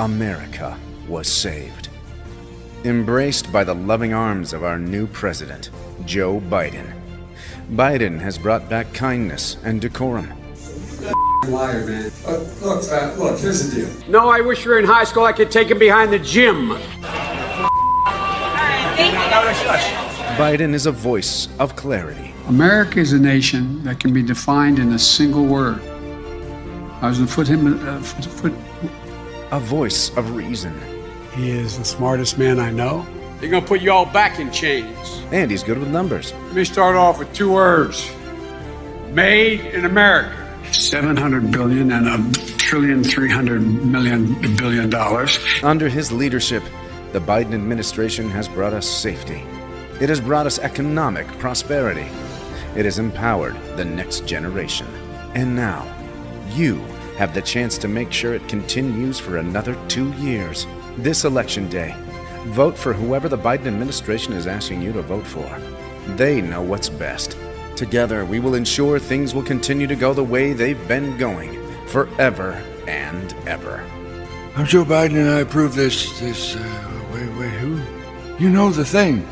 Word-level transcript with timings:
America 0.00 0.78
was 1.08 1.28
saved. 1.28 1.90
Embraced 2.84 3.52
by 3.52 3.62
the 3.62 3.74
loving 3.74 4.14
arms 4.14 4.54
of 4.54 4.64
our 4.64 4.78
new 4.78 5.06
president, 5.06 5.68
Joe 6.06 6.40
Biden. 6.40 6.90
Biden 7.72 8.18
has 8.18 8.38
brought 8.38 8.66
back 8.70 8.90
kindness 8.94 9.58
and 9.62 9.78
decorum. 9.78 10.32
liar, 11.48 11.84
man. 11.84 12.10
Uh, 12.26 12.38
look, 12.62 12.82
uh, 12.90 13.14
look, 13.18 13.38
here's 13.40 13.68
the 13.68 13.82
deal. 13.82 14.08
No, 14.08 14.30
I 14.30 14.40
wish 14.40 14.64
you 14.64 14.70
were 14.70 14.78
in 14.78 14.86
high 14.86 15.04
school. 15.04 15.24
I 15.24 15.34
could 15.34 15.50
take 15.50 15.68
him 15.68 15.78
behind 15.78 16.10
the 16.10 16.18
gym. 16.18 16.70
Biden 20.38 20.72
is 20.72 20.86
a 20.86 20.92
voice 20.92 21.50
of 21.58 21.76
clarity. 21.76 22.32
America 22.48 23.00
is 23.00 23.12
a 23.12 23.18
nation 23.18 23.84
that 23.84 24.00
can 24.00 24.14
be 24.14 24.22
defined 24.22 24.78
in 24.78 24.94
a 24.94 24.98
single 24.98 25.44
word. 25.44 25.82
I 27.02 27.08
was 27.08 27.18
going 27.18 27.28
to 27.28 27.34
put 27.34 27.46
him, 27.46 27.86
uh, 27.86 28.02
foot, 28.02 28.54
a 29.52 29.60
voice 29.60 30.14
of 30.16 30.36
reason. 30.36 30.78
He 31.34 31.50
is 31.50 31.78
the 31.78 31.84
smartest 31.84 32.38
man 32.38 32.58
I 32.58 32.70
know. 32.70 33.06
They're 33.40 33.50
gonna 33.50 33.66
put 33.66 33.80
you 33.80 33.90
all 33.92 34.06
back 34.06 34.38
in 34.38 34.50
chains. 34.52 35.22
And 35.32 35.50
he's 35.50 35.62
good 35.62 35.78
with 35.78 35.88
numbers. 35.88 36.32
Let 36.32 36.54
me 36.54 36.64
start 36.64 36.96
off 36.96 37.18
with 37.18 37.32
two 37.32 37.52
words. 37.52 38.10
Made 39.12 39.60
in 39.60 39.84
America. 39.84 40.36
700 40.72 41.50
billion 41.50 41.90
and 41.90 42.06
a 42.06 42.40
trillion 42.58 43.02
300 43.02 43.60
million 43.60 44.56
billion 44.56 44.88
dollars. 44.90 45.38
Under 45.62 45.88
his 45.88 46.12
leadership, 46.12 46.62
the 47.12 47.20
Biden 47.20 47.54
administration 47.54 48.30
has 48.30 48.46
brought 48.48 48.72
us 48.72 48.86
safety. 48.86 49.42
It 50.00 50.08
has 50.08 50.20
brought 50.20 50.46
us 50.46 50.58
economic 50.60 51.26
prosperity. 51.38 52.08
It 52.76 52.84
has 52.84 53.00
empowered 53.00 53.56
the 53.76 53.84
next 53.84 54.26
generation. 54.26 54.86
And 55.34 55.56
now, 55.56 55.84
you 56.50 56.84
have 57.20 57.34
the 57.34 57.42
chance 57.42 57.76
to 57.76 57.86
make 57.86 58.10
sure 58.10 58.32
it 58.32 58.48
continues 58.48 59.20
for 59.20 59.36
another 59.36 59.76
two 59.88 60.10
years. 60.14 60.66
This 60.96 61.26
election 61.26 61.68
day, 61.68 61.94
vote 62.46 62.78
for 62.78 62.94
whoever 62.94 63.28
the 63.28 63.36
Biden 63.36 63.66
administration 63.66 64.32
is 64.32 64.46
asking 64.46 64.80
you 64.80 64.90
to 64.94 65.02
vote 65.02 65.26
for. 65.26 65.46
They 66.16 66.40
know 66.40 66.62
what's 66.62 66.88
best. 66.88 67.36
Together, 67.76 68.24
we 68.24 68.40
will 68.40 68.54
ensure 68.54 68.98
things 68.98 69.34
will 69.34 69.42
continue 69.42 69.86
to 69.86 69.96
go 69.96 70.14
the 70.14 70.24
way 70.24 70.54
they've 70.54 70.88
been 70.88 71.18
going 71.18 71.60
forever 71.88 72.52
and 72.86 73.34
ever. 73.46 73.84
I'm 74.56 74.64
Joe 74.64 74.86
Biden, 74.86 75.16
and 75.16 75.28
I 75.28 75.40
approve 75.40 75.74
this. 75.74 76.18
This. 76.20 76.56
Uh, 76.56 77.04
wait, 77.12 77.28
wait, 77.38 77.50
who? 77.50 77.82
You 78.38 78.48
know 78.48 78.70
the 78.70 78.86
thing. 78.86 79.28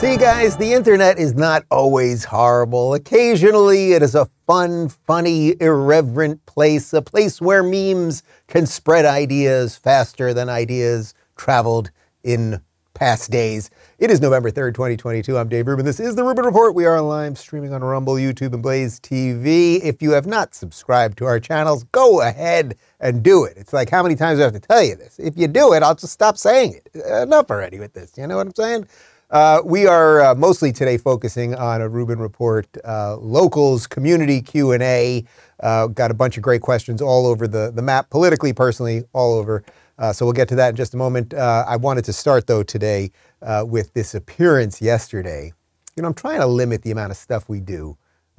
See, 0.00 0.16
guys, 0.16 0.56
the 0.56 0.74
internet 0.74 1.18
is 1.18 1.34
not 1.34 1.64
always 1.72 2.24
horrible. 2.24 2.94
Occasionally, 2.94 3.94
it 3.94 4.02
is 4.02 4.14
a 4.14 4.30
fun, 4.46 4.88
funny, 4.90 5.56
irreverent 5.60 6.46
place, 6.46 6.92
a 6.92 7.02
place 7.02 7.40
where 7.40 7.64
memes 7.64 8.22
can 8.46 8.64
spread 8.64 9.04
ideas 9.04 9.74
faster 9.76 10.32
than 10.32 10.48
ideas 10.48 11.14
traveled 11.36 11.90
in 12.22 12.60
past 12.94 13.32
days. 13.32 13.70
It 13.98 14.12
is 14.12 14.20
November 14.20 14.52
3rd, 14.52 14.74
2022. 14.74 15.36
I'm 15.36 15.48
Dave 15.48 15.66
Rubin. 15.66 15.84
This 15.84 15.98
is 15.98 16.14
the 16.14 16.22
Rubin 16.22 16.44
Report. 16.44 16.76
We 16.76 16.86
are 16.86 17.00
live 17.00 17.36
streaming 17.36 17.72
on 17.72 17.82
Rumble, 17.82 18.14
YouTube, 18.14 18.54
and 18.54 18.62
Blaze 18.62 19.00
TV. 19.00 19.80
If 19.82 20.00
you 20.00 20.12
have 20.12 20.26
not 20.26 20.54
subscribed 20.54 21.18
to 21.18 21.24
our 21.24 21.40
channels, 21.40 21.82
go 21.90 22.20
ahead 22.20 22.76
and 23.00 23.24
do 23.24 23.44
it. 23.44 23.54
It's 23.56 23.72
like, 23.72 23.90
how 23.90 24.04
many 24.04 24.14
times 24.14 24.38
do 24.38 24.42
I 24.42 24.44
have 24.44 24.52
to 24.52 24.60
tell 24.60 24.82
you 24.82 24.94
this? 24.94 25.18
If 25.18 25.36
you 25.36 25.48
do 25.48 25.72
it, 25.72 25.82
I'll 25.82 25.96
just 25.96 26.12
stop 26.12 26.38
saying 26.38 26.74
it. 26.74 27.02
Enough 27.04 27.50
already 27.50 27.80
with 27.80 27.94
this. 27.94 28.12
You 28.16 28.28
know 28.28 28.36
what 28.36 28.46
I'm 28.46 28.54
saying? 28.54 28.86
Uh, 29.30 29.60
we 29.62 29.86
are 29.86 30.22
uh, 30.22 30.34
mostly 30.34 30.72
today 30.72 30.96
focusing 30.96 31.54
on 31.54 31.82
a 31.82 31.88
Rubin 31.88 32.18
Report 32.18 32.66
uh, 32.82 33.18
locals 33.18 33.86
community 33.86 34.40
Q 34.40 34.72
and 34.72 34.82
A. 34.82 35.22
Uh, 35.60 35.88
got 35.88 36.10
a 36.10 36.14
bunch 36.14 36.38
of 36.38 36.42
great 36.42 36.62
questions 36.62 37.02
all 37.02 37.26
over 37.26 37.46
the 37.46 37.70
the 37.70 37.82
map, 37.82 38.08
politically, 38.08 38.54
personally, 38.54 39.04
all 39.12 39.34
over. 39.34 39.62
Uh, 39.98 40.14
so 40.14 40.24
we'll 40.24 40.32
get 40.32 40.48
to 40.48 40.54
that 40.54 40.70
in 40.70 40.76
just 40.76 40.94
a 40.94 40.96
moment. 40.96 41.34
I 41.34 41.76
wanted 41.76 42.06
to 42.06 42.12
start 42.12 42.46
though 42.46 42.62
today 42.62 43.10
with 43.66 43.92
this 43.92 44.14
appearance 44.14 44.80
yesterday. 44.80 45.52
You 45.94 46.02
know, 46.02 46.08
I'm 46.08 46.14
trying 46.14 46.40
to 46.40 46.46
limit 46.46 46.82
the 46.82 46.92
amount 46.92 47.10
of 47.10 47.18
stuff 47.18 47.50
we 47.50 47.60
do 47.60 47.98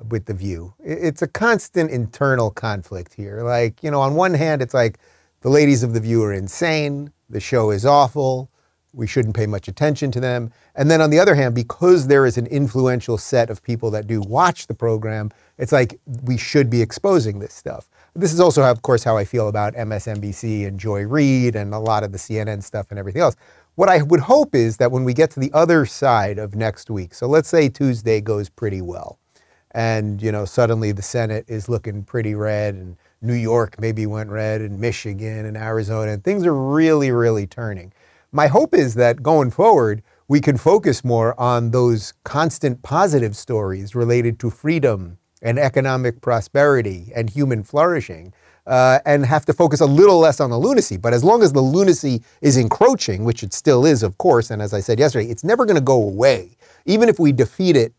with 0.10 0.26
the 0.26 0.34
View. 0.34 0.74
It's 0.80 1.22
a 1.22 1.28
constant 1.28 1.92
internal 1.92 2.50
conflict 2.50 3.14
here. 3.14 3.44
Like, 3.44 3.84
you 3.84 3.92
know, 3.92 4.02
on 4.02 4.16
one 4.16 4.34
hand, 4.34 4.62
it's 4.62 4.74
like 4.74 4.98
the 5.42 5.50
ladies 5.50 5.84
of 5.84 5.94
the 5.94 6.00
View 6.00 6.24
are 6.24 6.34
insane. 6.34 7.12
The 7.30 7.42
show 7.42 7.70
is 7.70 7.86
awful 7.86 8.50
we 8.94 9.06
shouldn't 9.06 9.36
pay 9.36 9.46
much 9.46 9.68
attention 9.68 10.12
to 10.12 10.20
them. 10.20 10.52
And 10.76 10.90
then 10.90 11.02
on 11.02 11.10
the 11.10 11.20
other 11.20 11.36
hand, 11.36 11.54
because 11.54 12.08
there 12.08 12.26
is 12.26 12.38
an 12.38 12.48
influential 12.48 13.18
set 13.18 13.50
of 13.50 13.62
people 13.62 13.92
that 13.92 14.08
do 14.08 14.22
watch 14.22 14.68
the 14.68 14.74
program, 14.74 15.32
it's 15.58 15.72
like 15.72 16.00
we 16.24 16.38
should 16.38 16.70
be 16.70 16.82
exposing 16.82 17.40
this 17.40 17.54
stuff. 17.54 17.90
This 18.16 18.34
is 18.34 18.40
also, 18.40 18.64
of 18.64 18.82
course, 18.82 19.04
how 19.04 19.18
I 19.18 19.26
feel 19.26 19.48
about 19.48 19.76
MSNBC 19.76 20.68
and 20.68 20.80
Joy 20.80 21.04
Reid 21.04 21.56
and 21.56 21.74
a 21.74 21.80
lot 21.80 22.04
of 22.04 22.12
the 22.12 22.18
CNN 22.18 22.64
stuff 22.64 22.88
and 22.90 22.98
everything 22.98 23.22
else. 23.22 23.36
What 23.76 23.90
I 23.90 24.02
would 24.02 24.20
hope 24.20 24.56
is 24.56 24.78
that 24.78 24.92
when 24.92 25.04
we 25.04 25.14
get 25.14 25.32
to 25.32 25.40
the 25.40 25.52
other 25.54 25.86
side 25.86 26.38
of 26.38 26.56
next 26.56 26.90
week, 26.90 27.14
so 27.14 27.28
let's 27.28 27.48
say 27.48 27.70
Tuesday 27.70 28.20
goes 28.20 28.50
pretty 28.50 28.82
well, 28.82 29.20
and 29.72 30.22
you 30.22 30.34
know 30.34 30.44
suddenly 30.44 30.92
the 30.92 31.02
Senate 31.02 31.46
is 31.48 31.70
looking 31.70 32.04
pretty 32.04 32.36
red, 32.36 32.74
and 32.74 32.98
New 33.22 33.36
York 33.36 33.80
maybe 33.80 34.06
went 34.06 34.32
red, 34.32 34.60
and 34.60 34.82
Michigan 34.82 35.46
and 35.46 35.56
Arizona, 35.56 36.12
and 36.12 36.24
things 36.24 36.46
are 36.46 36.54
really, 36.54 37.12
really 37.12 37.48
turning 37.48 37.94
my 38.32 38.48
hope 38.48 38.74
is 38.74 38.96
that 38.96 39.24
going 39.24 39.52
forward, 39.52 40.04
we 40.28 40.40
can 40.40 40.58
focus 40.58 41.04
more 41.04 41.40
on 41.40 41.72
those 41.72 42.14
constant 42.24 42.84
positive 42.84 43.36
stories 43.36 43.96
related 43.96 44.40
to 44.40 44.50
freedom 44.50 45.18
and 45.42 45.58
economic 45.58 46.22
prosperity 46.22 47.12
and 47.16 47.30
human 47.30 47.64
flourishing. 47.64 48.34
Uh, 48.68 49.00
and 49.04 49.26
have 49.26 49.46
to 49.46 49.54
focus 49.54 49.80
a 49.80 49.86
little 49.86 50.20
less 50.20 50.40
on 50.40 50.52
the 50.52 50.60
lunacy. 50.60 50.96
But 50.96 51.12
as 51.12 51.24
long 51.24 51.42
as 51.42 51.54
the 51.54 51.62
lunacy 51.62 52.22
is 52.42 52.56
encroaching, 52.56 53.24
which 53.24 53.42
it 53.42 53.52
still 53.52 53.84
is, 53.84 54.04
of 54.04 54.20
course, 54.20 54.52
and 54.52 54.62
as 54.62 54.76
I 54.76 54.80
said 54.80 55.00
yesterday, 55.00 55.28
it's 55.32 55.44
never 55.44 55.66
going 55.66 55.78
to 55.78 55.82
go 55.82 56.00
away. 56.00 56.56
Even 56.86 57.10
if 57.10 57.18
we 57.18 57.32
defeat 57.32 57.76
it 57.76 57.96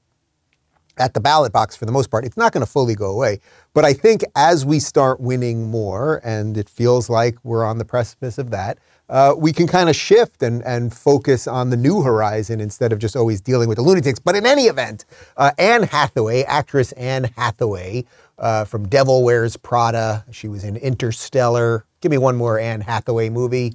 at 0.96 1.14
the 1.14 1.20
ballot 1.20 1.52
box 1.52 1.74
for 1.74 1.86
the 1.86 1.92
most 1.92 2.08
part, 2.08 2.24
it's 2.24 2.36
not 2.36 2.52
going 2.52 2.64
to 2.64 2.70
fully 2.70 2.94
go 2.94 3.10
away. 3.10 3.40
But 3.74 3.84
I 3.84 3.92
think 3.92 4.22
as 4.36 4.64
we 4.64 4.78
start 4.78 5.18
winning 5.18 5.70
more, 5.70 6.20
and 6.22 6.56
it 6.56 6.68
feels 6.68 7.10
like 7.10 7.36
we're 7.42 7.64
on 7.64 7.78
the 7.78 7.84
precipice 7.84 8.38
of 8.38 8.50
that, 8.50 8.78
uh, 9.10 9.34
we 9.36 9.52
can 9.52 9.66
kind 9.66 9.90
of 9.90 9.96
shift 9.96 10.42
and, 10.42 10.62
and 10.64 10.94
focus 10.94 11.46
on 11.48 11.70
the 11.70 11.76
new 11.76 12.00
horizon 12.00 12.60
instead 12.60 12.92
of 12.92 12.98
just 13.00 13.16
always 13.16 13.40
dealing 13.40 13.68
with 13.68 13.76
the 13.76 13.82
lunatics. 13.82 14.20
But 14.20 14.36
in 14.36 14.46
any 14.46 14.64
event, 14.64 15.04
uh, 15.36 15.50
Anne 15.58 15.82
Hathaway, 15.82 16.44
actress 16.44 16.92
Anne 16.92 17.24
Hathaway 17.36 18.04
uh, 18.38 18.64
from 18.64 18.88
Devil 18.88 19.24
Wears 19.24 19.56
Prada, 19.56 20.24
she 20.30 20.46
was 20.48 20.62
in 20.62 20.76
Interstellar. 20.76 21.84
Give 22.00 22.10
me 22.10 22.18
one 22.18 22.36
more 22.36 22.58
Anne 22.58 22.80
Hathaway 22.82 23.28
movie. 23.30 23.74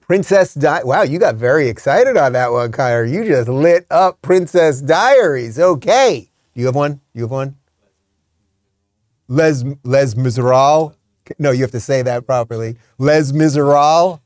Princess 0.00 0.54
Di- 0.54 0.82
Wow, 0.84 1.02
you 1.02 1.18
got 1.18 1.36
very 1.36 1.68
excited 1.68 2.16
on 2.16 2.32
that 2.34 2.52
one, 2.52 2.70
Kyra. 2.70 3.10
You 3.10 3.24
just 3.24 3.48
lit 3.48 3.86
up 3.90 4.20
Princess 4.20 4.80
Diaries. 4.82 5.58
Okay. 5.58 6.30
Do 6.52 6.60
you 6.60 6.66
have 6.66 6.74
one? 6.74 7.00
You 7.14 7.22
have 7.22 7.30
one? 7.30 7.56
Les 9.28 9.64
Les 9.84 10.14
Miserables. 10.16 10.94
No, 11.38 11.52
you 11.52 11.62
have 11.62 11.70
to 11.70 11.80
say 11.80 12.02
that 12.02 12.26
properly. 12.26 12.76
Les 12.98 13.30
Miserables. 13.32 14.18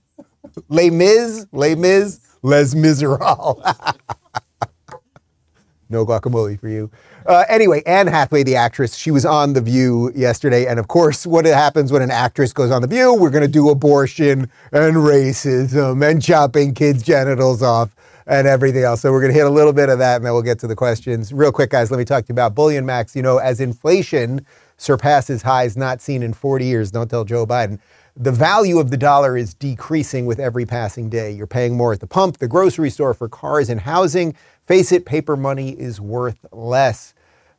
Les 0.69 0.91
Mis, 0.91 1.47
Les 1.53 1.75
Mis, 1.75 2.21
Les 2.43 2.75
Miserables. 2.75 3.63
no 5.89 6.05
guacamole 6.05 6.59
for 6.59 6.69
you. 6.69 6.91
Uh, 7.27 7.45
anyway, 7.49 7.83
Anne 7.87 8.07
Hathaway, 8.07 8.43
the 8.43 8.57
actress, 8.57 8.95
she 8.95 9.11
was 9.11 9.25
on 9.25 9.55
The 9.55 9.61
View 9.61 10.13
yesterday. 10.15 10.67
And 10.67 10.79
of 10.79 10.89
course, 10.89 11.27
what 11.27 11.47
happens 11.47 11.91
when 11.91 12.03
an 12.03 12.11
actress 12.11 12.53
goes 12.53 12.71
on 12.71 12.83
The 12.83 12.89
View? 12.89 13.15
We're 13.15 13.31
going 13.31 13.43
to 13.43 13.49
do 13.49 13.71
abortion 13.71 14.51
and 14.73 14.97
racism 14.97 16.09
and 16.09 16.21
chopping 16.21 16.75
kids' 16.75 17.03
genitals 17.03 17.63
off 17.63 17.95
and 18.27 18.47
everything 18.47 18.83
else. 18.85 19.01
So 19.01 19.11
we're 19.11 19.21
going 19.21 19.33
to 19.33 19.39
hit 19.39 19.47
a 19.47 19.51
little 19.51 19.73
bit 19.73 19.89
of 19.89 19.99
that 19.99 20.17
and 20.17 20.27
then 20.27 20.33
we'll 20.35 20.43
get 20.43 20.59
to 20.61 20.67
the 20.67 20.77
questions. 20.77 21.33
Real 21.33 21.53
quick, 21.53 21.71
guys, 21.71 21.91
let 21.91 21.99
me 21.99 22.05
talk 22.05 22.25
to 22.27 22.29
you 22.29 22.35
about 22.35 22.55
BullionMax. 22.55 23.15
You 23.15 23.23
know, 23.23 23.39
as 23.39 23.61
inflation 23.61 24.45
surpasses 24.77 25.43
highs 25.43 25.77
not 25.77 26.01
seen 26.01 26.23
in 26.23 26.33
40 26.33 26.65
years, 26.65 26.91
don't 26.91 27.09
tell 27.09 27.25
Joe 27.25 27.47
Biden 27.47 27.79
the 28.17 28.33
value 28.33 28.79
of 28.79 28.91
the 28.91 28.97
dollar 28.97 29.37
is 29.37 29.55
decreasing 29.55 30.25
with 30.27 30.39
every 30.39 30.65
passing 30.65 31.09
day. 31.09 31.33
You're 31.33 31.47
paying 31.49 31.77
more 31.77 31.93
at 31.93 32.01
the 32.01 32.07
pump, 32.07 32.39
the 32.39 32.47
grocery 32.47 32.91
store, 32.91 33.13
for 33.13 33.29
cars 33.29 33.69
and 33.69 33.81
housing. 33.81 34.37
Face 34.67 34.93
it, 34.93 35.05
paper 35.05 35.37
money 35.37 35.71
is 35.71 36.01
worth 36.01 36.47
less. 36.53 37.14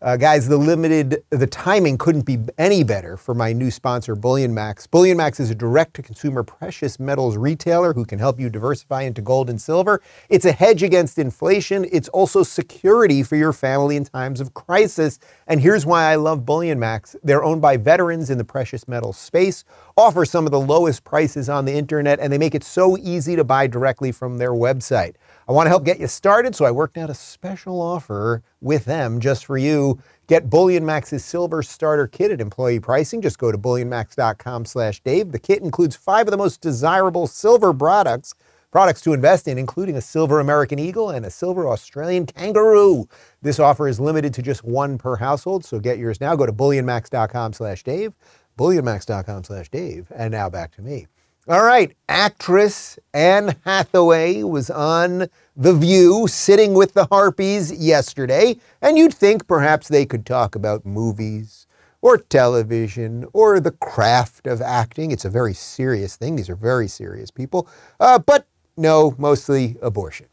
Uh, 0.06 0.16
guys, 0.16 0.48
the 0.48 0.56
limited, 0.56 1.24
the 1.32 1.48
timing 1.48 1.98
couldn't 1.98 2.28
be 2.28 2.38
any 2.60 2.84
better 2.84 3.18
for 3.18 3.34
my 3.34 3.52
new 3.52 3.72
sponsor, 3.72 4.16
BullionMax. 4.16 4.92
Bullion 4.92 5.18
Max 5.18 5.40
is 5.40 5.50
a 5.50 5.56
direct 5.56 5.96
to 5.96 6.04
consumer 6.04 6.44
precious 6.44 7.00
metals 7.00 7.38
retailer 7.38 7.92
who 7.92 8.06
can 8.06 8.20
help 8.20 8.40
you 8.40 8.48
diversify 8.48 9.02
into 9.02 9.24
gold 9.24 9.50
and 9.50 9.60
silver. 9.60 10.04
It's 10.30 10.46
a 10.46 10.52
hedge 10.52 10.84
against 10.84 11.18
inflation. 11.18 11.88
It's 11.92 12.08
also 12.10 12.44
security 12.44 13.24
for 13.24 13.36
your 13.36 13.52
family 13.52 13.96
in 13.96 14.06
times 14.06 14.40
of 14.40 14.54
crisis. 14.54 15.18
And 15.48 15.60
here's 15.60 15.88
why 15.88 16.04
I 16.12 16.18
love 16.18 16.42
BullionMax. 16.42 17.16
They're 17.24 17.44
owned 17.44 17.64
by 17.64 17.76
veterans 17.76 18.30
in 18.30 18.38
the 18.38 18.44
precious 18.44 18.88
metals 18.88 19.18
space, 19.18 19.64
offer 19.98 20.24
some 20.24 20.46
of 20.46 20.52
the 20.52 20.60
lowest 20.60 21.04
prices 21.04 21.50
on 21.50 21.66
the 21.66 21.74
internet, 21.74 22.20
and 22.20 22.32
they 22.32 22.38
make 22.38 22.54
it 22.54 22.64
so 22.64 22.96
easy 22.96 23.36
to 23.36 23.44
buy 23.44 23.66
directly 23.66 24.12
from 24.12 24.38
their 24.38 24.52
website. 24.52 25.16
I 25.48 25.52
want 25.52 25.68
to 25.68 25.70
help 25.70 25.84
get 25.86 26.00
you 26.00 26.08
started, 26.08 26.56
so 26.56 26.66
I 26.66 26.72
worked 26.72 26.98
out 26.98 27.12
a 27.12 27.14
special 27.14 27.80
offer 27.80 28.42
with 28.62 28.86
them 28.86 29.20
just 29.20 29.46
for 29.46 29.58
you. 29.58 30.00
Get 30.28 30.50
BullionMax's 30.50 31.24
Silver 31.24 31.62
Starter 31.62 32.08
Kit 32.08 32.32
at 32.32 32.42
employee 32.42 32.80
pricing. 32.80 33.22
Just 33.22 33.38
go 33.38 33.52
to 33.52 33.58
bullionmax.com 33.58 34.66
slash 34.66 35.02
Dave. 35.02 35.32
The 35.32 35.40
kit 35.40 35.62
includes 35.62 35.96
five 35.96 36.26
of 36.26 36.32
the 36.32 36.38
most 36.38 36.62
desirable 36.62 37.28
silver 37.28 37.74
products 37.74 38.34
products 38.72 39.00
to 39.00 39.14
invest 39.14 39.48
in, 39.48 39.58
including 39.58 39.96
a 39.96 40.02
silver 40.02 40.42
American 40.42 40.80
Eagle 40.80 41.12
and 41.12 41.26
a 41.26 41.32
silver 41.32 41.66
Australian 41.66 42.26
Kangaroo. 42.26 43.08
This 43.42 43.58
offer 43.58 43.88
is 43.88 44.02
limited 44.02 44.34
to 44.34 44.42
just 44.42 44.66
one 44.66 44.98
per 44.98 45.16
household, 45.16 45.64
so 45.64 45.80
get 45.80 45.98
yours 45.98 46.20
now. 46.20 46.36
Go 46.36 46.46
to 46.46 46.52
bullionmax.com 46.52 47.54
slash 47.54 47.84
Dave, 47.84 48.14
bullionmax.com 48.58 49.46
slash 49.46 49.70
Dave. 49.70 50.12
And 50.14 50.32
now 50.32 50.50
back 50.50 50.76
to 50.76 50.82
me. 50.82 51.08
All 51.48 51.62
right, 51.64 51.96
actress 52.10 52.98
Anne 53.14 53.56
Hathaway 53.66 54.42
was 54.42 54.72
on 54.72 55.28
The 55.56 55.76
View 55.76 56.28
sitting 56.28 56.74
with 56.74 56.96
the 56.96 57.06
Harpies 57.06 57.72
yesterday, 57.72 58.58
and 58.82 58.98
you'd 58.98 59.14
think 59.14 59.48
perhaps 59.48 59.88
they 59.88 60.08
could 60.08 60.26
talk 60.26 60.56
about 60.56 60.88
movies 60.88 61.68
or 62.02 62.18
television 62.18 63.28
or 63.32 63.60
the 63.60 63.70
craft 63.74 64.48
of 64.48 64.60
acting. 64.60 65.12
It's 65.12 65.24
a 65.26 65.30
very 65.30 65.54
serious 65.54 66.16
thing. 66.16 66.36
These 66.36 66.50
are 66.50 66.56
very 66.56 66.88
serious 66.88 67.30
people. 67.30 67.68
Uh, 68.00 68.18
but 68.18 68.48
no, 68.76 69.14
mostly 69.20 69.78
abortion. 69.84 70.26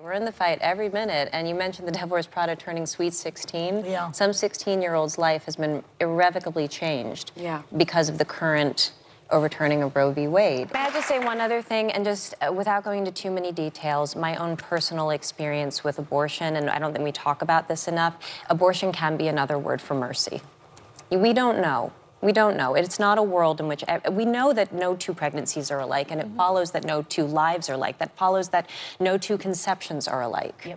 We're 0.00 0.12
in 0.14 0.24
the 0.24 0.32
fight 0.32 0.58
every 0.62 0.88
minute, 0.88 1.28
and 1.32 1.48
you 1.48 1.54
mentioned 1.54 1.86
the 1.86 1.92
Devil 1.92 2.08
Wears 2.14 2.26
Prada 2.26 2.56
turning 2.56 2.86
sweet 2.86 3.14
16. 3.14 3.84
Yeah. 3.84 4.10
Some 4.10 4.32
16-year-old's 4.32 5.16
life 5.16 5.44
has 5.44 5.54
been 5.54 5.84
irrevocably 6.00 6.66
changed 6.66 7.30
Yeah. 7.36 7.62
because 7.76 8.08
of 8.08 8.18
the 8.18 8.24
current 8.24 8.92
overturning 9.32 9.82
of 9.82 9.94
Roe 9.94 10.12
v. 10.12 10.28
Wade. 10.28 10.72
May 10.72 10.80
I 10.80 10.90
just 10.90 11.08
say 11.08 11.18
one 11.18 11.40
other 11.40 11.62
thing, 11.62 11.90
and 11.92 12.04
just 12.04 12.34
uh, 12.40 12.52
without 12.52 12.84
going 12.84 13.00
into 13.00 13.12
too 13.12 13.30
many 13.30 13.52
details, 13.52 14.16
my 14.16 14.36
own 14.36 14.56
personal 14.56 15.10
experience 15.10 15.84
with 15.84 15.98
abortion, 15.98 16.56
and 16.56 16.70
I 16.70 16.78
don't 16.78 16.92
think 16.92 17.04
we 17.04 17.12
talk 17.12 17.42
about 17.42 17.68
this 17.68 17.88
enough, 17.88 18.16
abortion 18.48 18.92
can 18.92 19.16
be 19.16 19.28
another 19.28 19.58
word 19.58 19.80
for 19.80 19.94
mercy. 19.94 20.40
We 21.10 21.32
don't 21.32 21.60
know. 21.60 21.92
We 22.22 22.32
don't 22.32 22.56
know. 22.56 22.74
It's 22.74 22.98
not 22.98 23.16
a 23.16 23.22
world 23.22 23.60
in 23.60 23.68
which 23.68 23.82
we 24.10 24.26
know 24.26 24.52
that 24.52 24.74
no 24.74 24.94
two 24.94 25.14
pregnancies 25.14 25.70
are 25.70 25.80
alike, 25.80 26.10
and 26.10 26.20
it 26.20 26.28
follows 26.36 26.72
that 26.72 26.84
no 26.84 27.02
two 27.02 27.24
lives 27.24 27.70
are 27.70 27.74
alike. 27.74 27.98
That 27.98 28.14
follows 28.16 28.50
that 28.50 28.68
no 28.98 29.16
two 29.16 29.38
conceptions 29.38 30.06
are 30.06 30.22
alike. 30.22 30.76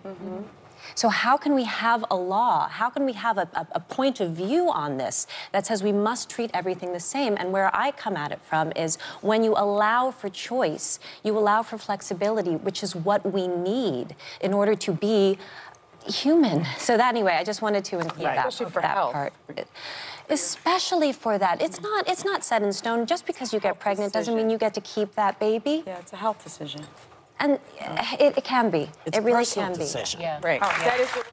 So, 0.94 1.08
how 1.08 1.36
can 1.36 1.54
we 1.54 1.64
have 1.64 2.04
a 2.10 2.16
law? 2.16 2.68
How 2.68 2.90
can 2.90 3.04
we 3.04 3.12
have 3.14 3.38
a, 3.38 3.48
a, 3.54 3.66
a 3.72 3.80
point 3.80 4.20
of 4.20 4.30
view 4.32 4.70
on 4.70 4.96
this 4.96 5.26
that 5.52 5.66
says 5.66 5.82
we 5.82 5.92
must 5.92 6.28
treat 6.30 6.50
everything 6.54 6.92
the 6.92 7.00
same? 7.00 7.36
And 7.38 7.52
where 7.52 7.70
I 7.74 7.90
come 7.90 8.16
at 8.16 8.32
it 8.32 8.40
from 8.42 8.72
is 8.76 8.96
when 9.20 9.42
you 9.44 9.52
allow 9.56 10.10
for 10.10 10.28
choice, 10.28 10.98
you 11.22 11.36
allow 11.36 11.62
for 11.62 11.78
flexibility, 11.78 12.56
which 12.56 12.82
is 12.82 12.94
what 12.94 13.24
we 13.32 13.46
need 13.48 14.14
in 14.40 14.52
order 14.52 14.74
to 14.74 14.92
be 14.92 15.38
human. 16.06 16.66
So 16.78 16.96
that 16.96 17.08
anyway, 17.14 17.32
I 17.32 17.44
just 17.44 17.62
wanted 17.62 17.84
to 17.86 17.98
include 17.98 18.26
Right. 18.26 18.36
that, 18.36 18.48
Especially 18.48 18.72
for 18.72 18.82
that 18.82 18.94
health. 18.96 19.12
part. 19.12 19.32
Especially 20.28 21.12
for 21.12 21.38
that. 21.38 21.60
It's 21.60 21.80
not 21.80 22.08
it's 22.08 22.24
not 22.24 22.44
set 22.44 22.62
in 22.62 22.72
stone. 22.72 23.06
Just 23.06 23.26
because 23.26 23.52
you 23.52 23.60
get 23.60 23.78
pregnant 23.78 24.12
doesn't 24.12 24.34
mean 24.34 24.48
you 24.50 24.58
get 24.58 24.74
to 24.74 24.80
keep 24.80 25.14
that 25.14 25.38
baby. 25.38 25.82
Yeah, 25.86 25.98
it's 25.98 26.12
a 26.12 26.16
health 26.16 26.42
decision. 26.42 26.82
And 27.40 27.58
it, 28.20 28.38
it 28.38 28.44
can 28.44 28.70
be. 28.70 28.90
It's 29.06 29.18
it 29.18 29.22
really 29.22 29.38
personal 29.38 29.70
can 29.70 29.78
decision. 29.78 30.18
be. 30.20 30.24
Yeah. 30.24 30.40
Right. 30.42 30.60
That 30.60 31.00
is 31.00 31.08
what 31.10 31.26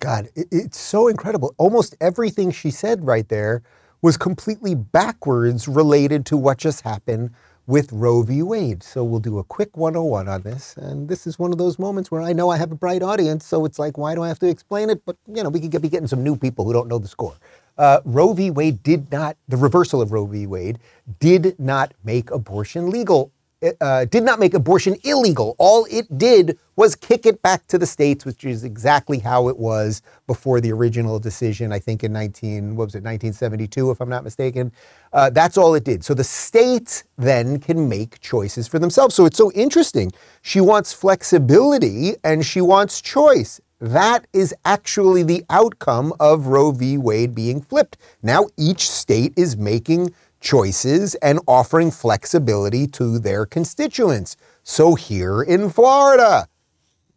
God, 0.00 0.28
it, 0.36 0.48
it's 0.50 0.78
so 0.80 1.08
incredible. 1.08 1.54
Almost 1.58 1.96
everything 2.00 2.50
she 2.52 2.70
said 2.70 3.06
right 3.06 3.28
there 3.28 3.62
was 4.02 4.16
completely 4.16 4.74
backwards 4.74 5.68
related 5.68 6.26
to 6.26 6.36
what 6.36 6.58
just 6.58 6.82
happened 6.82 7.30
with 7.66 7.92
Roe 7.92 8.22
v. 8.22 8.42
Wade. 8.42 8.82
So 8.82 9.04
we'll 9.04 9.20
do 9.20 9.38
a 9.40 9.44
quick 9.44 9.76
101 9.76 10.28
on 10.28 10.42
this. 10.42 10.76
And 10.78 11.08
this 11.08 11.26
is 11.26 11.38
one 11.38 11.52
of 11.52 11.58
those 11.58 11.78
moments 11.78 12.10
where 12.10 12.22
I 12.22 12.32
know 12.32 12.50
I 12.50 12.58
have 12.58 12.72
a 12.72 12.76
bright 12.76 13.02
audience, 13.02 13.44
so 13.46 13.66
it's 13.66 13.78
like, 13.78 13.98
why 13.98 14.14
do 14.14 14.22
I 14.22 14.28
have 14.28 14.38
to 14.40 14.48
explain 14.48 14.90
it? 14.90 15.02
But, 15.06 15.16
you 15.26 15.42
know, 15.42 15.50
we 15.50 15.60
could 15.60 15.72
get, 15.72 15.82
be 15.82 15.90
getting 15.90 16.08
some 16.08 16.24
new 16.24 16.36
people 16.36 16.64
who 16.64 16.72
don't 16.72 16.88
know 16.88 16.98
the 17.00 17.08
score. 17.08 17.36
Uh, 17.78 18.00
Roe 18.06 18.32
v. 18.34 18.50
Wade 18.52 18.82
did 18.84 19.12
not, 19.12 19.36
the 19.48 19.58
reversal 19.58 20.02
of 20.02 20.12
Roe 20.12 20.26
v. 20.26 20.46
Wade 20.46 20.78
did 21.20 21.60
not 21.60 21.94
make 22.04 22.30
abortion 22.30 22.90
legal 22.90 23.32
uh, 23.80 24.04
did 24.06 24.22
not 24.22 24.38
make 24.38 24.54
abortion 24.54 24.96
illegal. 25.04 25.54
All 25.58 25.86
it 25.90 26.18
did 26.18 26.58
was 26.76 26.96
kick 26.96 27.24
it 27.26 27.40
back 27.42 27.66
to 27.68 27.78
the 27.78 27.86
states, 27.86 28.24
which 28.24 28.44
is 28.44 28.64
exactly 28.64 29.18
how 29.18 29.48
it 29.48 29.56
was 29.56 30.02
before 30.26 30.60
the 30.60 30.72
original 30.72 31.18
decision. 31.18 31.72
I 31.72 31.78
think 31.78 32.04
in 32.04 32.12
19 32.12 32.76
what 32.76 32.86
was 32.86 32.94
it 32.94 33.04
1972, 33.04 33.90
if 33.90 34.00
I'm 34.00 34.08
not 34.08 34.24
mistaken. 34.24 34.72
Uh, 35.12 35.30
that's 35.30 35.56
all 35.56 35.74
it 35.74 35.84
did. 35.84 36.04
So 36.04 36.14
the 36.14 36.24
states 36.24 37.04
then 37.16 37.58
can 37.60 37.88
make 37.88 38.20
choices 38.20 38.66
for 38.66 38.78
themselves. 38.78 39.14
So 39.14 39.24
it's 39.26 39.38
so 39.38 39.52
interesting. 39.52 40.12
She 40.42 40.60
wants 40.60 40.92
flexibility 40.92 42.14
and 42.24 42.44
she 42.44 42.60
wants 42.60 43.00
choice. 43.00 43.60
That 43.80 44.26
is 44.32 44.54
actually 44.64 45.24
the 45.24 45.44
outcome 45.50 46.14
of 46.18 46.46
Roe 46.46 46.70
v. 46.70 46.96
Wade 46.96 47.34
being 47.34 47.60
flipped. 47.60 47.98
Now 48.22 48.46
each 48.56 48.90
state 48.90 49.34
is 49.36 49.56
making 49.56 50.14
choices 50.44 51.16
and 51.16 51.40
offering 51.48 51.90
flexibility 51.90 52.86
to 52.86 53.18
their 53.18 53.46
constituents. 53.46 54.36
So 54.62 54.94
here 54.94 55.42
in 55.42 55.70
Florida, 55.70 56.48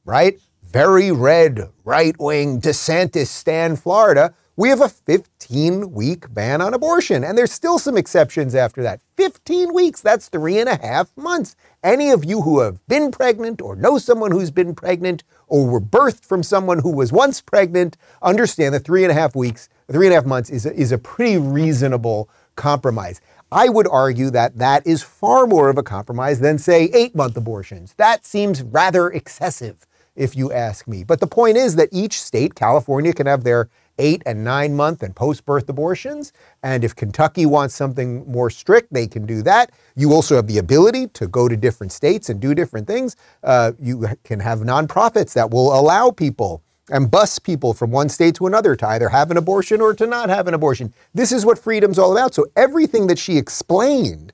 right? 0.06 0.40
Very 0.64 1.12
red, 1.12 1.70
right 1.84 2.16
wing 2.20 2.60
DeSantis 2.60 3.28
stand 3.28 3.80
Florida. 3.80 4.34
We 4.56 4.70
have 4.70 4.82
a 4.82 4.90
15 4.90 5.92
week 5.92 6.34
ban 6.34 6.62
on 6.62 6.74
abortion, 6.74 7.24
and 7.24 7.38
there's 7.38 7.52
still 7.52 7.78
some 7.78 7.96
exceptions 7.96 8.56
after 8.56 8.82
that. 8.82 9.02
15 9.16 9.72
weeks, 9.72 10.02
that's 10.02 10.30
three 10.30 10.58
and 10.58 10.68
a 10.68 10.78
half 10.78 11.16
months. 11.16 11.56
Any 11.84 12.10
of 12.10 12.26
you 12.26 12.42
who 12.42 12.62
have 12.62 12.86
been 12.88 13.12
pregnant 13.12 13.62
or 13.62 13.76
know 13.76 14.00
someone 14.00 14.32
who's 14.32 14.50
been 14.50 14.74
pregnant 14.74 15.24
or 15.48 15.68
were 15.68 15.80
birthed 15.80 16.26
from 16.26 16.42
someone 16.42 16.80
who 16.80 16.92
was 16.92 17.12
once 17.12 17.40
pregnant 17.40 17.98
understand 18.22 18.74
that 18.74 18.84
three 18.84 19.04
and 19.04 19.12
a 19.12 19.16
half 19.16 19.36
weeks, 19.36 19.70
three 19.92 20.08
and 20.08 20.14
a 20.14 20.16
half 20.16 20.26
months 20.26 20.50
is 20.50 20.66
a, 20.66 20.74
is 20.74 20.92
a 20.92 20.98
pretty 20.98 21.38
reasonable 21.38 22.28
compromise. 22.58 23.22
I 23.52 23.70
would 23.70 23.88
argue 23.88 24.30
that 24.32 24.58
that 24.58 24.86
is 24.86 25.02
far 25.02 25.48
more 25.48 25.70
of 25.70 25.78
a 25.78 25.84
compromise 25.84 26.42
than, 26.42 26.58
say, 26.58 26.90
eight 26.94 27.16
month 27.16 27.38
abortions. 27.38 27.94
That 27.96 28.26
seems 28.26 28.62
rather 28.62 29.08
excessive, 29.08 29.88
if 30.18 30.36
you 30.36 30.52
ask 30.52 30.86
me. 30.86 31.06
But 31.06 31.22
the 31.22 31.28
point 31.28 31.56
is 31.56 31.76
that 31.78 31.88
each 31.94 32.22
state, 32.22 32.56
California, 32.56 33.14
can 33.14 33.26
have 33.26 33.46
their 33.46 33.70
eight 34.00 34.22
and 34.26 34.44
nine 34.44 34.76
month 34.76 35.02
and 35.02 35.16
post 35.16 35.46
birth 35.46 35.70
abortions. 35.70 36.34
And 36.62 36.84
if 36.84 36.96
Kentucky 36.96 37.46
wants 37.46 37.74
something 37.74 38.30
more 38.30 38.50
strict, 38.50 38.94
they 38.94 39.08
can 39.08 39.26
do 39.26 39.42
that. 39.44 39.72
You 39.96 40.14
also 40.14 40.36
have 40.36 40.48
the 40.48 40.58
ability 40.58 41.08
to 41.08 41.28
go 41.28 41.48
to 41.48 41.56
different 41.56 41.92
states 41.92 42.30
and 42.30 42.40
do 42.40 42.54
different 42.54 42.86
things. 42.86 43.16
Uh, 43.44 43.72
you 43.80 44.08
can 44.24 44.40
have 44.40 44.60
nonprofits 44.60 45.34
that 45.34 45.52
will 45.52 45.78
allow 45.78 46.12
people 46.12 46.62
and 46.90 47.12
bus 47.12 47.40
people 47.40 47.74
from 47.74 47.92
one 47.92 48.10
state 48.10 48.36
to 48.36 48.48
another 48.48 48.76
to 48.76 48.88
either 48.88 49.10
have 49.10 49.32
an 49.32 49.38
abortion 49.38 49.82
or 49.82 49.94
to 49.94 50.08
not 50.08 50.30
have 50.30 50.48
an 50.48 50.54
abortion. 50.54 50.94
This 51.14 51.32
is 51.32 51.46
what 51.46 51.60
freedom's 51.60 52.00
all 52.00 52.12
about. 52.12 52.34
So 52.34 52.46
everything 52.56 53.08
that 53.08 53.20
she 53.20 53.38
explained, 53.38 54.34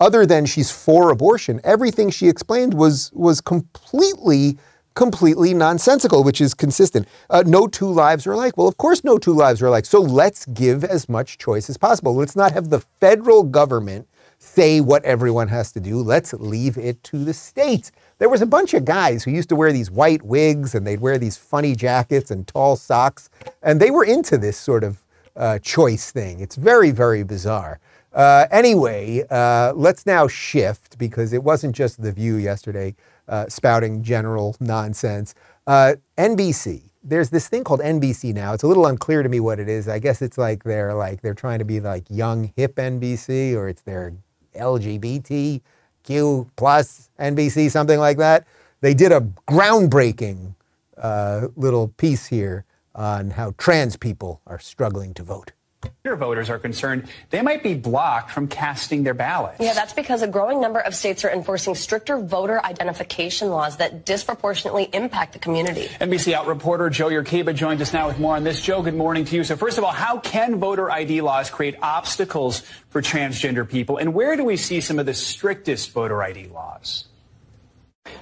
other 0.00 0.26
than 0.26 0.46
she's 0.46 0.70
for 0.70 1.10
abortion, 1.10 1.60
everything 1.64 2.10
she 2.10 2.28
explained 2.28 2.74
was 2.74 3.10
was 3.14 3.40
completely 3.40 4.58
completely 4.94 5.52
nonsensical, 5.52 6.22
which 6.22 6.40
is 6.40 6.54
consistent. 6.54 7.08
Uh, 7.28 7.42
no 7.44 7.66
two 7.66 7.90
lives 7.90 8.26
are 8.26 8.32
alike. 8.32 8.56
Well, 8.56 8.68
of 8.68 8.76
course, 8.76 9.02
no 9.02 9.18
two 9.18 9.32
lives 9.32 9.60
are 9.60 9.66
alike. 9.66 9.86
So 9.86 10.00
let's 10.00 10.46
give 10.46 10.84
as 10.84 11.08
much 11.08 11.36
choice 11.36 11.68
as 11.68 11.76
possible. 11.76 12.14
Let's 12.14 12.36
not 12.36 12.52
have 12.52 12.70
the 12.70 12.80
federal 13.00 13.42
government 13.42 14.08
say 14.44 14.80
what 14.80 15.04
everyone 15.04 15.48
has 15.48 15.72
to 15.72 15.80
do. 15.80 16.00
Let's 16.00 16.32
leave 16.34 16.78
it 16.78 17.02
to 17.04 17.24
the 17.24 17.34
states. 17.34 17.90
There 18.18 18.28
was 18.28 18.42
a 18.42 18.46
bunch 18.46 18.74
of 18.74 18.84
guys 18.84 19.24
who 19.24 19.30
used 19.30 19.48
to 19.48 19.56
wear 19.56 19.72
these 19.72 19.90
white 19.90 20.22
wigs 20.22 20.74
and 20.74 20.86
they'd 20.86 21.00
wear 21.00 21.18
these 21.18 21.36
funny 21.36 21.74
jackets 21.74 22.30
and 22.30 22.46
tall 22.46 22.76
socks, 22.76 23.30
and 23.62 23.80
they 23.80 23.90
were 23.90 24.04
into 24.04 24.38
this 24.38 24.56
sort 24.56 24.84
of 24.84 25.02
uh, 25.36 25.58
choice 25.58 26.10
thing. 26.12 26.40
It's 26.40 26.56
very, 26.56 26.90
very 26.90 27.24
bizarre. 27.24 27.80
Uh, 28.12 28.46
anyway, 28.52 29.24
uh, 29.30 29.72
let's 29.74 30.06
now 30.06 30.28
shift 30.28 30.98
because 30.98 31.32
it 31.32 31.42
wasn't 31.42 31.74
just 31.74 32.00
The 32.00 32.12
View 32.12 32.36
yesterday 32.36 32.94
uh, 33.28 33.48
spouting 33.48 34.02
general 34.02 34.56
nonsense. 34.60 35.34
Uh, 35.66 35.94
NBC. 36.16 36.82
There's 37.02 37.30
this 37.30 37.48
thing 37.48 37.64
called 37.64 37.80
NBC 37.80 38.32
now. 38.32 38.54
It's 38.54 38.62
a 38.62 38.66
little 38.66 38.86
unclear 38.86 39.22
to 39.22 39.28
me 39.28 39.40
what 39.40 39.58
it 39.58 39.68
is. 39.68 39.88
I 39.88 39.98
guess 39.98 40.22
it's 40.22 40.38
like 40.38 40.64
they're 40.64 40.94
like 40.94 41.20
they're 41.20 41.34
trying 41.34 41.58
to 41.58 41.64
be 41.64 41.80
like 41.80 42.04
young 42.08 42.52
hip 42.56 42.76
NBC 42.76 43.54
or 43.54 43.68
it's 43.68 43.82
their 43.82 44.14
LGBTQ 44.54 46.48
plus 46.56 47.10
NBC, 47.18 47.70
something 47.70 47.98
like 47.98 48.18
that. 48.18 48.46
They 48.80 48.94
did 48.94 49.12
a 49.12 49.20
groundbreaking 49.48 50.54
uh, 50.98 51.48
little 51.56 51.88
piece 51.88 52.26
here 52.26 52.64
on 52.94 53.30
how 53.30 53.54
trans 53.58 53.96
people 53.96 54.40
are 54.46 54.58
struggling 54.58 55.14
to 55.14 55.22
vote. 55.22 55.52
Voters 56.04 56.50
are 56.50 56.58
concerned 56.58 57.08
they 57.30 57.42
might 57.42 57.62
be 57.62 57.74
blocked 57.74 58.30
from 58.30 58.46
casting 58.46 59.02
their 59.02 59.14
ballots. 59.14 59.58
Yeah, 59.58 59.72
that's 59.72 59.92
because 59.92 60.22
a 60.22 60.28
growing 60.28 60.60
number 60.60 60.78
of 60.78 60.94
states 60.94 61.24
are 61.24 61.30
enforcing 61.30 61.74
stricter 61.74 62.18
voter 62.18 62.64
identification 62.64 63.48
laws 63.48 63.78
that 63.78 64.04
disproportionately 64.04 64.88
impact 64.92 65.32
the 65.32 65.38
community. 65.38 65.88
NBC 66.00 66.32
Out 66.32 66.46
reporter 66.46 66.90
Jo 66.90 67.08
Yurcaba 67.08 67.54
joins 67.54 67.80
us 67.80 67.92
now 67.92 68.06
with 68.06 68.18
more 68.18 68.36
on 68.36 68.44
this. 68.44 68.60
Joe, 68.60 68.82
good 68.82 68.94
morning 68.94 69.24
to 69.24 69.36
you. 69.36 69.44
So, 69.44 69.56
first 69.56 69.78
of 69.78 69.84
all, 69.84 69.92
how 69.92 70.18
can 70.18 70.56
voter 70.56 70.90
ID 70.90 71.20
laws 71.20 71.50
create 71.50 71.76
obstacles 71.82 72.60
for 72.90 73.02
transgender 73.02 73.68
people? 73.68 73.96
And 73.96 74.14
where 74.14 74.36
do 74.36 74.44
we 74.44 74.56
see 74.56 74.80
some 74.80 74.98
of 74.98 75.06
the 75.06 75.14
strictest 75.14 75.90
voter 75.92 76.22
ID 76.22 76.48
laws? 76.48 77.06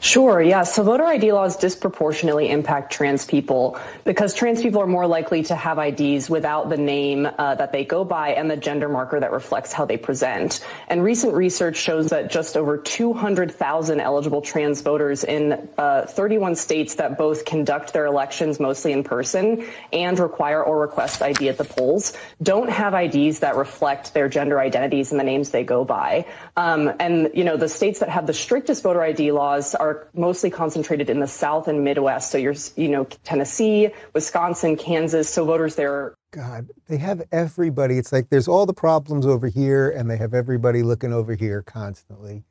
Sure, 0.02 0.42
yeah. 0.42 0.64
So 0.64 0.82
voter 0.82 1.04
ID 1.04 1.30
laws 1.32 1.56
disproportionately 1.56 2.50
impact 2.50 2.92
trans 2.92 3.24
people 3.24 3.78
because 4.04 4.34
trans 4.34 4.60
people 4.60 4.82
are 4.82 4.86
more 4.86 5.06
likely 5.06 5.44
to 5.44 5.54
have 5.54 5.78
IDs 5.78 6.28
without 6.28 6.68
the 6.68 6.76
name 6.76 7.24
uh, 7.24 7.54
that 7.54 7.70
they 7.70 7.84
go 7.84 8.04
by 8.04 8.30
and 8.30 8.50
the 8.50 8.56
gender 8.56 8.88
marker 8.88 9.20
that 9.20 9.30
reflects 9.30 9.72
how 9.72 9.84
they 9.84 9.96
present. 9.96 10.64
And 10.88 11.04
recent 11.04 11.34
research 11.34 11.76
shows 11.76 12.10
that 12.10 12.32
just 12.32 12.56
over 12.56 12.78
200,000 12.78 14.00
eligible 14.00 14.42
trans 14.42 14.80
voters 14.80 15.22
in 15.22 15.68
uh, 15.78 16.06
31 16.06 16.56
states 16.56 16.96
that 16.96 17.16
both 17.16 17.44
conduct 17.44 17.92
their 17.92 18.06
elections 18.06 18.58
mostly 18.58 18.90
in 18.90 19.04
person 19.04 19.64
and 19.92 20.18
require 20.18 20.62
or 20.62 20.80
request 20.80 21.22
ID 21.22 21.48
at 21.48 21.58
the 21.58 21.64
polls 21.64 22.12
don't 22.42 22.70
have 22.70 22.92
IDs 22.94 23.38
that 23.38 23.54
reflect 23.54 24.14
their 24.14 24.28
gender 24.28 24.58
identities 24.58 25.12
and 25.12 25.20
the 25.20 25.24
names 25.24 25.50
they 25.50 25.62
go 25.62 25.84
by. 25.84 26.26
Um, 26.56 26.92
and, 26.98 27.30
you 27.34 27.44
know, 27.44 27.56
the 27.56 27.68
states 27.68 28.00
that 28.00 28.08
have 28.08 28.26
the 28.26 28.34
strictest 28.34 28.82
voter 28.82 29.00
ID 29.00 29.30
laws 29.30 29.72
are 29.75 30.09
mostly 30.14 30.50
concentrated 30.50 31.11
in 31.11 31.21
the 31.21 31.26
South 31.26 31.69
and 31.69 31.85
Midwest. 31.85 32.31
So 32.31 32.38
you're, 32.38 32.55
you 32.76 32.88
know, 32.88 33.05
Tennessee, 33.25 33.91
Wisconsin, 34.14 34.76
Kansas. 34.76 35.29
So 35.29 35.45
voters 35.45 35.75
there. 35.75 36.14
God, 36.33 36.71
they 36.88 36.97
have 36.97 37.23
everybody. 37.31 37.99
It's 37.99 38.12
like 38.12 38.31
there's 38.31 38.49
all 38.49 38.67
the 38.67 38.73
problems 38.73 39.26
over 39.26 39.49
here, 39.49 39.91
and 39.91 40.11
they 40.11 40.17
have 40.17 40.35
everybody 40.35 40.83
looking 40.83 41.12
over 41.12 41.35
here 41.35 41.62
constantly. 41.62 42.45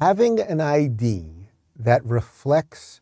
Having 0.00 0.40
an 0.40 0.60
ID 0.60 1.48
that 1.76 2.04
reflects 2.04 3.00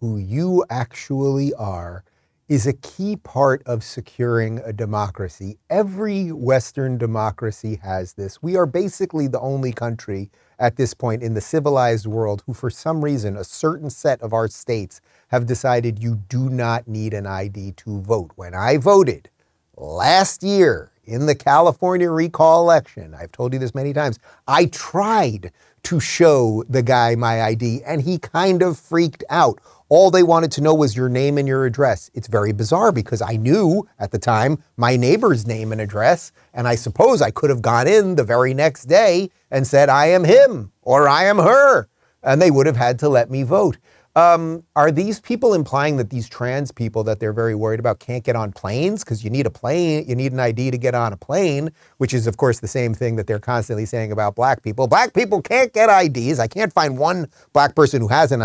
who 0.00 0.18
you 0.18 0.64
actually 0.68 1.54
are 1.54 2.04
is 2.48 2.66
a 2.66 2.72
key 2.74 3.16
part 3.16 3.62
of 3.64 3.82
securing 3.82 4.58
a 4.58 4.72
democracy. 4.72 5.56
Every 5.70 6.32
Western 6.32 6.98
democracy 6.98 7.78
has 7.82 8.12
this. 8.12 8.42
We 8.42 8.56
are 8.56 8.66
basically 8.66 9.26
the 9.26 9.40
only 9.40 9.72
country 9.72 10.30
at 10.58 10.76
this 10.76 10.94
point 10.94 11.22
in 11.22 11.34
the 11.34 11.40
civilized 11.40 12.06
world 12.06 12.42
who, 12.46 12.54
for 12.54 12.70
some 12.70 13.04
reason, 13.04 13.36
a 13.36 13.44
certain 13.44 13.90
set 13.90 14.20
of 14.22 14.32
our 14.32 14.48
states 14.48 15.00
have 15.28 15.46
decided 15.46 16.02
you 16.02 16.16
do 16.28 16.48
not 16.48 16.86
need 16.86 17.14
an 17.14 17.26
ID 17.26 17.72
to 17.72 18.00
vote. 18.00 18.30
When 18.36 18.54
I 18.54 18.76
voted 18.76 19.28
last 19.76 20.42
year 20.42 20.92
in 21.04 21.26
the 21.26 21.34
California 21.34 22.10
recall 22.10 22.62
election, 22.62 23.14
I've 23.14 23.32
told 23.32 23.52
you 23.52 23.58
this 23.58 23.74
many 23.74 23.92
times, 23.92 24.18
I 24.46 24.66
tried 24.66 25.52
to 25.84 26.00
show 26.00 26.62
the 26.68 26.82
guy 26.82 27.14
my 27.16 27.42
ID 27.42 27.82
and 27.84 28.02
he 28.02 28.18
kind 28.18 28.62
of 28.62 28.78
freaked 28.78 29.24
out. 29.30 29.58
All 29.94 30.10
they 30.10 30.22
wanted 30.22 30.50
to 30.52 30.62
know 30.62 30.72
was 30.72 30.96
your 30.96 31.10
name 31.10 31.36
and 31.36 31.46
your 31.46 31.66
address. 31.66 32.10
It's 32.14 32.26
very 32.26 32.52
bizarre 32.52 32.92
because 32.92 33.20
I 33.20 33.36
knew 33.36 33.86
at 33.98 34.10
the 34.10 34.18
time 34.18 34.64
my 34.78 34.96
neighbor's 34.96 35.46
name 35.46 35.70
and 35.70 35.82
address, 35.82 36.32
and 36.54 36.66
I 36.66 36.76
suppose 36.76 37.20
I 37.20 37.30
could 37.30 37.50
have 37.50 37.60
gone 37.60 37.86
in 37.86 38.14
the 38.14 38.24
very 38.24 38.54
next 38.54 38.86
day 38.86 39.28
and 39.50 39.66
said, 39.66 39.90
I 39.90 40.06
am 40.06 40.24
him 40.24 40.72
or 40.80 41.10
I 41.10 41.24
am 41.24 41.36
her, 41.36 41.88
and 42.22 42.40
they 42.40 42.50
would 42.50 42.64
have 42.64 42.76
had 42.78 42.98
to 43.00 43.10
let 43.10 43.30
me 43.30 43.42
vote. 43.42 43.76
Um, 44.14 44.64
are 44.76 44.92
these 44.92 45.20
people 45.20 45.54
implying 45.54 45.96
that 45.96 46.10
these 46.10 46.28
trans 46.28 46.70
people 46.70 47.02
that 47.04 47.18
they're 47.18 47.32
very 47.32 47.54
worried 47.54 47.80
about 47.80 47.98
can't 47.98 48.22
get 48.22 48.36
on 48.36 48.52
planes 48.52 49.02
because 49.02 49.24
you 49.24 49.30
need 49.30 49.46
a 49.46 49.50
plane, 49.50 50.04
you 50.06 50.14
need 50.14 50.32
an 50.32 50.40
ID 50.40 50.70
to 50.70 50.76
get 50.76 50.94
on 50.94 51.14
a 51.14 51.16
plane, 51.16 51.70
which 51.96 52.12
is 52.12 52.26
of 52.26 52.36
course 52.36 52.60
the 52.60 52.68
same 52.68 52.92
thing 52.92 53.16
that 53.16 53.26
they're 53.26 53.38
constantly 53.38 53.86
saying 53.86 54.12
about 54.12 54.34
black 54.34 54.62
people. 54.62 54.86
Black 54.86 55.14
people 55.14 55.40
can't 55.40 55.72
get 55.72 55.88
IDs. 55.88 56.38
I 56.38 56.46
can't 56.46 56.72
find 56.74 56.98
one 56.98 57.26
black 57.54 57.74
person 57.74 58.02
who 58.02 58.08
hasn't 58.08 58.42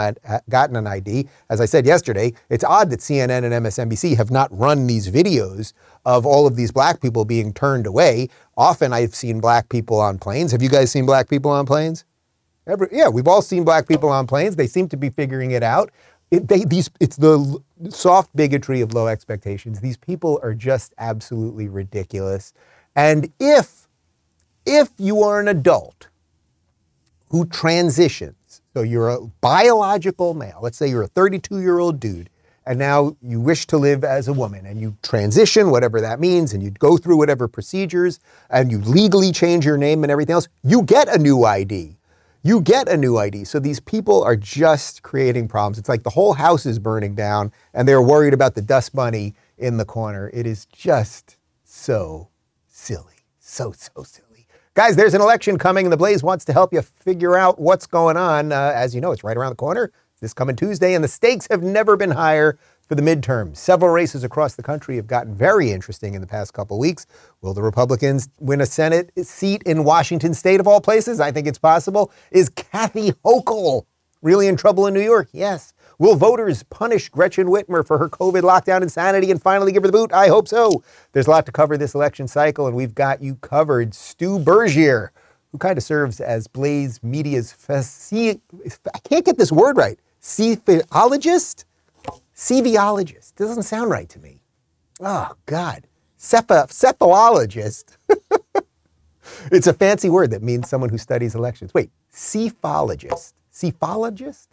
gotten 0.50 0.78
an 0.78 0.88
ID. 0.88 1.28
As 1.50 1.60
I 1.60 1.66
said 1.66 1.86
yesterday, 1.86 2.32
it's 2.50 2.64
odd 2.64 2.90
that 2.92 3.02
CNN 3.02 3.44
and 3.44 3.66
MSNBC 3.66 4.16
have 4.16 4.32
not 4.32 4.58
run 4.58 4.88
these 4.88 5.12
videos 5.12 5.74
of 6.06 6.26
all 6.26 6.48
of 6.48 6.56
these 6.56 6.72
black 6.72 7.02
people 7.02 7.26
being 7.26 7.52
turned 7.54 7.86
away. 7.86 8.30
Often 8.56 8.94
I've 8.94 9.14
seen 9.14 9.42
black 9.42 9.68
people 9.68 10.00
on 10.00 10.18
planes. 10.18 10.54
Have 10.54 10.62
you 10.62 10.70
guys 10.70 10.92
seen 10.92 11.06
black 11.06 11.28
people 11.28 11.52
on 11.52 11.66
planes? 11.66 12.06
Every, 12.68 12.90
yeah, 12.92 13.08
we've 13.08 13.28
all 13.28 13.42
seen 13.42 13.64
black 13.64 13.88
people 13.88 14.10
on 14.10 14.28
planes. 14.28 14.56
They 14.56 14.68
seem 14.68 14.90
to 14.90 14.98
be 14.98 15.10
figuring 15.10 15.52
it 15.52 15.64
out. 15.64 15.90
It, 16.32 16.48
they, 16.48 16.66
these, 16.66 16.90
it's 17.00 17.16
the 17.16 17.60
soft 17.90 18.36
bigotry 18.36 18.82
of 18.82 18.94
low 18.94 19.08
expectations. 19.08 19.80
These 19.80 19.98
people 19.98 20.40
are 20.44 20.54
just 20.54 20.94
absolutely 20.98 21.70
ridiculous. 21.70 22.54
And 22.96 23.32
if, 23.40 23.88
if 24.66 24.90
you 24.98 25.24
are 25.24 25.40
an 25.40 25.48
adult 25.48 26.10
who 27.30 27.46
transitions, 27.46 28.62
so 28.74 28.82
you're 28.82 29.10
a 29.10 29.22
biological 29.42 30.34
male, 30.34 30.60
let's 30.62 30.78
say 30.78 30.90
you're 30.90 31.04
a 31.04 31.08
32 31.08 31.62
year 31.62 31.80
old 31.80 32.00
dude, 32.00 32.30
and 32.66 32.78
now 32.78 33.16
you 33.22 33.40
wish 33.40 33.66
to 33.68 33.78
live 33.78 34.04
as 34.04 34.28
a 34.28 34.34
woman 34.34 34.66
and 34.66 34.82
you 34.82 34.98
transition, 35.02 35.72
whatever 35.72 36.02
that 36.02 36.20
means, 36.20 36.54
and 36.54 36.62
you 36.62 36.70
go 36.72 36.98
through 36.98 37.16
whatever 37.16 37.48
procedures 37.48 38.20
and 38.50 38.70
you 38.70 38.80
legally 38.80 39.32
change 39.32 39.66
your 39.66 39.78
name 39.78 40.04
and 40.04 40.12
everything 40.12 40.34
else, 40.34 40.50
you 40.64 40.82
get 40.82 41.08
a 41.08 41.18
new 41.18 41.46
ID 41.46 41.97
you 42.48 42.62
get 42.62 42.88
a 42.88 42.96
new 42.96 43.18
ID. 43.18 43.44
So 43.44 43.60
these 43.60 43.82
people 43.82 44.24
are 44.24 44.38
just 44.38 45.04
creating 45.04 45.50
problems. 45.50 45.78
It's 45.78 45.90
like 45.90 46.04
the 46.04 46.10
whole 46.10 46.34
house 46.34 46.66
is 46.66 46.80
burning 46.80 47.14
down 47.14 47.52
and 47.74 47.88
they're 47.88 48.02
worried 48.02 48.34
about 48.34 48.56
the 48.56 48.62
dust 48.62 48.96
bunny 48.96 49.36
in 49.58 49.76
the 49.76 49.86
corner. 49.86 50.32
It 50.34 50.48
is 50.48 50.66
just 50.66 51.36
so 51.64 52.30
silly. 52.68 53.16
So, 53.40 53.74
so 53.74 54.04
silly. 54.04 54.48
Guys, 54.76 54.96
there's 54.96 55.14
an 55.14 55.22
election 55.22 55.58
coming 55.58 55.86
and 55.86 55.92
the 55.92 55.98
Blaze 55.98 56.24
wants 56.24 56.46
to 56.46 56.54
help 56.54 56.72
you 56.72 56.82
figure 56.82 57.36
out 57.36 57.60
what's 57.60 57.86
going 57.86 58.16
on. 58.16 58.54
Uh, 58.54 58.72
as 58.74 58.96
you 58.96 59.02
know, 59.02 59.12
it's 59.12 59.24
right 59.24 59.36
around 59.36 59.52
the 59.52 59.56
corner 59.56 59.92
this 60.22 60.34
coming 60.34 60.56
Tuesday, 60.56 60.96
and 60.96 61.04
the 61.04 61.08
stakes 61.08 61.48
have 61.50 61.62
never 61.62 61.96
been 61.96 62.12
higher 62.12 62.58
for 62.88 62.96
the 62.96 63.02
midterms. 63.02 63.58
Several 63.58 63.92
races 63.92 64.24
across 64.24 64.56
the 64.56 64.64
country 64.64 64.96
have 64.96 65.08
gotten 65.08 65.36
very 65.36 65.72
interesting 65.72 66.14
in 66.14 66.22
the 66.22 66.28
past 66.28 66.54
couple 66.54 66.80
weeks. 66.80 67.06
Will 67.42 67.54
the 67.54 67.62
Republicans 67.62 68.30
win 68.40 68.62
a 68.62 68.66
Senate 68.66 69.12
seat 69.26 69.62
in 69.64 69.84
Washington 69.84 70.34
state 70.34 70.60
of 70.60 70.68
all 70.68 70.80
places? 70.82 71.20
I 71.20 71.32
think 71.32 71.48
it's 71.48 71.60
possible. 71.60 72.12
Is 72.32 72.50
Kathy 72.50 73.12
Hochul 73.26 73.86
really 74.22 74.48
in 74.48 74.56
trouble 74.56 74.88
in 74.88 74.94
New 74.94 75.02
York? 75.02 75.30
Yes. 75.34 75.74
Will 76.00 76.16
voters 76.16 76.64
punish 76.64 77.10
Gretchen 77.10 77.48
Whitmer 77.48 77.86
for 77.86 77.98
her 77.98 78.08
COVID 78.08 78.44
lockdown 78.44 78.84
insanity 78.84 79.32
and 79.32 79.42
finally 79.42 79.72
give 79.72 79.84
her 79.84 79.88
the 79.88 79.98
boot? 79.98 80.14
I 80.14 80.28
hope 80.28 80.48
so. 80.48 80.84
There's 81.12 81.28
a 81.28 81.32
lot 81.32 81.46
to 81.48 81.52
cover 81.52 81.76
this 81.76 81.96
election 81.96 82.28
cycle, 82.28 82.68
and 82.68 82.76
we've 82.76 82.94
got 82.94 83.22
you 83.22 83.36
covered. 83.36 83.96
Stu 83.96 84.38
Burguiere, 84.38 85.10
who 85.52 85.58
kind 85.58 85.78
of 85.78 85.84
serves 85.84 86.22
as 86.22 86.48
Blaze 86.48 87.02
Media's 87.02 87.52
faci- 87.52 88.40
I 88.94 89.00
can't 89.00 89.26
get 89.26 89.38
this 89.38 89.52
word 89.52 89.76
right. 89.76 90.00
Cephalologist? 90.22 91.66
Ceviologist. 92.38 93.36
Doesn't 93.36 93.64
sound 93.64 93.90
right 93.90 94.08
to 94.10 94.20
me. 94.20 94.42
Oh, 95.02 95.32
God. 95.48 95.88
Cepha, 96.20 96.68
cephalologist. 96.68 97.98
it's 99.52 99.66
a 99.66 99.74
fancy 99.74 100.10
word 100.10 100.30
that 100.32 100.44
means 100.44 100.70
someone 100.70 100.90
who 100.92 101.00
studies 101.00 101.34
elections. 101.34 101.74
Wait, 101.74 101.90
cephalogist. 102.14 103.34
Cephalogist? 103.52 104.50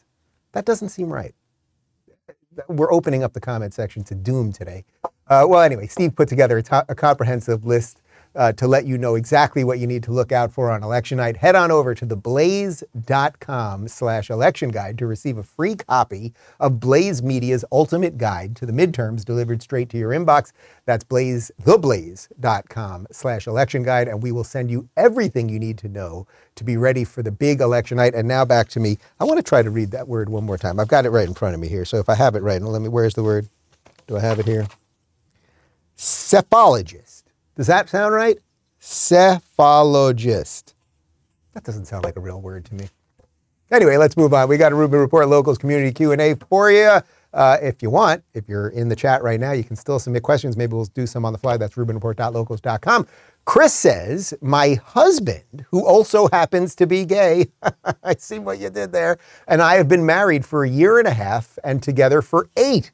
That 0.53 0.65
doesn't 0.65 0.89
seem 0.89 1.13
right. 1.13 1.35
We're 2.69 2.93
opening 2.93 3.23
up 3.23 3.35
the 3.35 3.41
comment 3.41 3.75
section 3.75 4.03
to 4.05 4.15
doom 4.15 4.53
today. 4.53 4.85
Uh, 5.29 5.45
well, 5.47 5.61
anyway, 5.61 5.87
Steve 5.87 6.17
put 6.17 6.29
together 6.29 6.59
a, 6.59 6.63
to- 6.63 6.87
a 6.89 6.95
comprehensive 6.95 7.67
list 7.67 8.01
uh, 8.35 8.53
to 8.53 8.67
let 8.67 8.87
you 8.87 8.99
know 8.99 9.15
exactly 9.15 9.65
what 9.65 9.79
you 9.79 9.87
need 9.87 10.03
to 10.05 10.13
look 10.13 10.33
out 10.33 10.53
for 10.53 10.71
on 10.71 10.83
election 10.83 11.19
night, 11.19 11.37
head 11.37 11.55
on 11.55 11.71
over 11.71 11.95
to 11.95 12.07
theblaze.com 12.07 13.89
slash 13.89 14.31
election 14.31 14.71
guide 14.71 14.99
to 14.99 15.07
receive 15.07 15.39
a 15.39 15.43
free 15.43 15.75
copy 15.77 16.33
of 16.61 16.81
Blaze 16.81 17.23
Media's 17.23 17.65
ultimate 17.73 18.19
guide 18.19 18.57
to 18.57 18.67
the 18.67 18.73
midterms 18.73 19.25
delivered 19.25 19.63
straight 19.63 19.89
to 19.91 19.99
your 19.99 20.11
inbox. 20.11 20.53
That's 20.87 21.05
blaze, 21.05 21.51
theblaze.com 21.63 23.07
slash 23.11 23.47
election 23.47 23.83
guide, 23.83 24.09
and 24.09 24.23
we 24.23 24.33
will 24.33 24.45
send 24.45 24.71
you 24.71 24.89
everything 24.97 25.49
you 25.49 25.59
need 25.59 25.79
to 25.79 25.89
know 25.89 26.27
to 26.57 26.65
be 26.65 26.77
ready 26.77 27.05
for 27.05 27.23
the 27.23 27.33
big 27.33 27.61
election 27.61 27.97
night. 27.97 28.15
And 28.15 28.29
now 28.29 28.45
back 28.45 28.69
to 28.71 28.81
me. 28.81 28.99
I 29.21 29.25
want 29.25 29.39
to 29.39 29.43
try 29.43 29.63
to 29.63 29.71
read 29.71 29.91
that 29.93 30.09
word 30.09 30.29
one 30.29 30.45
more 30.45 30.59
time. 30.59 30.79
I've 30.79 30.89
got 30.89 31.07
it 31.07 31.11
right 31.11 31.27
in 31.27 31.35
front 31.35 31.55
of 31.55 31.61
me 31.61 31.69
here. 31.69 31.85
So 31.85 31.99
if 31.99 32.09
I 32.09 32.15
have 32.15 32.35
it 32.35 32.43
right, 32.43 32.61
let 32.61 32.83
me, 32.83 32.89
where's 32.89 33.15
the 33.15 33.23
word? 33.23 33.49
Do 34.07 34.17
I 34.17 34.21
have 34.21 34.39
it 34.39 34.47
here? 34.47 34.67
Cephalogist. 35.97 37.04
Does 37.57 37.67
that 37.69 37.89
sound 37.89 38.15
right? 38.15 38.39
Cephalogist. 38.81 40.75
That 41.55 41.65
doesn't 41.65 41.87
sound 41.87 42.05
like 42.05 42.17
a 42.17 42.21
real 42.21 42.41
word 42.41 42.65
to 42.67 42.75
me. 42.75 42.89
Anyway, 43.71 43.97
let's 43.97 44.17
move 44.17 44.35
on. 44.35 44.49
We 44.49 44.57
got 44.57 44.73
a 44.73 44.75
Rubin 44.75 45.01
Report 45.01 45.29
Locals 45.29 45.57
Community 45.57 45.93
Q&A 45.93 46.35
for 46.35 46.71
you. 46.71 47.01
Uh, 47.33 47.59
if 47.61 47.83
you 47.83 47.91
want, 47.91 48.23
if 48.35 48.49
you're 48.49 48.69
in 48.69 48.89
the 48.89 48.95
chat 48.95 49.23
right 49.23 49.41
now, 49.41 49.53
you 49.53 49.65
can 49.65 49.75
still 49.75 49.99
submit 49.99 50.23
questions. 50.23 50.57
Maybe 50.57 50.75
we'll 50.75 50.85
do 50.87 51.07
some 51.07 51.25
on 51.25 51.33
the 51.33 51.39
fly. 51.39 51.57
That's 51.57 51.75
rubinreport.locals.com. 51.75 53.07
Chris 53.45 53.73
says, 53.75 54.35
my 54.41 54.75
husband, 54.85 55.67
who 55.71 55.85
also 55.85 56.29
happens 56.29 56.75
to 56.77 56.87
be 56.87 57.05
gay, 57.05 57.47
I 58.05 58.15
see 58.17 58.39
what 58.39 58.59
you 58.59 58.71
did 58.71 58.93
there, 58.93 59.19
and 59.49 59.61
I 59.61 59.75
have 59.75 59.89
been 59.89 60.07
married 60.07 60.45
for 60.47 60.65
a 60.65 60.69
year 60.69 60.99
and 60.99 61.09
a 61.09 61.13
half 61.13 61.59
and 61.65 61.83
together 61.83 62.23
for 62.23 62.49
eight. 62.57 62.93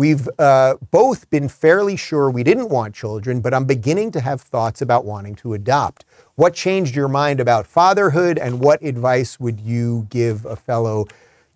We've 0.00 0.26
uh, 0.38 0.76
both 0.90 1.28
been 1.28 1.46
fairly 1.50 1.94
sure 1.94 2.30
we 2.30 2.42
didn't 2.42 2.70
want 2.70 2.94
children, 2.94 3.42
but 3.42 3.52
I'm 3.52 3.66
beginning 3.66 4.12
to 4.12 4.20
have 4.22 4.40
thoughts 4.40 4.80
about 4.80 5.04
wanting 5.04 5.34
to 5.34 5.52
adopt. 5.52 6.06
What 6.36 6.54
changed 6.54 6.96
your 6.96 7.06
mind 7.06 7.38
about 7.38 7.66
fatherhood, 7.66 8.38
and 8.38 8.60
what 8.60 8.82
advice 8.82 9.38
would 9.38 9.60
you 9.60 10.06
give 10.08 10.46
a 10.46 10.56
fellow 10.56 11.06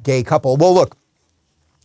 gay 0.03 0.23
couple? 0.23 0.59
Well, 0.59 0.75
look, 0.75 0.95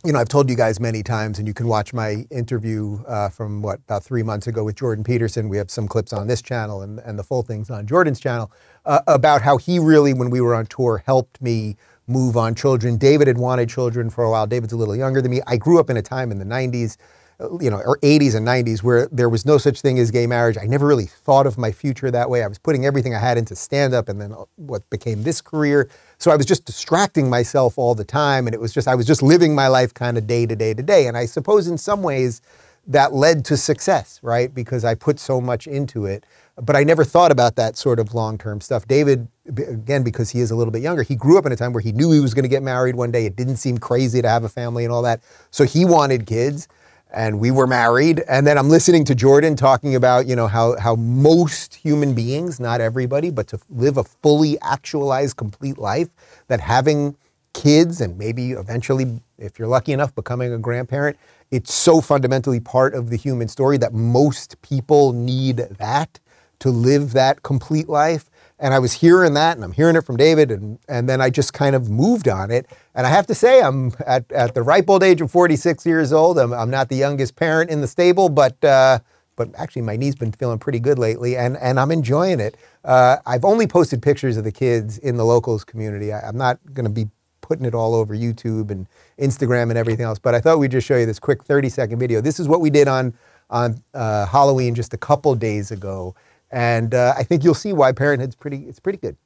you 0.04 0.12
know, 0.12 0.20
I've 0.20 0.28
told 0.28 0.50
you 0.50 0.58
guys 0.58 0.82
many 0.82 1.01
times, 1.01 1.39
and 1.39 1.48
you 1.48 1.54
can 1.54 1.66
watch 1.66 1.94
my 1.94 2.28
interview 2.30 3.01
uh, 3.08 3.30
from 3.30 3.62
what 3.62 3.80
about 3.86 4.04
three 4.04 4.22
months 4.22 4.48
ago 4.48 4.66
with 4.66 4.75
Jordan 4.75 5.06
Peterson. 5.06 5.48
We 5.48 5.56
have 5.56 5.72
some 5.72 5.88
clips 5.88 6.12
on 6.12 6.28
this 6.28 6.42
channel 6.42 6.82
and, 6.82 7.00
and 7.00 7.18
the 7.18 7.24
full 7.24 7.42
things 7.42 7.70
on 7.70 7.88
Jordan's 7.88 8.20
channel 8.20 8.51
uh, 8.86 9.00
about 9.08 9.42
how 9.42 9.56
he 9.56 9.80
really, 9.80 10.13
when 10.13 10.30
we 10.30 10.42
were 10.42 10.56
on 10.56 10.66
tour, 10.66 11.04
helped 11.06 11.42
me 11.42 11.78
move 12.10 12.38
on 12.38 12.56
children. 12.56 12.98
David 12.98 13.28
had 13.28 13.38
wanted 13.38 13.70
children 13.70 14.10
for 14.10 14.24
a 14.24 14.32
while. 14.32 14.48
David's 14.48 14.74
a 14.74 14.78
little 14.78 14.96
younger 14.96 15.22
than 15.22 15.32
me. 15.32 15.42
I 15.48 15.58
grew 15.58 15.80
up 15.80 15.89
in 15.89 15.98
a 15.98 16.01
time 16.01 16.32
in 16.32 16.39
the 16.39 16.46
90s, 16.46 16.98
uh, 17.39 17.58
you 17.60 17.70
know, 17.70 17.78
or 17.86 17.98
80s 18.00 18.36
and 18.36 18.48
90s 18.48 18.84
where 18.84 19.08
there 19.12 19.30
was 19.30 19.46
no 19.46 19.58
such 19.58 19.82
thing 19.82 20.00
as 20.00 20.12
gay 20.12 20.28
marriage. 20.28 20.58
I 20.62 20.66
never 20.66 20.88
really 20.88 21.06
thought 21.06 21.48
of 21.48 21.58
my 21.58 21.72
future 21.72 22.12
that 22.12 22.30
way. 22.30 22.44
I 22.44 22.48
was 22.48 22.58
putting 22.58 22.86
everything 22.86 23.16
I 23.16 23.20
had 23.20 23.38
into 23.38 23.56
stand 23.56 23.94
up 23.94 24.10
and 24.10 24.20
then 24.20 24.34
uh, 24.34 24.46
what 24.58 24.89
became 24.89 25.24
this 25.24 25.42
career. 25.42 25.89
So 26.18 26.32
I 26.32 26.36
was 26.36 26.46
just 26.46 26.66
distracting 26.66 27.30
myself 27.30 27.78
all 27.78 27.96
the 27.96 28.06
time 28.06 28.48
and 28.48 28.54
it 28.54 28.60
was 28.60 28.74
just 28.74 28.88
I 28.88 28.96
was 28.96 29.06
just 29.06 29.24
living 29.24 29.56
my 29.56 29.68
life 29.68 29.94
kind 29.94 30.18
of 30.18 30.28
day 30.28 30.46
to 30.46 30.56
day 30.56 30.74
to 30.74 30.84
day. 30.84 31.08
And 31.08 31.18
I 31.18 31.25
suppose 31.25 31.68
in 31.68 31.78
some 31.78 32.04
ways 32.04 32.42
that 32.88 33.13
led 33.13 33.46
to 33.46 33.58
success, 33.58 34.20
right? 34.24 34.54
Because 34.54 34.84
I 34.84 34.96
put 34.96 35.20
so 35.20 35.39
much 35.39 35.68
into 35.68 36.06
it. 36.06 36.25
But 36.62 36.75
I 36.75 36.84
never 36.84 37.04
thought 37.04 37.32
about 37.32 37.56
that 37.56 37.78
sort 37.78 38.00
of 38.00 38.13
long 38.13 38.38
term 38.38 38.62
stuff. 38.62 38.88
David, 38.88 39.28
again, 39.48 40.04
because 40.04 40.30
he 40.30 40.39
is 40.39 40.51
a 40.51 40.56
little 40.56 40.72
bit 40.72 40.82
younger, 40.82 41.04
he 41.04 41.16
grew 41.16 41.38
up 41.38 41.46
in 41.46 41.51
a 41.51 41.56
time 41.56 41.74
where 41.74 41.82
he 41.82 41.92
knew 41.92 42.12
he 42.12 42.20
was 42.20 42.34
going 42.34 42.44
to 42.44 42.50
get 42.50 42.63
married 42.63 42.96
one 42.96 43.12
day. 43.12 43.25
It 43.25 43.36
didn't 43.36 43.58
seem 43.58 43.78
crazy 43.78 44.22
to 44.22 44.30
have 44.30 44.44
a 44.44 44.50
family 44.50 44.84
and 44.84 44.94
all 44.94 45.01
that. 45.04 45.22
So 45.51 45.63
he 45.63 45.86
wanted 45.86 46.25
kids 46.25 46.68
and 47.12 47.39
we 47.39 47.50
were 47.51 47.66
married. 47.66 48.24
And 48.30 48.46
then 48.46 48.58
I'm 48.58 48.70
listening 48.70 49.04
to 49.06 49.16
Jordan 49.16 49.56
talking 49.56 49.96
about, 49.96 50.28
you 50.28 50.36
know, 50.36 50.48
how, 50.48 50.78
how 50.78 50.96
most 50.96 51.74
human 51.75 52.13
beings, 52.13 52.60
not 52.60 52.82
everybody, 52.82 53.32
but 53.32 53.48
to 53.48 53.60
live 53.70 53.98
a 53.98 54.04
fully 54.04 54.60
actualized, 54.62 55.38
complete 55.38 55.78
life, 55.78 56.10
that 56.48 56.60
having 56.60 57.16
kids 57.54 58.00
and 58.00 58.18
maybe 58.18 58.51
eventually, 58.51 59.22
if 59.38 59.58
you're 59.58 59.68
lucky 59.68 59.92
enough, 59.92 60.13
becoming 60.13 60.54
a 60.54 60.58
grandparent, 60.58 61.18
it's 61.51 61.74
so 61.74 62.00
fundamentally 62.00 62.60
part 62.60 62.94
of 62.94 63.10
the 63.10 63.18
human 63.18 63.48
story 63.48 63.78
that 63.78 63.94
most 63.94 64.62
people 64.62 65.13
need 65.13 65.58
that 65.58 66.20
to 66.60 66.70
live 66.70 67.13
that 67.13 67.44
complete 67.44 67.89
life. 67.89 68.30
And 68.62 68.74
I 68.74 68.80
was 68.80 68.94
hearing 68.94 69.36
that, 69.36 69.56
and 69.56 69.63
I'm 69.63 69.72
hearing 69.72 69.96
it 69.96 70.06
from 70.06 70.18
David, 70.18 70.51
and, 70.51 70.80
and 70.89 71.08
then 71.08 71.22
I 71.22 71.30
just 71.30 71.54
kind 71.54 71.75
of 71.75 71.89
moved 71.89 72.28
on 72.28 72.51
it. 72.51 72.66
And 72.94 73.08
I 73.08 73.10
have 73.10 73.25
to 73.28 73.36
say, 73.36 73.62
I'm 73.62 73.94
at, 74.06 74.30
at 74.34 74.54
the 74.54 74.62
ripe 74.62 74.89
old 74.89 75.01
age 75.01 75.22
of 75.22 75.32
46 75.32 75.86
years 75.86 76.12
old. 76.12 76.38
I'm, 76.38 76.54
I'm 76.54 76.70
not 76.70 76.89
the 76.89 76.98
youngest 76.98 77.38
parent 77.38 77.70
in 77.70 77.80
the 77.80 77.88
stable, 77.88 78.28
but 78.28 78.62
uh, 78.63 79.00
but 79.38 79.50
actually 79.58 79.84
my 79.84 79.96
knee's 79.96 80.16
been 80.16 80.34
feeling 80.34 80.60
pretty 80.60 80.82
good 80.82 81.00
lately, 81.00 81.38
and 81.38 81.56
and 81.58 81.80
I'm 81.80 81.92
enjoying 81.92 82.42
it. 82.42 82.58
Uh, 82.84 83.16
I've 83.25 83.46
only 83.46 83.66
posted 83.66 84.01
pictures 84.01 84.36
of 84.36 84.44
the 84.44 84.51
kids 84.51 84.98
in 84.98 85.16
the 85.16 85.24
locals 85.24 85.63
community. 85.63 86.12
I, 86.12 86.28
I'm 86.28 86.38
not 86.38 86.60
going 86.74 86.84
to 86.84 86.92
be 86.92 87.08
putting 87.39 87.66
it 87.66 87.74
all 87.74 87.96
over 87.96 88.13
YouTube 88.13 88.70
and 88.70 88.86
Instagram 89.18 89.70
and 89.70 89.78
everything 89.78 90.06
else, 90.06 90.20
but 90.20 90.36
I 90.36 90.42
thought 90.42 90.60
we'd 90.60 90.72
just 90.72 90.86
show 90.86 90.98
you 90.98 91.06
this 91.06 91.20
quick 91.20 91.44
30 91.46 91.70
second 91.70 91.98
video. 92.00 92.20
This 92.20 92.39
is 92.39 92.50
what 92.50 92.60
we 92.60 92.70
did 92.70 92.89
on 92.89 93.13
on 93.50 93.82
uh, 93.94 94.25
Halloween 94.25 94.75
just 94.75 94.94
a 94.94 94.98
couple 94.98 95.34
days 95.36 95.72
ago. 95.72 96.13
And 96.51 96.94
uh, 96.94 97.13
I 97.18 97.24
think 97.24 97.44
you'll 97.44 97.53
see 97.53 97.74
why 97.74 97.91
Parenthood's 97.91 98.36
pretty, 98.36 98.65
it's 98.68 98.79
pretty 98.79 98.98
good. 98.98 99.18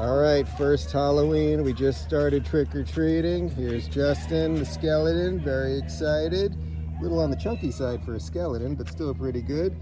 All 0.00 0.18
right, 0.18 0.48
first 0.56 0.90
Halloween. 0.90 1.62
We 1.62 1.72
just 1.72 2.02
started 2.02 2.44
trick 2.44 2.74
or 2.74 2.84
treating. 2.84 3.50
Here's 3.50 3.86
Justin, 3.86 4.54
the 4.54 4.64
skeleton, 4.64 5.40
very 5.40 5.78
excited. 5.78 6.56
A 6.98 7.02
little 7.02 7.20
on 7.20 7.30
the 7.30 7.36
chunky 7.36 7.70
side 7.70 8.02
for 8.04 8.14
a 8.14 8.20
skeleton, 8.20 8.74
but 8.74 8.88
still 8.88 9.14
pretty 9.14 9.42
good. 9.42 9.76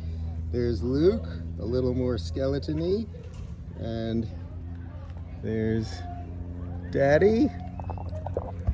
There's 0.50 0.82
Luke, 0.82 1.26
a 1.60 1.64
little 1.64 1.94
more 1.94 2.16
skeletony. 2.16 3.06
And 3.78 4.28
there's 5.42 5.88
Daddy 6.90 7.48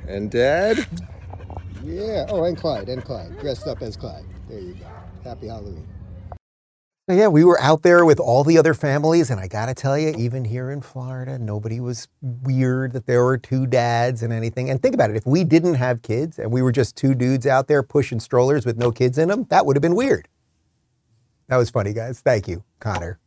and 0.08 0.30
Dad. 0.30 0.86
Yeah, 1.82 2.24
oh, 2.30 2.44
and 2.44 2.56
Clyde, 2.56 2.88
and 2.88 3.04
Clyde, 3.04 3.38
dressed 3.38 3.66
up 3.66 3.82
as 3.82 3.96
Clyde. 3.98 4.24
There 4.48 4.60
you 4.60 4.74
go. 4.74 4.86
Happy 5.22 5.48
Halloween. 5.48 5.86
Yeah, 7.06 7.28
we 7.28 7.44
were 7.44 7.60
out 7.60 7.82
there 7.82 8.06
with 8.06 8.18
all 8.18 8.44
the 8.44 8.56
other 8.56 8.72
families, 8.72 9.28
and 9.30 9.38
I 9.38 9.46
gotta 9.46 9.74
tell 9.74 9.98
you, 9.98 10.14
even 10.16 10.42
here 10.42 10.70
in 10.70 10.80
Florida, 10.80 11.38
nobody 11.38 11.78
was 11.78 12.08
weird 12.22 12.94
that 12.94 13.06
there 13.06 13.22
were 13.22 13.36
two 13.36 13.66
dads 13.66 14.22
and 14.22 14.32
anything. 14.32 14.70
And 14.70 14.80
think 14.80 14.94
about 14.94 15.10
it 15.10 15.16
if 15.16 15.26
we 15.26 15.44
didn't 15.44 15.74
have 15.74 16.00
kids 16.00 16.38
and 16.38 16.50
we 16.50 16.62
were 16.62 16.72
just 16.72 16.96
two 16.96 17.14
dudes 17.14 17.46
out 17.46 17.68
there 17.68 17.82
pushing 17.82 18.20
strollers 18.20 18.64
with 18.64 18.78
no 18.78 18.90
kids 18.90 19.18
in 19.18 19.28
them, 19.28 19.44
that 19.50 19.66
would 19.66 19.76
have 19.76 19.82
been 19.82 19.94
weird. 19.94 20.28
That 21.48 21.58
was 21.58 21.68
funny, 21.68 21.92
guys. 21.92 22.20
Thank 22.20 22.48
you, 22.48 22.64
Connor. 22.80 23.18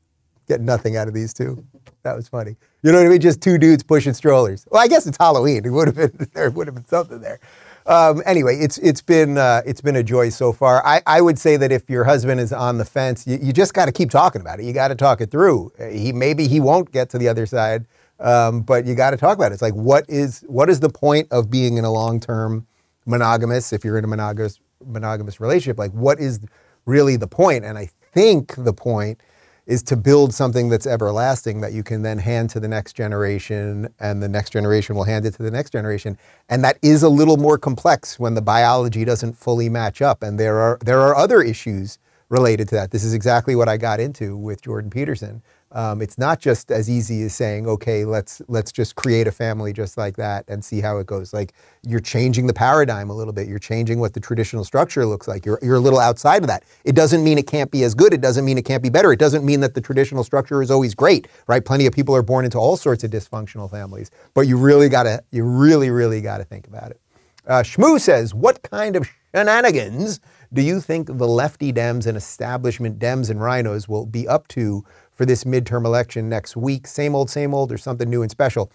Get 0.48 0.60
nothing 0.60 0.98
out 0.98 1.08
of 1.08 1.14
these 1.14 1.32
two. 1.32 1.64
That 2.02 2.16
was 2.16 2.28
funny. 2.28 2.56
You 2.82 2.92
know 2.92 2.98
what 2.98 3.06
I 3.06 3.10
mean? 3.10 3.22
Just 3.22 3.42
two 3.42 3.60
dudes 3.60 3.84
pushing 3.84 4.16
strollers. 4.16 4.66
Well, 4.72 4.82
I 4.82 4.88
guess 4.88 5.06
it's 5.06 5.18
Halloween. 5.20 5.64
It 5.66 5.70
would 5.70 5.96
have 5.96 5.96
been 5.96 6.30
there 6.34 6.50
would 6.50 6.66
have 6.66 6.76
been 6.76 6.88
something 6.88 7.22
there. 7.22 7.40
Um, 7.88 8.22
anyway, 8.26 8.58
it's 8.58 8.78
it's 8.80 9.02
been 9.02 9.38
uh, 9.38 9.62
it's 9.66 9.80
been 9.80 9.96
a 9.96 10.04
joy 10.04 10.30
so 10.30 10.52
far. 10.52 10.86
I, 10.86 11.02
I 11.08 11.22
would 11.22 11.40
say 11.40 11.56
that 11.58 11.72
if 11.72 11.90
your 11.90 12.04
husband 12.04 12.42
is 12.42 12.52
on 12.52 12.78
the 12.78 12.86
fence, 12.86 13.26
you, 13.26 13.40
you 13.42 13.54
just 13.54 13.74
got 13.74 13.86
to 13.86 13.94
keep 13.94 14.12
talking 14.12 14.42
about 14.42 14.60
it. 14.60 14.66
You 14.66 14.74
got 14.74 14.90
to 14.90 14.96
talk 14.96 15.22
it 15.22 15.32
through. 15.32 15.72
He 15.90 16.12
maybe 16.12 16.48
he 16.48 16.60
won't 16.60 16.92
get 16.92 17.10
to 17.12 17.18
the 17.18 17.30
other 17.30 17.46
side, 17.46 17.86
um, 18.20 18.62
but 18.62 18.86
you 18.86 18.94
got 18.94 19.12
to 19.12 19.18
talk 19.18 19.38
about 19.38 19.52
it. 19.52 19.56
It's 19.56 19.62
like 19.62 19.74
what 19.74 20.06
is 20.10 20.44
what 20.48 20.70
is 20.70 20.82
the 20.82 20.90
point 20.90 21.30
of 21.32 21.50
being 21.50 21.78
in 21.78 21.86
a 21.86 21.92
long 21.92 22.20
term 22.20 22.68
monogamous? 23.06 23.72
If 23.72 23.86
you're 23.86 23.98
in 23.98 24.04
a 24.04 24.08
monogamous 24.08 24.60
monogamous 24.86 25.40
relationship, 25.40 25.80
like 25.80 25.92
what 25.92 26.20
is 26.20 26.42
really 26.86 27.16
the 27.16 27.28
point? 27.28 27.64
And 27.64 27.78
I 27.78 27.90
think 28.14 28.54
the 28.58 28.74
point 28.74 29.22
is 29.68 29.84
to 29.84 29.98
build 29.98 30.34
something 30.34 30.70
that's 30.70 30.88
everlasting 30.88 31.62
that 31.62 31.74
you 31.74 31.84
can 31.84 32.02
then 32.02 32.18
hand 32.18 32.50
to 32.50 32.60
the 32.60 32.68
next 32.68 32.94
generation 32.94 33.94
and 34.00 34.24
the 34.24 34.28
next 34.30 34.52
generation 34.52 34.96
will 34.96 35.04
hand 35.04 35.26
it 35.26 35.34
to 35.36 35.44
the 35.44 35.52
next 35.52 35.72
generation. 35.72 36.18
And 36.50 36.64
that 36.64 36.80
is 36.82 37.04
a 37.04 37.10
little 37.10 37.38
more 37.38 37.58
complex 37.58 38.18
when 38.18 38.34
the 38.34 38.42
biology 38.42 39.06
doesn't 39.06 39.34
fully 39.34 39.70
match 39.70 40.02
up. 40.02 40.24
And 40.24 40.40
there 40.40 40.58
are 40.58 40.80
there 40.84 41.02
are 41.02 41.16
other 41.16 41.42
issues 41.42 42.00
related 42.30 42.70
to 42.70 42.76
that. 42.76 42.92
This 42.92 43.04
is 43.04 43.14
exactly 43.14 43.56
what 43.56 43.70
I 43.70 43.78
got 43.78 44.00
into 44.00 44.38
with 44.38 44.62
Jordan 44.62 44.90
Peterson 44.90 45.44
um, 45.78 46.02
it's 46.02 46.18
not 46.18 46.40
just 46.40 46.72
as 46.72 46.90
easy 46.90 47.22
as 47.22 47.36
saying, 47.36 47.68
okay, 47.68 48.04
let's 48.04 48.42
let's 48.48 48.72
just 48.72 48.96
create 48.96 49.28
a 49.28 49.32
family 49.32 49.72
just 49.72 49.96
like 49.96 50.18
that 50.18 50.44
and 50.48 50.66
see 50.66 50.82
how 50.82 50.98
it 50.98 51.06
goes. 51.06 51.36
Like 51.36 51.54
you're 51.86 52.00
changing 52.00 52.48
the 52.48 52.54
paradigm 52.54 53.12
a 53.12 53.14
little 53.14 53.32
bit. 53.32 53.48
You're 53.48 53.60
changing 53.60 54.00
what 54.00 54.16
the 54.16 54.20
traditional 54.20 54.64
structure 54.64 55.06
looks 55.06 55.28
like. 55.28 55.46
You're 55.46 55.60
you're 55.62 55.76
a 55.76 55.80
little 55.80 56.00
outside 56.00 56.42
of 56.42 56.48
that. 56.48 56.64
It 56.84 56.96
doesn't 56.96 57.24
mean 57.24 57.38
it 57.38 57.46
can't 57.46 57.70
be 57.70 57.84
as 57.84 57.94
good. 57.94 58.12
It 58.12 58.22
doesn't 58.22 58.44
mean 58.44 58.58
it 58.58 58.66
can't 58.66 58.82
be 58.82 58.90
better. 58.90 59.14
It 59.14 59.20
doesn't 59.20 59.46
mean 59.46 59.60
that 59.60 59.76
the 59.76 59.82
traditional 59.82 60.24
structure 60.24 60.64
is 60.64 60.72
always 60.72 60.96
great, 60.96 61.28
right? 61.46 61.64
Plenty 61.64 61.86
of 61.86 61.94
people 61.94 62.16
are 62.16 62.24
born 62.24 62.44
into 62.44 62.58
all 62.58 62.76
sorts 62.76 63.04
of 63.04 63.12
dysfunctional 63.12 63.70
families, 63.70 64.10
but 64.34 64.48
you 64.48 64.58
really 64.58 64.90
gotta 64.90 65.22
you 65.30 65.44
really 65.44 65.92
really 65.92 66.22
gotta 66.22 66.44
think 66.44 66.66
about 66.66 66.90
it. 66.90 67.00
Uh, 67.46 67.62
Shmoo 67.62 68.00
says, 68.00 68.34
what 68.34 68.64
kind 68.64 68.96
of 68.96 69.08
shenanigans 69.34 70.20
do 70.52 70.62
you 70.62 70.82
think 70.82 71.08
the 71.08 71.28
lefty 71.28 71.72
Dems 71.72 72.08
and 72.08 72.18
establishment 72.18 73.00
Dems 73.00 73.30
and 73.30 73.40
RINOs 73.40 73.88
will 73.88 74.06
be 74.06 74.28
up 74.28 74.48
to 74.50 74.84
for 75.18 75.26
this 75.26 75.44
midterm 75.44 75.84
election 75.84 76.30
next 76.30 76.56
week. 76.56 76.88
Same 76.88 77.16
old, 77.16 77.30
same 77.30 77.54
old, 77.54 77.72
or 77.72 77.78
something 77.78 78.10
new 78.10 78.22
and 78.22 78.32
special. 78.32 78.72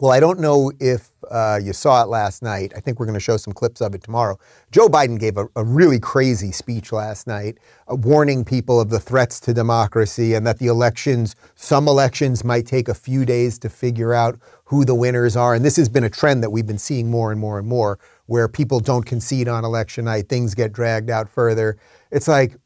Well, 0.00 0.12
I 0.12 0.20
don't 0.20 0.38
know 0.38 0.70
if 0.78 1.08
uh, 1.28 1.58
you 1.60 1.72
saw 1.72 2.04
it 2.04 2.08
last 2.08 2.40
night. 2.40 2.72
I 2.76 2.78
think 2.78 3.00
we're 3.00 3.06
going 3.06 3.14
to 3.14 3.20
show 3.20 3.36
some 3.36 3.52
clips 3.52 3.80
of 3.80 3.96
it 3.96 4.02
tomorrow. 4.04 4.38
Joe 4.70 4.88
Biden 4.88 5.18
gave 5.18 5.36
a, 5.36 5.48
a 5.56 5.64
really 5.64 5.98
crazy 5.98 6.52
speech 6.52 6.92
last 6.92 7.26
night, 7.26 7.58
uh, 7.90 7.96
warning 7.96 8.44
people 8.44 8.80
of 8.80 8.90
the 8.90 9.00
threats 9.00 9.40
to 9.40 9.52
democracy 9.52 10.34
and 10.34 10.46
that 10.46 10.60
the 10.60 10.68
elections, 10.68 11.34
some 11.56 11.88
elections 11.88 12.44
might 12.44 12.64
take 12.64 12.88
a 12.88 12.94
few 12.94 13.24
days 13.24 13.58
to 13.58 13.68
figure 13.68 14.14
out 14.14 14.38
who 14.66 14.84
the 14.84 14.94
winners 14.94 15.34
are. 15.34 15.56
And 15.56 15.64
this 15.64 15.74
has 15.74 15.88
been 15.88 16.04
a 16.04 16.10
trend 16.10 16.44
that 16.44 16.50
we've 16.50 16.66
been 16.66 16.78
seeing 16.78 17.10
more 17.10 17.32
and 17.32 17.40
more 17.40 17.58
and 17.58 17.66
more, 17.66 17.98
where 18.26 18.46
people 18.46 18.78
don't 18.78 19.04
concede 19.04 19.48
on 19.48 19.64
election 19.64 20.04
night, 20.04 20.28
things 20.28 20.54
get 20.54 20.72
dragged 20.72 21.10
out 21.10 21.28
further. 21.28 21.76
It's 22.12 22.28
like, 22.28 22.56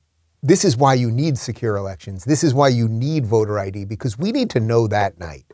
this 0.42 0.64
is 0.64 0.76
why 0.76 0.94
you 0.94 1.10
need 1.10 1.38
secure 1.38 1.76
elections. 1.76 2.24
This 2.24 2.42
is 2.42 2.52
why 2.52 2.68
you 2.68 2.88
need 2.88 3.26
voter 3.26 3.58
ID 3.58 3.84
because 3.84 4.18
we 4.18 4.32
need 4.32 4.50
to 4.50 4.60
know 4.60 4.88
that 4.88 5.18
night. 5.18 5.44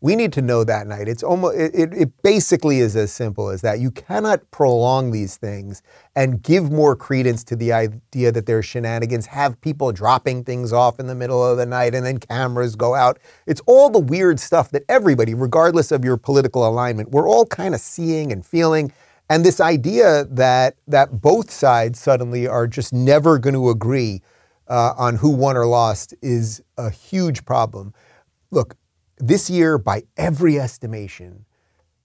We 0.00 0.14
need 0.14 0.32
to 0.34 0.42
know 0.42 0.62
that 0.62 0.86
night. 0.86 1.08
It's 1.08 1.24
almost 1.24 1.58
it, 1.58 1.92
it 1.92 2.22
basically 2.22 2.78
is 2.78 2.94
as 2.94 3.10
simple 3.10 3.48
as 3.48 3.62
that. 3.62 3.80
You 3.80 3.90
cannot 3.90 4.48
prolong 4.52 5.10
these 5.10 5.36
things 5.36 5.82
and 6.14 6.40
give 6.40 6.70
more 6.70 6.94
credence 6.94 7.42
to 7.44 7.56
the 7.56 7.72
idea 7.72 8.30
that 8.30 8.46
there's 8.46 8.64
shenanigans, 8.64 9.26
have 9.26 9.60
people 9.60 9.90
dropping 9.90 10.44
things 10.44 10.72
off 10.72 11.00
in 11.00 11.08
the 11.08 11.16
middle 11.16 11.44
of 11.44 11.56
the 11.56 11.66
night 11.66 11.96
and 11.96 12.06
then 12.06 12.18
cameras 12.18 12.76
go 12.76 12.94
out. 12.94 13.18
It's 13.46 13.60
all 13.66 13.90
the 13.90 13.98
weird 13.98 14.38
stuff 14.38 14.70
that 14.70 14.84
everybody, 14.88 15.34
regardless 15.34 15.90
of 15.90 16.04
your 16.04 16.16
political 16.16 16.64
alignment, 16.64 17.10
we're 17.10 17.28
all 17.28 17.46
kind 17.46 17.74
of 17.74 17.80
seeing 17.80 18.30
and 18.30 18.46
feeling. 18.46 18.92
And 19.30 19.44
this 19.44 19.60
idea 19.60 20.24
that 20.30 20.76
that 20.86 21.20
both 21.20 21.50
sides 21.50 22.00
suddenly 22.00 22.46
are 22.46 22.66
just 22.66 22.92
never 22.92 23.38
going 23.38 23.54
to 23.54 23.68
agree 23.68 24.22
uh, 24.68 24.94
on 24.96 25.16
who 25.16 25.30
won 25.30 25.56
or 25.56 25.66
lost 25.66 26.14
is 26.22 26.62
a 26.76 26.90
huge 26.90 27.44
problem. 27.44 27.92
Look, 28.50 28.76
this 29.18 29.50
year, 29.50 29.78
by 29.78 30.04
every 30.16 30.58
estimation, 30.58 31.44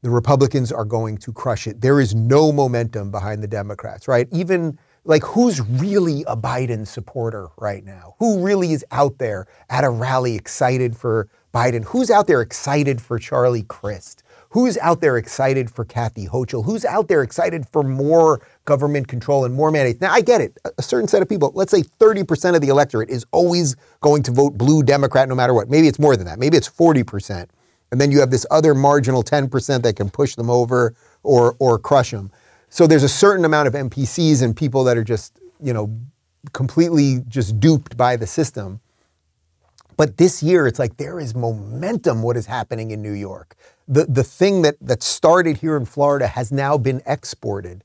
the 0.01 0.09
Republicans 0.09 0.71
are 0.71 0.83
going 0.83 1.17
to 1.19 1.31
crush 1.31 1.65
it. 1.65 1.79
There 1.79 2.01
is 2.01 2.13
no 2.13 2.51
momentum 2.51 3.09
behind 3.11 3.41
the 3.41 3.47
Democrats, 3.47 4.07
right? 4.07 4.27
Even 4.31 4.77
like 5.05 5.23
who's 5.23 5.61
really 5.61 6.23
a 6.27 6.35
Biden 6.35 6.85
supporter 6.87 7.49
right 7.57 7.85
now? 7.85 8.15
Who 8.19 8.43
really 8.43 8.73
is 8.73 8.85
out 8.91 9.17
there 9.17 9.47
at 9.69 9.83
a 9.83 9.89
rally 9.89 10.35
excited 10.35 10.95
for 10.97 11.29
Biden? 11.53 11.85
Who's 11.85 12.09
out 12.09 12.27
there 12.27 12.41
excited 12.41 13.01
for 13.01 13.19
Charlie 13.19 13.63
Crist? 13.63 14.22
Who's 14.53 14.77
out 14.77 15.01
there 15.01 15.17
excited 15.17 15.71
for 15.71 15.83
Kathy 15.83 16.27
Hochul? 16.27 16.63
Who's 16.63 16.85
out 16.85 17.07
there 17.07 17.23
excited 17.23 17.67
for 17.69 17.81
more 17.81 18.39
government 18.65 19.07
control 19.07 19.45
and 19.45 19.55
more 19.55 19.71
mandates? 19.71 19.99
Now, 19.99 20.13
I 20.13 20.21
get 20.21 20.41
it. 20.41 20.55
A 20.77 20.83
certain 20.83 21.07
set 21.07 21.23
of 21.23 21.27
people, 21.27 21.51
let's 21.55 21.71
say 21.71 21.81
30% 21.81 22.53
of 22.53 22.61
the 22.61 22.67
electorate, 22.67 23.09
is 23.09 23.25
always 23.31 23.75
going 24.01 24.21
to 24.21 24.31
vote 24.31 24.55
blue 24.55 24.83
Democrat 24.83 25.27
no 25.27 25.33
matter 25.33 25.55
what. 25.55 25.71
Maybe 25.71 25.87
it's 25.87 25.97
more 25.97 26.15
than 26.15 26.27
that. 26.27 26.37
Maybe 26.37 26.55
it's 26.55 26.69
40%. 26.69 27.47
And 27.91 27.99
then 27.99 28.11
you 28.11 28.19
have 28.19 28.29
this 28.29 28.45
other 28.51 28.75
marginal 28.75 29.23
10% 29.23 29.81
that 29.81 29.95
can 29.95 30.11
push 30.11 30.35
them 30.35 30.51
over 30.51 30.93
or, 31.23 31.55
or 31.57 31.79
crush 31.79 32.11
them. 32.11 32.31
So 32.69 32.85
there's 32.85 33.01
a 33.01 33.09
certain 33.09 33.45
amount 33.45 33.69
of 33.69 33.73
NPCs 33.73 34.43
and 34.43 34.55
people 34.55 34.83
that 34.83 34.97
are 34.97 35.03
just, 35.03 35.39
you 35.63 35.73
know, 35.73 35.99
completely 36.51 37.23
just 37.27 37.59
duped 37.59 37.97
by 37.97 38.17
the 38.17 38.27
system. 38.27 38.81
But 39.97 40.17
this 40.17 40.43
year, 40.43 40.67
it's 40.67 40.77
like 40.79 40.97
there 40.97 41.19
is 41.19 41.33
momentum 41.33 42.21
what 42.21 42.37
is 42.37 42.45
happening 42.45 42.91
in 42.91 43.01
New 43.01 43.13
York. 43.13 43.55
The, 43.87 44.05
the 44.05 44.23
thing 44.23 44.61
that, 44.61 44.75
that 44.81 45.03
started 45.03 45.57
here 45.57 45.75
in 45.75 45.85
Florida 45.85 46.27
has 46.27 46.51
now 46.51 46.77
been 46.77 47.01
exported. 47.05 47.83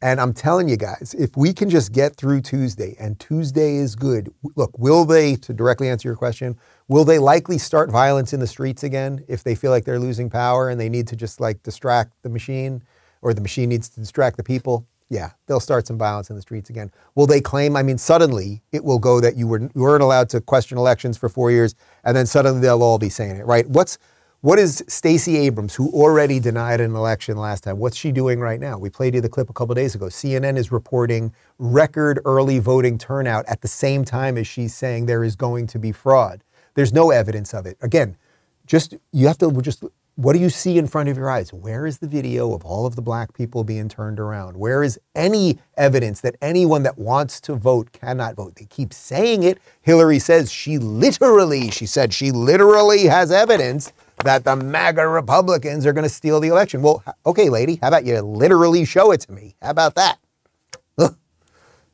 And 0.00 0.20
I'm 0.20 0.32
telling 0.32 0.68
you 0.68 0.76
guys, 0.76 1.14
if 1.18 1.36
we 1.36 1.52
can 1.52 1.68
just 1.68 1.92
get 1.92 2.14
through 2.14 2.42
Tuesday, 2.42 2.94
and 3.00 3.18
Tuesday 3.18 3.76
is 3.76 3.96
good, 3.96 4.32
look, 4.54 4.78
will 4.78 5.04
they, 5.04 5.34
to 5.36 5.52
directly 5.52 5.88
answer 5.88 6.08
your 6.08 6.16
question, 6.16 6.56
will 6.86 7.04
they 7.04 7.18
likely 7.18 7.58
start 7.58 7.90
violence 7.90 8.32
in 8.32 8.38
the 8.38 8.46
streets 8.46 8.84
again 8.84 9.24
if 9.26 9.42
they 9.42 9.56
feel 9.56 9.72
like 9.72 9.84
they're 9.84 9.98
losing 9.98 10.30
power 10.30 10.70
and 10.70 10.80
they 10.80 10.88
need 10.88 11.08
to 11.08 11.16
just 11.16 11.40
like 11.40 11.62
distract 11.64 12.12
the 12.22 12.28
machine 12.28 12.80
or 13.22 13.34
the 13.34 13.40
machine 13.40 13.68
needs 13.68 13.88
to 13.88 13.98
distract 13.98 14.36
the 14.36 14.44
people? 14.44 14.86
Yeah, 15.10 15.30
they'll 15.46 15.58
start 15.58 15.86
some 15.86 15.98
violence 15.98 16.30
in 16.30 16.36
the 16.36 16.42
streets 16.42 16.70
again. 16.70 16.92
Will 17.16 17.26
they 17.26 17.40
claim? 17.40 17.74
I 17.76 17.82
mean, 17.82 17.98
suddenly 17.98 18.62
it 18.70 18.84
will 18.84 18.98
go 18.98 19.20
that 19.20 19.36
you, 19.36 19.48
were, 19.48 19.62
you 19.62 19.70
weren't 19.74 20.02
allowed 20.02 20.28
to 20.30 20.40
question 20.40 20.78
elections 20.78 21.16
for 21.16 21.28
four 21.28 21.50
years, 21.50 21.74
and 22.04 22.16
then 22.16 22.26
suddenly 22.26 22.60
they'll 22.60 22.82
all 22.82 22.98
be 22.98 23.08
saying 23.08 23.36
it, 23.36 23.46
right? 23.46 23.66
What's 23.68 23.98
what 24.40 24.58
is 24.58 24.84
Stacey 24.86 25.36
Abrams, 25.36 25.74
who 25.74 25.90
already 25.90 26.38
denied 26.38 26.80
an 26.80 26.94
election 26.94 27.36
last 27.36 27.64
time, 27.64 27.78
what's 27.78 27.96
she 27.96 28.12
doing 28.12 28.38
right 28.38 28.60
now? 28.60 28.78
We 28.78 28.88
played 28.88 29.14
you 29.14 29.20
the 29.20 29.28
clip 29.28 29.50
a 29.50 29.52
couple 29.52 29.74
days 29.74 29.96
ago. 29.96 30.06
CNN 30.06 30.56
is 30.56 30.70
reporting 30.70 31.32
record 31.58 32.20
early 32.24 32.60
voting 32.60 32.98
turnout 32.98 33.44
at 33.48 33.62
the 33.62 33.68
same 33.68 34.04
time 34.04 34.38
as 34.38 34.46
she's 34.46 34.74
saying 34.74 35.06
there 35.06 35.24
is 35.24 35.34
going 35.34 35.66
to 35.68 35.78
be 35.80 35.90
fraud. 35.90 36.44
There's 36.74 36.92
no 36.92 37.10
evidence 37.10 37.52
of 37.52 37.66
it. 37.66 37.76
Again, 37.82 38.16
just 38.64 38.94
you 39.12 39.26
have 39.26 39.38
to 39.38 39.50
just 39.60 39.82
what 40.14 40.32
do 40.32 40.40
you 40.40 40.50
see 40.50 40.78
in 40.78 40.88
front 40.88 41.08
of 41.08 41.16
your 41.16 41.30
eyes? 41.30 41.52
Where 41.52 41.86
is 41.86 41.98
the 41.98 42.08
video 42.08 42.52
of 42.52 42.64
all 42.64 42.86
of 42.86 42.96
the 42.96 43.02
black 43.02 43.32
people 43.34 43.62
being 43.62 43.88
turned 43.88 44.18
around? 44.18 44.56
Where 44.56 44.82
is 44.82 44.98
any 45.14 45.60
evidence 45.76 46.20
that 46.22 46.34
anyone 46.42 46.82
that 46.82 46.98
wants 46.98 47.40
to 47.42 47.54
vote 47.54 47.92
cannot 47.92 48.34
vote? 48.34 48.56
They 48.56 48.64
keep 48.64 48.92
saying 48.92 49.44
it. 49.44 49.58
Hillary 49.80 50.18
says 50.18 50.50
she 50.50 50.76
literally, 50.78 51.70
she 51.70 51.86
said 51.86 52.12
she 52.12 52.32
literally 52.32 53.04
has 53.04 53.30
evidence 53.30 53.92
that 54.24 54.44
the 54.44 54.56
MAGA 54.56 55.06
Republicans 55.08 55.86
are 55.86 55.92
going 55.92 56.04
to 56.04 56.10
steal 56.10 56.40
the 56.40 56.48
election. 56.48 56.82
Well, 56.82 57.02
okay, 57.26 57.48
lady, 57.48 57.78
how 57.80 57.88
about 57.88 58.04
you 58.04 58.20
literally 58.20 58.84
show 58.84 59.12
it 59.12 59.20
to 59.22 59.32
me? 59.32 59.54
How 59.62 59.70
about 59.70 59.94
that? 59.96 60.18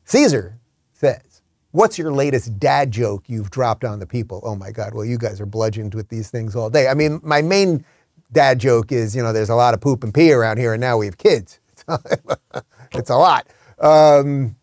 Caesar 0.05 0.59
says, 0.93 1.41
What's 1.75 1.97
your 1.97 2.13
latest 2.13 2.57
dad 2.57 2.89
joke 2.89 3.25
you've 3.27 3.51
dropped 3.51 3.83
on 3.83 3.99
the 3.99 4.07
people? 4.07 4.39
Oh 4.45 4.55
my 4.55 4.71
God, 4.71 4.93
well, 4.93 5.03
you 5.03 5.17
guys 5.17 5.41
are 5.41 5.45
bludgeoned 5.45 5.93
with 5.93 6.07
these 6.07 6.29
things 6.29 6.55
all 6.55 6.69
day. 6.69 6.87
I 6.87 6.93
mean, 6.93 7.19
my 7.21 7.41
main 7.41 7.83
dad 8.31 8.59
joke 8.59 8.93
is, 8.93 9.13
you 9.13 9.21
know, 9.21 9.33
there's 9.33 9.49
a 9.49 9.55
lot 9.55 9.73
of 9.73 9.81
poop 9.81 10.01
and 10.01 10.13
pee 10.13 10.31
around 10.31 10.57
here, 10.57 10.73
and 10.73 10.79
now 10.79 10.97
we 10.97 11.05
have 11.05 11.17
kids. 11.17 11.59
it's 12.93 13.09
a 13.09 13.17
lot. 13.17 13.47
Um, 13.79 14.55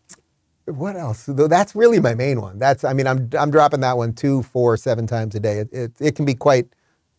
what 0.65 0.95
else? 0.95 1.25
That's 1.27 1.75
really 1.75 1.99
my 1.99 2.15
main 2.15 2.41
one. 2.41 2.57
That's, 2.57 2.83
I 2.83 2.93
mean, 2.93 3.05
I'm, 3.05 3.29
I'm 3.37 3.51
dropping 3.51 3.81
that 3.81 3.95
one 3.95 4.13
two, 4.13 4.41
four, 4.41 4.75
seven 4.75 5.05
times 5.05 5.35
a 5.35 5.39
day. 5.39 5.59
It, 5.59 5.69
it, 5.71 5.91
it 5.99 6.15
can 6.15 6.25
be 6.25 6.33
quite 6.33 6.65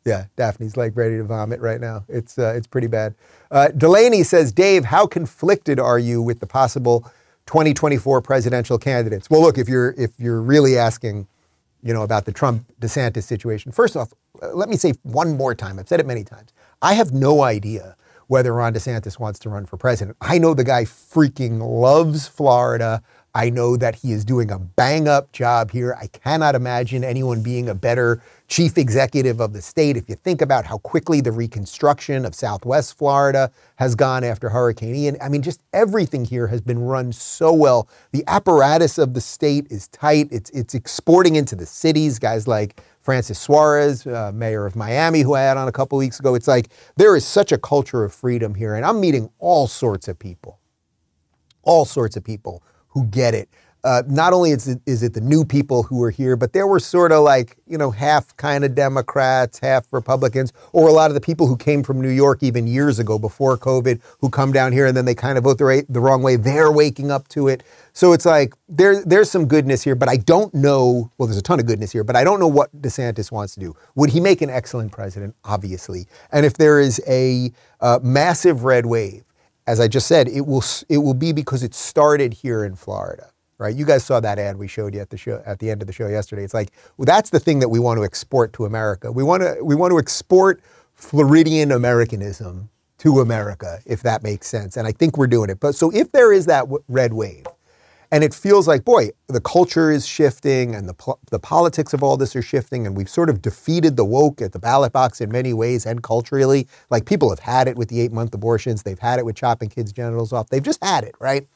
yeah, 0.05 0.27
Daphne's 0.37 0.77
like 0.77 0.97
ready 0.97 1.17
to 1.17 1.25
vomit 1.25 1.61
right 1.61 1.81
now. 1.81 2.05
It's 2.09 2.38
uh, 2.38 2.55
it's 2.57 2.67
pretty 2.67 2.88
bad. 2.88 3.14
Uh, 3.51 3.69
Delaney 3.69 4.23
says, 4.23 4.53
Dave, 4.53 4.85
how 4.85 5.07
conflicted 5.07 5.81
are 5.81 5.99
you 5.99 6.21
with 6.21 6.40
the 6.40 6.47
possible 6.47 7.11
2024 7.47 8.21
presidential 8.21 8.79
candidates? 8.79 9.31
Well, 9.31 9.40
look, 9.40 9.57
if 9.57 9.69
you're 9.69 9.95
if 9.97 10.11
you're 10.19 10.43
really 10.43 10.77
asking, 10.77 11.27
you 11.83 11.95
know, 11.95 12.03
about 12.03 12.27
the 12.27 12.33
Trump 12.33 12.67
DeSantis 12.81 13.23
situation, 13.23 13.73
first 13.73 13.97
off, 13.97 14.12
uh, 14.43 14.55
let 14.55 14.69
me 14.69 14.77
say 14.77 14.93
one 15.03 15.37
more 15.37 15.55
time. 15.55 15.79
I've 15.79 15.88
said 15.88 16.01
it 16.01 16.07
many 16.07 16.25
times. 16.25 16.53
I 16.83 16.95
have 16.95 17.12
no 17.12 17.43
idea 17.43 17.97
whether 18.27 18.53
Ron 18.53 18.75
DeSantis 18.75 19.19
wants 19.19 19.38
to 19.40 19.49
run 19.49 19.67
for 19.67 19.77
president. 19.77 20.17
I 20.21 20.38
know 20.38 20.55
the 20.55 20.64
guy 20.64 20.85
freaking 20.85 21.61
loves 21.61 22.27
Florida. 22.27 23.03
I 23.35 23.51
know 23.51 23.77
that 23.77 23.97
he 23.97 24.12
is 24.12 24.25
doing 24.25 24.51
a 24.51 24.59
bang 24.59 25.09
up 25.09 25.33
job 25.33 25.71
here. 25.71 25.97
I 26.01 26.07
cannot 26.07 26.55
imagine 26.55 27.05
anyone 27.05 27.43
being 27.43 27.69
a 27.69 27.75
better 27.75 28.23
chief 28.55 28.79
executive 28.79 29.40
of 29.40 29.53
the 29.53 29.61
state. 29.61 29.97
If 29.97 30.09
you 30.09 30.14
think 30.14 30.40
about 30.40 30.64
how 30.64 30.79
quickly 30.79 31.21
the 31.21 31.33
reconstruction 31.33 32.25
of 32.25 32.37
Southwest 32.37 32.97
Florida 32.97 33.51
has 33.79 33.97
gone 33.97 34.23
after 34.23 34.49
Hurricane 34.49 34.95
Ian, 34.95 35.17
I 35.21 35.29
mean, 35.29 35.43
just 35.43 35.61
everything 35.73 36.25
here 36.25 36.47
has 36.47 36.61
been 36.61 36.79
run 36.79 37.11
so 37.12 37.53
well. 37.53 37.88
The 38.12 38.23
apparatus 38.29 38.97
of 38.97 39.12
the 39.12 39.21
state 39.21 39.67
is 39.71 39.88
tight. 39.88 40.29
It's 40.31 40.51
it's 40.51 40.73
exporting 40.73 41.35
into 41.35 41.57
the 41.57 41.67
cities. 41.67 42.21
Guys 42.21 42.47
like 42.47 42.81
Francis 43.01 43.40
Suarez, 43.40 44.07
uh, 44.07 44.31
mayor 44.33 44.67
of 44.67 44.77
Miami, 44.77 45.23
who 45.23 45.35
I 45.35 45.40
had 45.40 45.57
on 45.57 45.67
a 45.67 45.73
couple 45.73 45.99
weeks 45.99 46.21
ago. 46.21 46.37
It's 46.37 46.47
like 46.47 46.69
there 46.95 47.17
is 47.17 47.27
such 47.27 47.51
a 47.51 47.59
culture 47.59 48.05
of 48.05 48.14
freedom 48.14 48.55
here, 48.55 48.77
and 48.77 48.87
I'm 48.87 49.01
meeting 49.01 49.31
all 49.40 49.67
sorts 49.67 50.07
of 50.07 50.17
people, 50.17 50.61
all 51.64 51.85
sorts 51.85 52.17
of 52.17 52.23
people 52.23 52.62
who 52.90 53.07
get 53.07 53.35
it. 53.35 53.49
Uh, 53.85 54.03
not 54.09 54.33
only 54.33 54.51
is 54.51 54.66
it, 54.66 54.81
is 54.87 55.03
it 55.03 55.12
the 55.12 55.20
new 55.20 55.44
people 55.44 55.83
who 55.83 56.03
are 56.03 56.11
here, 56.11 56.37
but 56.37 56.55
there 56.55 56.66
were 56.66 56.81
sort 56.81 57.12
of 57.12 57.23
like, 57.23 57.59
you 57.66 57.77
know, 57.77 57.90
half 57.90 58.35
kind 58.38 58.64
of 58.64 58.75
Democrats, 58.75 59.59
half 59.59 59.87
Republicans, 59.92 60.53
or 60.73 60.88
a 60.88 60.92
lot 60.92 61.11
of 61.11 61.14
the 61.14 61.20
people 61.20 61.47
who 61.47 61.57
came 61.57 61.83
from 61.83 62.01
New 62.01 62.09
York 62.09 62.42
even 62.42 62.66
years 62.66 62.99
ago 62.99 63.18
before 63.18 63.59
COVID 63.59 64.01
who 64.20 64.31
come 64.31 64.53
down 64.53 64.73
here 64.73 64.87
and 64.87 64.97
then 64.97 65.05
they 65.05 65.14
kind 65.14 65.37
of 65.37 65.44
vote 65.44 65.59
the, 65.59 65.85
the 65.90 66.01
wrong 66.01 66.23
way. 66.23 66.37
They're 66.37 66.73
waking 66.73 67.11
up 67.11 67.29
to 67.29 67.49
it. 67.49 67.62
So 67.92 68.12
it's 68.14 68.25
like 68.25 68.55
there, 68.68 69.05
there's 69.05 69.31
some 69.31 69.47
goodness 69.47 69.83
here, 69.83 69.94
but 69.94 70.09
I 70.09 70.16
don't 70.16 70.53
know. 70.55 71.11
Well, 71.18 71.27
there's 71.29 71.38
a 71.38 71.42
ton 71.42 71.61
of 71.61 71.66
goodness 71.66 71.92
here, 71.92 72.05
but 72.05 72.16
I 72.16 72.25
don't 72.25 72.40
know 72.40 72.49
what 72.49 72.75
DeSantis 72.81 73.31
wants 73.31 73.55
to 73.55 73.61
do. 73.61 73.77
Would 73.97 74.11
he 74.11 74.18
make 74.18 74.40
an 74.40 74.51
excellent 74.51 74.92
president? 74.92 75.37
Obviously. 75.44 76.07
And 76.33 76.47
if 76.47 76.55
there 76.55 76.81
is 76.81 77.03
a 77.07 77.53
uh, 77.81 78.01
massive 78.03 78.64
red 78.64 78.87
wave, 78.87 79.25
as 79.66 79.81
I 79.81 79.88
just 79.88 80.07
said, 80.07 80.29
it 80.29 80.47
will 80.47 80.64
it 80.88 80.99
will 80.99 81.14
be 81.14 81.33
because 81.33 81.62
it 81.62 81.75
started 81.75 82.35
here 82.35 82.64
in 82.64 82.77
Florida, 82.77 83.31
right? 83.64 83.74
You 83.74 83.85
guys 83.85 84.05
saw 84.05 84.20
that 84.20 84.38
ad 84.38 84.57
we 84.57 84.68
showed 84.68 84.94
you 84.94 85.00
at 85.00 85.11
the 85.11 85.16
show 85.16 85.42
at 85.46 85.59
the 85.59 85.70
end 85.70 85.83
of 85.83 85.87
the 85.87 85.92
show 85.92 86.07
yesterday. 86.07 86.44
It's 86.44 86.55
like 86.55 86.70
well, 86.96 87.07
that's 87.07 87.31
the 87.31 87.40
thing 87.40 87.59
that 87.61 87.68
we 87.68 87.79
want 87.79 87.98
to 87.98 88.05
export 88.05 88.53
to 88.55 88.64
America. 88.66 89.11
We 89.11 89.22
want 89.22 89.42
to 89.42 89.59
we 89.62 89.74
want 89.74 89.90
to 89.92 89.98
export 89.98 90.61
Floridian 90.94 91.72
Americanism 91.72 92.68
to 92.98 93.20
America, 93.20 93.81
if 93.87 94.03
that 94.03 94.22
makes 94.22 94.46
sense. 94.46 94.77
And 94.77 94.87
I 94.87 94.92
think 94.92 95.18
we're 95.18 95.27
doing 95.27 95.50
it. 95.50 95.61
But 95.61 95.74
so 95.74 95.90
if 95.90 96.12
there 96.12 96.33
is 96.33 96.46
that 96.46 96.61
w- 96.61 96.83
red 96.88 97.12
wave, 97.12 97.46
and 98.11 98.22
it 98.22 98.33
feels 98.33 98.68
like, 98.68 98.85
boy, 98.85 99.11
the 99.27 99.40
culture 99.40 99.90
is 99.90 100.07
shifting 100.07 100.74
and 100.74 100.88
the, 100.88 100.94
pl- 100.94 101.18
the 101.31 101.38
politics 101.40 101.92
of 101.92 102.03
all 102.03 102.16
this 102.16 102.37
are 102.37 102.42
shifting, 102.42 102.87
and 102.87 102.96
we've 102.96 103.09
sort 103.09 103.29
of 103.29 103.42
defeated 103.42 103.96
the 103.96 104.05
woke 104.05 104.40
at 104.40 104.53
the 104.53 104.59
ballot 104.61 104.92
box 104.92 105.20
in 105.20 105.33
many 105.33 105.53
ways 105.53 105.85
and 105.85 106.03
culturally. 106.03 106.68
Like 106.90 107.07
people 107.07 107.29
have 107.31 107.40
had 107.40 107.66
it 107.66 107.77
with 107.77 107.88
the 107.88 108.00
eight 108.00 108.12
month 108.12 108.33
abortions, 108.33 108.85
they've 108.85 108.98
had 108.98 109.18
it 109.18 109.24
with 109.24 109.35
chopping 109.35 109.68
kids' 109.68 109.92
genitals 109.92 110.33
off, 110.33 110.48
they've 110.48 110.62
just 110.62 110.83
had 110.85 111.03
it, 111.03 111.14
right? 111.18 111.48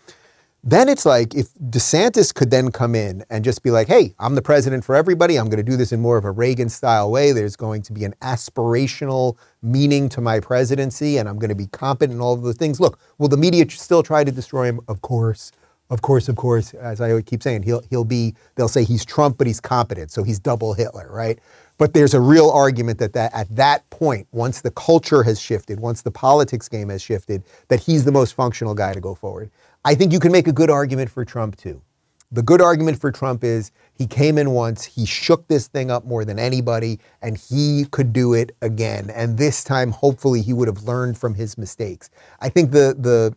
Then 0.64 0.88
it's 0.88 1.06
like 1.06 1.34
if 1.34 1.54
DeSantis 1.54 2.34
could 2.34 2.50
then 2.50 2.72
come 2.72 2.94
in 2.94 3.24
and 3.30 3.44
just 3.44 3.62
be 3.62 3.70
like, 3.70 3.86
hey, 3.86 4.14
I'm 4.18 4.34
the 4.34 4.42
president 4.42 4.84
for 4.84 4.96
everybody. 4.96 5.36
I'm 5.36 5.46
going 5.46 5.64
to 5.64 5.70
do 5.70 5.76
this 5.76 5.92
in 5.92 6.00
more 6.00 6.18
of 6.18 6.24
a 6.24 6.32
Reagan 6.32 6.68
style 6.68 7.10
way. 7.10 7.30
There's 7.32 7.54
going 7.54 7.82
to 7.82 7.92
be 7.92 8.04
an 8.04 8.14
aspirational 8.22 9.36
meaning 9.62 10.08
to 10.10 10.20
my 10.20 10.40
presidency, 10.40 11.16
and 11.18 11.28
I'm 11.28 11.38
going 11.38 11.50
to 11.50 11.54
be 11.54 11.68
competent 11.68 12.16
in 12.16 12.20
all 12.20 12.34
of 12.34 12.42
the 12.42 12.52
things. 12.52 12.80
Look, 12.80 12.98
will 13.18 13.28
the 13.28 13.36
media 13.36 13.70
still 13.70 14.02
try 14.02 14.24
to 14.24 14.32
destroy 14.32 14.64
him? 14.64 14.80
Of 14.88 15.00
course. 15.00 15.52
Of 15.90 16.02
course, 16.02 16.28
of 16.28 16.36
course, 16.36 16.74
as 16.74 17.00
I 17.00 17.22
keep 17.22 17.42
saying, 17.42 17.62
he'll, 17.62 17.80
he'll 17.88 18.04
be, 18.04 18.34
they'll 18.56 18.68
say 18.68 18.84
he's 18.84 19.06
Trump, 19.06 19.38
but 19.38 19.46
he's 19.46 19.60
competent, 19.60 20.10
so 20.10 20.22
he's 20.22 20.38
double 20.38 20.74
Hitler, 20.74 21.08
right? 21.10 21.38
But 21.78 21.94
there's 21.94 22.12
a 22.12 22.20
real 22.20 22.50
argument 22.50 22.98
that, 22.98 23.14
that 23.14 23.32
at 23.32 23.54
that 23.56 23.88
point, 23.88 24.26
once 24.32 24.60
the 24.60 24.70
culture 24.72 25.22
has 25.22 25.40
shifted, 25.40 25.80
once 25.80 26.02
the 26.02 26.10
politics 26.10 26.68
game 26.68 26.90
has 26.90 27.00
shifted, 27.00 27.42
that 27.68 27.80
he's 27.80 28.04
the 28.04 28.12
most 28.12 28.34
functional 28.34 28.74
guy 28.74 28.92
to 28.92 29.00
go 29.00 29.14
forward. 29.14 29.50
I 29.84 29.94
think 29.94 30.12
you 30.12 30.20
can 30.20 30.32
make 30.32 30.48
a 30.48 30.52
good 30.52 30.70
argument 30.70 31.10
for 31.10 31.24
Trump 31.24 31.56
too. 31.56 31.82
The 32.30 32.42
good 32.42 32.60
argument 32.60 33.00
for 33.00 33.10
Trump 33.10 33.42
is 33.42 33.70
he 33.94 34.06
came 34.06 34.36
in 34.36 34.50
once, 34.50 34.84
he 34.84 35.06
shook 35.06 35.48
this 35.48 35.66
thing 35.66 35.90
up 35.90 36.04
more 36.04 36.26
than 36.26 36.38
anybody, 36.38 37.00
and 37.22 37.38
he 37.38 37.86
could 37.90 38.12
do 38.12 38.34
it 38.34 38.54
again. 38.60 39.08
And 39.14 39.38
this 39.38 39.64
time, 39.64 39.92
hopefully, 39.92 40.42
he 40.42 40.52
would 40.52 40.68
have 40.68 40.82
learned 40.82 41.16
from 41.16 41.34
his 41.34 41.56
mistakes. 41.56 42.10
I 42.40 42.50
think 42.50 42.72
the 42.72 42.94
the 42.98 43.34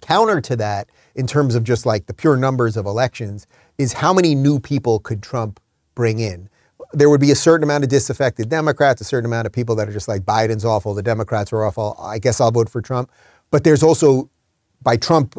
counter 0.00 0.40
to 0.40 0.56
that, 0.56 0.88
in 1.14 1.28
terms 1.28 1.54
of 1.54 1.62
just 1.62 1.86
like 1.86 2.06
the 2.06 2.14
pure 2.14 2.36
numbers 2.36 2.76
of 2.76 2.86
elections, 2.86 3.46
is 3.78 3.92
how 3.92 4.12
many 4.12 4.34
new 4.34 4.58
people 4.58 4.98
could 4.98 5.22
Trump 5.22 5.60
bring 5.94 6.18
in? 6.18 6.48
There 6.92 7.08
would 7.08 7.20
be 7.20 7.30
a 7.30 7.36
certain 7.36 7.62
amount 7.62 7.84
of 7.84 7.90
disaffected 7.90 8.48
Democrats, 8.48 9.00
a 9.00 9.04
certain 9.04 9.26
amount 9.26 9.46
of 9.46 9.52
people 9.52 9.76
that 9.76 9.88
are 9.88 9.92
just 9.92 10.08
like 10.08 10.22
Biden's 10.22 10.64
awful, 10.64 10.92
the 10.94 11.02
Democrats 11.02 11.52
are 11.52 11.64
awful. 11.64 11.96
I 12.00 12.18
guess 12.18 12.40
I'll 12.40 12.50
vote 12.50 12.68
for 12.68 12.82
Trump. 12.82 13.12
But 13.50 13.64
there's 13.64 13.82
also 13.82 14.28
by 14.82 14.96
Trump 14.96 15.36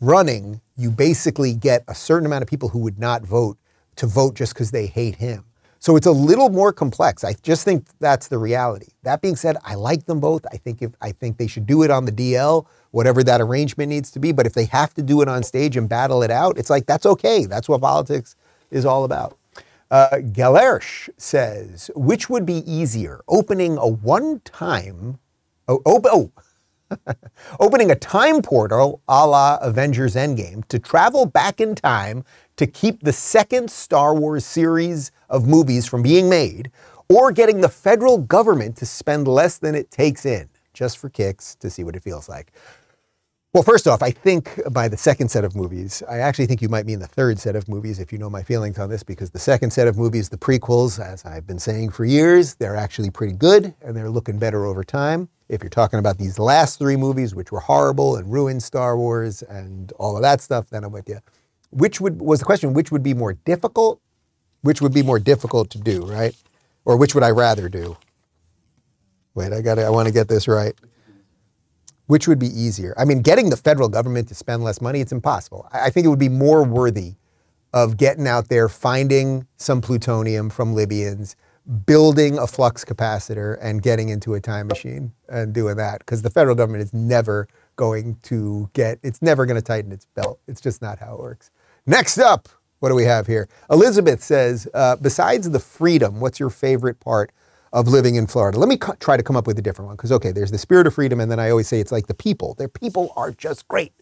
running, 0.00 0.60
you 0.76 0.90
basically 0.90 1.54
get 1.54 1.84
a 1.88 1.94
certain 1.94 2.26
amount 2.26 2.42
of 2.42 2.48
people 2.48 2.68
who 2.68 2.80
would 2.80 2.98
not 2.98 3.22
vote 3.22 3.58
to 3.96 4.06
vote 4.06 4.34
just 4.34 4.54
because 4.54 4.70
they 4.70 4.86
hate 4.86 5.16
him. 5.16 5.44
So 5.78 5.96
it's 5.96 6.06
a 6.06 6.12
little 6.12 6.48
more 6.48 6.72
complex. 6.72 7.24
I 7.24 7.34
just 7.42 7.64
think 7.64 7.86
that's 8.00 8.28
the 8.28 8.38
reality. 8.38 8.86
That 9.02 9.20
being 9.20 9.36
said, 9.36 9.58
I 9.64 9.74
like 9.74 10.06
them 10.06 10.18
both. 10.18 10.46
I 10.50 10.56
think 10.56 10.80
if 10.80 10.92
I 11.02 11.12
think 11.12 11.36
they 11.36 11.46
should 11.46 11.66
do 11.66 11.82
it 11.82 11.90
on 11.90 12.06
the 12.06 12.12
DL, 12.12 12.66
whatever 12.90 13.22
that 13.22 13.42
arrangement 13.42 13.90
needs 13.90 14.10
to 14.12 14.18
be. 14.18 14.32
But 14.32 14.46
if 14.46 14.54
they 14.54 14.64
have 14.64 14.94
to 14.94 15.02
do 15.02 15.20
it 15.20 15.28
on 15.28 15.42
stage 15.42 15.76
and 15.76 15.86
battle 15.86 16.22
it 16.22 16.30
out, 16.30 16.56
it's 16.56 16.70
like 16.70 16.86
that's 16.86 17.04
okay. 17.04 17.44
That's 17.44 17.68
what 17.68 17.82
politics 17.82 18.34
is 18.70 18.86
all 18.86 19.04
about. 19.04 19.36
Uh, 19.90 20.20
says, 21.18 21.90
which 21.94 22.30
would 22.30 22.46
be 22.46 22.62
easier, 22.70 23.20
opening 23.28 23.76
a 23.76 23.86
one-time, 23.86 25.18
oh, 25.68 25.82
op- 25.84 26.06
oh, 26.06 26.32
opening 27.60 27.90
a 27.90 27.94
time 27.94 28.42
portal 28.42 29.00
a 29.08 29.26
la 29.26 29.58
Avengers 29.60 30.14
Endgame 30.14 30.66
to 30.68 30.78
travel 30.78 31.26
back 31.26 31.60
in 31.60 31.74
time 31.74 32.24
to 32.56 32.66
keep 32.66 33.02
the 33.02 33.12
second 33.12 33.70
Star 33.70 34.14
Wars 34.14 34.46
series 34.46 35.10
of 35.28 35.46
movies 35.48 35.86
from 35.86 36.02
being 36.02 36.28
made, 36.28 36.70
or 37.08 37.32
getting 37.32 37.60
the 37.60 37.68
federal 37.68 38.18
government 38.18 38.76
to 38.76 38.86
spend 38.86 39.28
less 39.28 39.58
than 39.58 39.74
it 39.74 39.90
takes 39.90 40.24
in 40.24 40.48
just 40.72 40.98
for 40.98 41.08
kicks 41.08 41.54
to 41.56 41.70
see 41.70 41.84
what 41.84 41.96
it 41.96 42.02
feels 42.02 42.28
like. 42.28 42.52
Well, 43.54 43.62
first 43.62 43.86
off, 43.86 44.02
I 44.02 44.10
think 44.10 44.60
by 44.72 44.88
the 44.88 44.96
second 44.96 45.28
set 45.28 45.44
of 45.44 45.54
movies, 45.54 46.02
I 46.10 46.18
actually 46.18 46.46
think 46.46 46.60
you 46.60 46.68
might 46.68 46.86
mean 46.86 46.98
the 46.98 47.06
third 47.06 47.38
set 47.38 47.54
of 47.54 47.68
movies 47.68 48.00
if 48.00 48.12
you 48.12 48.18
know 48.18 48.28
my 48.28 48.42
feelings 48.42 48.80
on 48.80 48.90
this, 48.90 49.04
because 49.04 49.30
the 49.30 49.38
second 49.38 49.70
set 49.70 49.86
of 49.86 49.96
movies, 49.96 50.28
the 50.28 50.36
prequels, 50.36 50.98
as 50.98 51.24
I've 51.24 51.46
been 51.46 51.60
saying 51.60 51.90
for 51.90 52.04
years, 52.04 52.56
they're 52.56 52.74
actually 52.74 53.10
pretty 53.10 53.34
good 53.34 53.72
and 53.80 53.96
they're 53.96 54.10
looking 54.10 54.40
better 54.40 54.66
over 54.66 54.82
time. 54.82 55.28
If 55.54 55.62
you're 55.62 55.70
talking 55.70 55.98
about 55.98 56.18
these 56.18 56.38
last 56.38 56.78
three 56.78 56.96
movies, 56.96 57.34
which 57.34 57.52
were 57.52 57.60
horrible 57.60 58.16
and 58.16 58.30
ruined 58.30 58.62
Star 58.62 58.96
Wars 58.96 59.42
and 59.42 59.92
all 59.92 60.16
of 60.16 60.22
that 60.22 60.40
stuff, 60.40 60.68
then 60.70 60.84
I'm 60.84 60.92
with 60.92 61.08
you. 61.08 61.20
Which 61.70 62.00
would 62.00 62.20
was 62.20 62.40
the 62.40 62.44
question? 62.44 62.74
Which 62.74 62.90
would 62.92 63.02
be 63.02 63.14
more 63.14 63.32
difficult? 63.32 64.00
Which 64.62 64.82
would 64.82 64.92
be 64.92 65.02
more 65.02 65.18
difficult 65.18 65.70
to 65.70 65.78
do, 65.78 66.04
right? 66.04 66.34
Or 66.84 66.96
which 66.96 67.14
would 67.14 67.24
I 67.24 67.30
rather 67.30 67.68
do? 67.68 67.96
Wait, 69.34 69.52
I 69.52 69.60
got 69.60 69.78
I 69.78 69.90
want 69.90 70.06
to 70.08 70.12
get 70.12 70.28
this 70.28 70.48
right. 70.48 70.74
Which 72.06 72.28
would 72.28 72.38
be 72.38 72.48
easier? 72.48 72.94
I 72.98 73.04
mean, 73.04 73.22
getting 73.22 73.50
the 73.50 73.56
federal 73.56 73.88
government 73.88 74.28
to 74.28 74.34
spend 74.34 74.62
less 74.62 74.80
money, 74.80 75.00
it's 75.00 75.12
impossible. 75.12 75.68
I 75.72 75.90
think 75.90 76.04
it 76.04 76.08
would 76.10 76.18
be 76.18 76.28
more 76.28 76.62
worthy 76.62 77.14
of 77.72 77.96
getting 77.96 78.28
out 78.28 78.48
there, 78.48 78.68
finding 78.68 79.46
some 79.56 79.80
plutonium 79.80 80.50
from 80.50 80.74
Libyans, 80.74 81.34
building 81.86 82.38
a 82.38 82.46
flux 82.46 82.84
capacitor, 82.84 83.58
and 83.60 83.82
getting 83.82 84.10
into 84.10 84.34
a 84.34 84.40
time 84.40 84.66
machine 84.66 85.12
and 85.28 85.52
doing 85.54 85.76
that. 85.76 86.00
Because 86.00 86.22
the 86.22 86.30
federal 86.30 86.54
government 86.54 86.82
is 86.82 86.92
never 86.92 87.48
going 87.76 88.16
to 88.22 88.68
get, 88.74 88.98
it's 89.02 89.22
never 89.22 89.46
going 89.46 89.56
to 89.56 89.62
tighten 89.62 89.90
its 89.90 90.06
belt. 90.14 90.40
It's 90.46 90.60
just 90.60 90.82
not 90.82 90.98
how 90.98 91.14
it 91.14 91.20
works. 91.20 91.50
Next 91.86 92.18
up, 92.18 92.48
what 92.80 92.90
do 92.90 92.94
we 92.94 93.04
have 93.04 93.26
here? 93.26 93.48
Elizabeth 93.70 94.22
says, 94.22 94.68
uh, 94.74 94.96
besides 94.96 95.50
the 95.50 95.58
freedom, 95.58 96.20
what's 96.20 96.38
your 96.38 96.50
favorite 96.50 97.00
part 97.00 97.32
of 97.72 97.88
living 97.88 98.16
in 98.16 98.26
Florida? 98.26 98.58
Let 98.58 98.68
me 98.68 98.76
co- 98.76 98.94
try 99.00 99.16
to 99.16 99.22
come 99.22 99.36
up 99.36 99.46
with 99.46 99.58
a 99.58 99.62
different 99.62 99.86
one 99.86 99.96
because, 99.96 100.12
okay, 100.12 100.32
there's 100.32 100.50
the 100.50 100.58
spirit 100.58 100.86
of 100.86 100.94
freedom, 100.94 101.18
and 101.18 101.30
then 101.30 101.40
I 101.40 101.48
always 101.50 101.66
say 101.66 101.80
it's 101.80 101.92
like 101.92 102.08
the 102.08 102.14
people. 102.14 102.54
Their 102.54 102.68
people 102.68 103.12
are 103.16 103.32
just 103.32 103.66
great. 103.68 103.92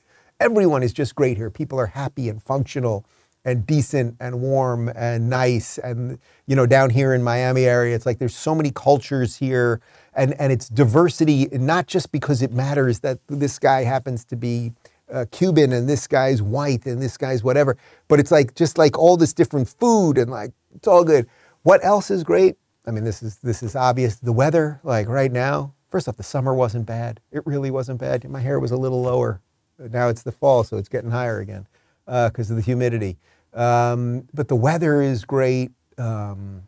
Everyone 0.40 0.82
is 0.82 0.92
just 0.92 1.14
great 1.14 1.36
here. 1.36 1.48
People 1.48 1.78
are 1.78 1.86
happy 1.86 2.28
and 2.28 2.42
functional 2.42 3.06
and 3.44 3.66
decent 3.66 4.16
and 4.20 4.40
warm 4.40 4.88
and 4.94 5.28
nice. 5.28 5.78
And, 5.78 6.18
you 6.46 6.54
know, 6.54 6.66
down 6.66 6.90
here 6.90 7.12
in 7.12 7.22
Miami 7.22 7.64
area, 7.64 7.94
it's 7.94 8.06
like 8.06 8.18
there's 8.18 8.36
so 8.36 8.54
many 8.54 8.70
cultures 8.70 9.36
here 9.36 9.80
and, 10.14 10.34
and 10.40 10.52
it's 10.52 10.68
diversity, 10.68 11.48
not 11.52 11.86
just 11.86 12.12
because 12.12 12.42
it 12.42 12.52
matters 12.52 13.00
that 13.00 13.18
this 13.28 13.58
guy 13.58 13.84
happens 13.84 14.24
to 14.26 14.36
be 14.36 14.72
uh, 15.12 15.26
Cuban 15.30 15.72
and 15.72 15.88
this 15.88 16.06
guy's 16.06 16.40
white 16.40 16.86
and 16.86 17.02
this 17.02 17.16
guy's 17.16 17.42
whatever, 17.42 17.76
but 18.08 18.20
it's 18.20 18.30
like 18.30 18.54
just 18.54 18.78
like 18.78 18.98
all 18.98 19.16
this 19.16 19.32
different 19.32 19.68
food 19.68 20.18
and 20.18 20.30
like 20.30 20.52
it's 20.74 20.88
all 20.88 21.04
good. 21.04 21.26
What 21.62 21.84
else 21.84 22.10
is 22.10 22.24
great? 22.24 22.56
I 22.86 22.90
mean, 22.90 23.04
this 23.04 23.22
is 23.22 23.36
this 23.36 23.62
is 23.62 23.76
obvious. 23.76 24.16
The 24.16 24.32
weather, 24.32 24.80
like 24.82 25.08
right 25.08 25.30
now, 25.30 25.74
first 25.90 26.08
off, 26.08 26.16
the 26.16 26.22
summer 26.22 26.54
wasn't 26.54 26.86
bad. 26.86 27.20
It 27.30 27.46
really 27.46 27.70
wasn't 27.70 28.00
bad. 28.00 28.28
My 28.28 28.40
hair 28.40 28.58
was 28.58 28.70
a 28.70 28.76
little 28.76 29.02
lower. 29.02 29.40
Now 29.78 30.08
it's 30.08 30.22
the 30.22 30.32
fall, 30.32 30.64
so 30.64 30.76
it's 30.76 30.88
getting 30.88 31.10
higher 31.10 31.40
again 31.40 31.66
because 32.06 32.50
uh, 32.50 32.54
of 32.54 32.56
the 32.56 32.62
humidity. 32.62 33.18
Um, 33.54 34.28
but 34.32 34.48
the 34.48 34.56
weather 34.56 35.02
is 35.02 35.24
great. 35.24 35.72
Um, 35.98 36.62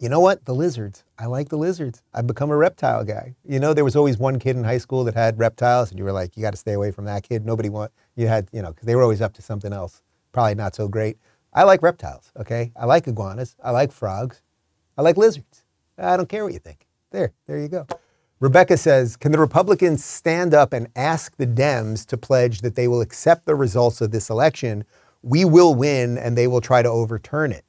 you 0.00 0.08
know 0.08 0.20
what? 0.20 0.44
The 0.44 0.54
lizards. 0.54 1.04
I 1.18 1.26
like 1.26 1.48
the 1.48 1.58
lizards. 1.58 2.02
I've 2.14 2.26
become 2.26 2.50
a 2.50 2.56
reptile 2.56 3.04
guy. 3.04 3.34
You 3.44 3.58
know, 3.58 3.74
there 3.74 3.84
was 3.84 3.96
always 3.96 4.16
one 4.16 4.38
kid 4.38 4.56
in 4.56 4.62
high 4.64 4.78
school 4.78 5.02
that 5.04 5.14
had 5.14 5.38
reptiles, 5.38 5.90
and 5.90 5.98
you 5.98 6.04
were 6.04 6.12
like, 6.12 6.36
you 6.36 6.42
got 6.42 6.52
to 6.52 6.56
stay 6.56 6.74
away 6.74 6.92
from 6.92 7.04
that 7.06 7.24
kid. 7.24 7.44
Nobody 7.44 7.68
want 7.68 7.90
you 8.14 8.28
had, 8.28 8.48
you 8.52 8.62
know, 8.62 8.70
because 8.70 8.86
they 8.86 8.94
were 8.94 9.02
always 9.02 9.20
up 9.20 9.32
to 9.34 9.42
something 9.42 9.72
else. 9.72 10.02
Probably 10.32 10.54
not 10.54 10.74
so 10.74 10.86
great. 10.86 11.18
I 11.52 11.64
like 11.64 11.82
reptiles. 11.82 12.30
Okay, 12.38 12.72
I 12.76 12.84
like 12.84 13.08
iguanas. 13.08 13.56
I 13.62 13.70
like 13.72 13.90
frogs. 13.90 14.42
I 14.96 15.02
like 15.02 15.16
lizards. 15.16 15.64
I 15.98 16.16
don't 16.16 16.28
care 16.28 16.44
what 16.44 16.52
you 16.52 16.60
think. 16.60 16.86
There, 17.10 17.32
there 17.46 17.58
you 17.58 17.68
go. 17.68 17.86
Rebecca 18.40 18.76
says, 18.76 19.16
Can 19.16 19.32
the 19.32 19.38
Republicans 19.38 20.04
stand 20.04 20.54
up 20.54 20.72
and 20.72 20.88
ask 20.94 21.36
the 21.36 21.46
Dems 21.46 22.06
to 22.06 22.16
pledge 22.16 22.60
that 22.60 22.76
they 22.76 22.86
will 22.86 23.00
accept 23.00 23.46
the 23.46 23.56
results 23.56 24.00
of 24.00 24.12
this 24.12 24.30
election? 24.30 24.84
We 25.22 25.44
will 25.44 25.74
win 25.74 26.18
and 26.18 26.36
they 26.36 26.46
will 26.46 26.60
try 26.60 26.82
to 26.82 26.88
overturn 26.88 27.52
it. 27.52 27.64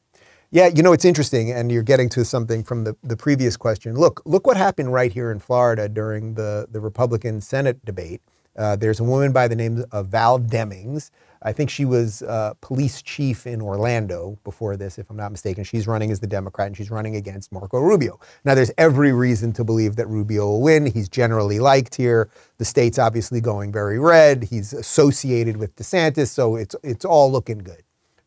Yeah, 0.52 0.68
you 0.68 0.82
know, 0.82 0.94
it's 0.94 1.06
interesting, 1.06 1.52
and 1.52 1.72
you're 1.72 1.84
getting 1.84 2.10
to 2.10 2.26
something 2.26 2.64
from 2.64 2.84
the, 2.84 2.96
the 3.04 3.16
previous 3.16 3.56
question. 3.56 3.94
Look, 3.94 4.24
look 4.26 4.48
what 4.48 4.58
happened 4.58 4.92
right 4.92 5.14
here 5.14 5.32
in 5.32 5.40
Florida 5.40 5.88
during 5.88 6.34
the, 6.34 6.68
the 6.72 6.80
Republican 6.80 7.40
Senate 7.40 7.86
debate. 7.86 8.22
Uh, 8.58 8.76
there's 8.76 9.00
a 9.00 9.04
woman 9.04 9.32
by 9.32 9.48
the 9.48 9.56
name 9.56 9.86
of 9.92 10.08
Val 10.08 10.40
Demings. 10.40 11.12
I 11.42 11.54
think 11.54 11.70
she 11.70 11.86
was 11.86 12.22
uh, 12.24 12.54
police 12.62 13.02
chief 13.02 13.48
in 13.48 13.62
Orlando 13.62 14.38
before 14.44 14.76
this, 14.76 14.98
if 14.98 15.10
I'm 15.10 15.16
not 15.16 15.32
mistaken. 15.32 15.64
She's 15.64 15.88
running 15.88 16.12
as 16.12 16.20
the 16.20 16.28
Democrat 16.28 16.68
and 16.68 16.76
she's 16.76 16.92
running 16.92 17.16
against 17.16 17.52
Marco 17.52 17.80
Rubio. 17.80 18.20
Now, 18.44 18.56
there's 18.56 18.72
every 18.78 19.14
reason 19.14 19.54
to 19.54 19.64
believe 19.64 19.96
that 19.96 20.08
Rubio 20.08 20.46
will 20.46 20.62
win. 20.62 20.86
He's 20.86 21.08
generally 21.08 21.60
liked 21.60 21.96
here. 21.96 22.30
The 22.58 22.66
state's 22.66 23.00
obviously 23.00 23.40
going 23.40 23.72
very 23.72 24.00
red. 24.00 24.44
He's 24.44 24.74
associated 24.74 25.58
with 25.58 25.76
DeSantis, 25.76 26.28
so 26.28 26.58
it's, 26.58 26.76
it's 26.84 27.06
all 27.06 27.32
looking 27.32 27.60
good 27.60 27.84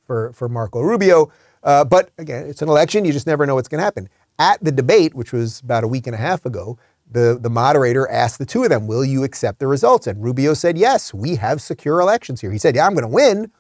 for, 0.07 0.33
for 0.33 0.49
Marco 0.49 0.81
Rubio. 0.81 1.31
Uh, 1.63 1.85
but 1.85 2.11
again, 2.19 2.47
it's 2.47 2.63
an 2.63 2.69
election. 2.69 3.05
You 3.05 3.13
just 3.13 3.27
never 3.27 3.47
know 3.47 3.55
what's 3.55 3.69
going 3.69 3.79
to 3.79 3.85
happen. 3.85 4.09
At 4.39 4.65
the 4.65 4.73
debate, 4.73 5.15
which 5.15 5.33
was 5.33 5.61
about 5.61 5.85
a 5.85 5.89
week 5.89 6.07
and 6.07 6.15
a 6.15 6.19
half 6.19 6.47
ago, 6.47 6.79
the, 7.13 7.39
the 7.41 7.51
moderator 7.51 8.09
asked 8.09 8.39
the 8.39 8.47
two 8.47 8.65
of 8.65 8.71
them, 8.71 8.87
Will 8.87 9.05
you 9.05 9.25
accept 9.25 9.59
the 9.59 9.67
results? 9.67 10.07
And 10.07 10.23
Rubio 10.23 10.55
said, 10.55 10.79
Yes, 10.79 11.13
we 11.15 11.37
have 11.37 11.61
secure 11.61 12.01
elections 12.01 12.41
here. 12.41 12.51
He 12.51 12.59
said, 12.59 12.75
Yeah, 12.75 12.87
I'm 12.87 12.95
going 12.95 13.03
to 13.03 13.09
win. 13.09 13.51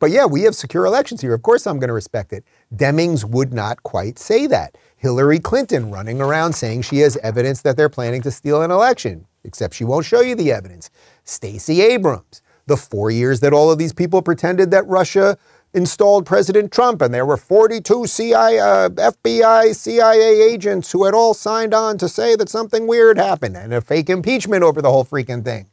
But 0.00 0.10
yeah, 0.10 0.26
we 0.26 0.42
have 0.42 0.54
secure 0.54 0.84
elections 0.84 1.20
here. 1.20 1.34
Of 1.34 1.42
course, 1.42 1.66
I'm 1.66 1.78
going 1.78 1.88
to 1.88 1.94
respect 1.94 2.32
it. 2.32 2.44
Demings 2.74 3.24
would 3.24 3.52
not 3.52 3.82
quite 3.82 4.18
say 4.18 4.46
that. 4.46 4.76
Hillary 4.96 5.38
Clinton 5.38 5.90
running 5.90 6.20
around 6.20 6.52
saying 6.52 6.82
she 6.82 6.98
has 6.98 7.16
evidence 7.18 7.62
that 7.62 7.76
they're 7.76 7.88
planning 7.88 8.22
to 8.22 8.30
steal 8.30 8.62
an 8.62 8.70
election, 8.70 9.26
except 9.44 9.74
she 9.74 9.84
won't 9.84 10.04
show 10.04 10.20
you 10.20 10.34
the 10.34 10.52
evidence. 10.52 10.90
Stacey 11.24 11.80
Abrams, 11.80 12.42
the 12.66 12.76
four 12.76 13.10
years 13.10 13.40
that 13.40 13.52
all 13.52 13.70
of 13.70 13.78
these 13.78 13.92
people 13.92 14.22
pretended 14.22 14.70
that 14.70 14.86
Russia 14.86 15.36
installed 15.74 16.26
President 16.26 16.72
Trump, 16.72 17.02
and 17.02 17.12
there 17.12 17.26
were 17.26 17.36
42 17.36 18.06
CIA, 18.06 18.58
uh, 18.58 18.88
FBI, 18.88 19.74
CIA 19.74 20.42
agents 20.52 20.92
who 20.92 21.04
had 21.04 21.14
all 21.14 21.34
signed 21.34 21.74
on 21.74 21.98
to 21.98 22.08
say 22.08 22.36
that 22.36 22.48
something 22.48 22.86
weird 22.86 23.18
happened 23.18 23.56
and 23.56 23.72
a 23.72 23.80
fake 23.80 24.10
impeachment 24.10 24.62
over 24.62 24.80
the 24.80 24.90
whole 24.90 25.04
freaking 25.04 25.44
thing. 25.44 25.66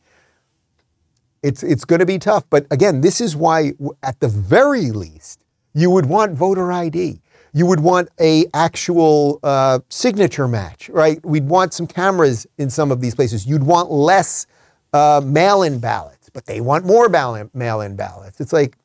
It's, 1.41 1.63
it's 1.63 1.85
going 1.85 1.99
to 1.99 2.05
be 2.05 2.17
tough. 2.17 2.43
But 2.49 2.65
again, 2.71 3.01
this 3.01 3.21
is 3.21 3.35
why, 3.35 3.73
at 4.03 4.19
the 4.19 4.27
very 4.27 4.91
least, 4.91 5.39
you 5.73 5.89
would 5.91 6.07
want 6.07 6.33
voter 6.33 6.71
ID. 6.71 7.21
You 7.53 7.65
would 7.67 7.79
want 7.79 8.09
a 8.19 8.45
actual 8.53 9.39
uh, 9.43 9.79
signature 9.89 10.47
match, 10.47 10.89
right? 10.89 11.23
We'd 11.25 11.47
want 11.47 11.73
some 11.73 11.87
cameras 11.87 12.45
in 12.57 12.69
some 12.69 12.91
of 12.91 12.99
these 12.99 13.15
places. 13.15 13.45
You'd 13.45 13.63
want 13.63 13.91
less 13.91 14.47
uh, 14.91 15.21
mail-in 15.23 15.79
ballots, 15.79 16.29
but 16.33 16.45
they 16.45 16.59
want 16.59 16.85
more 16.85 17.07
mail-in 17.07 17.95
ballots. 17.95 18.41
It's 18.41 18.51
like 18.51 18.75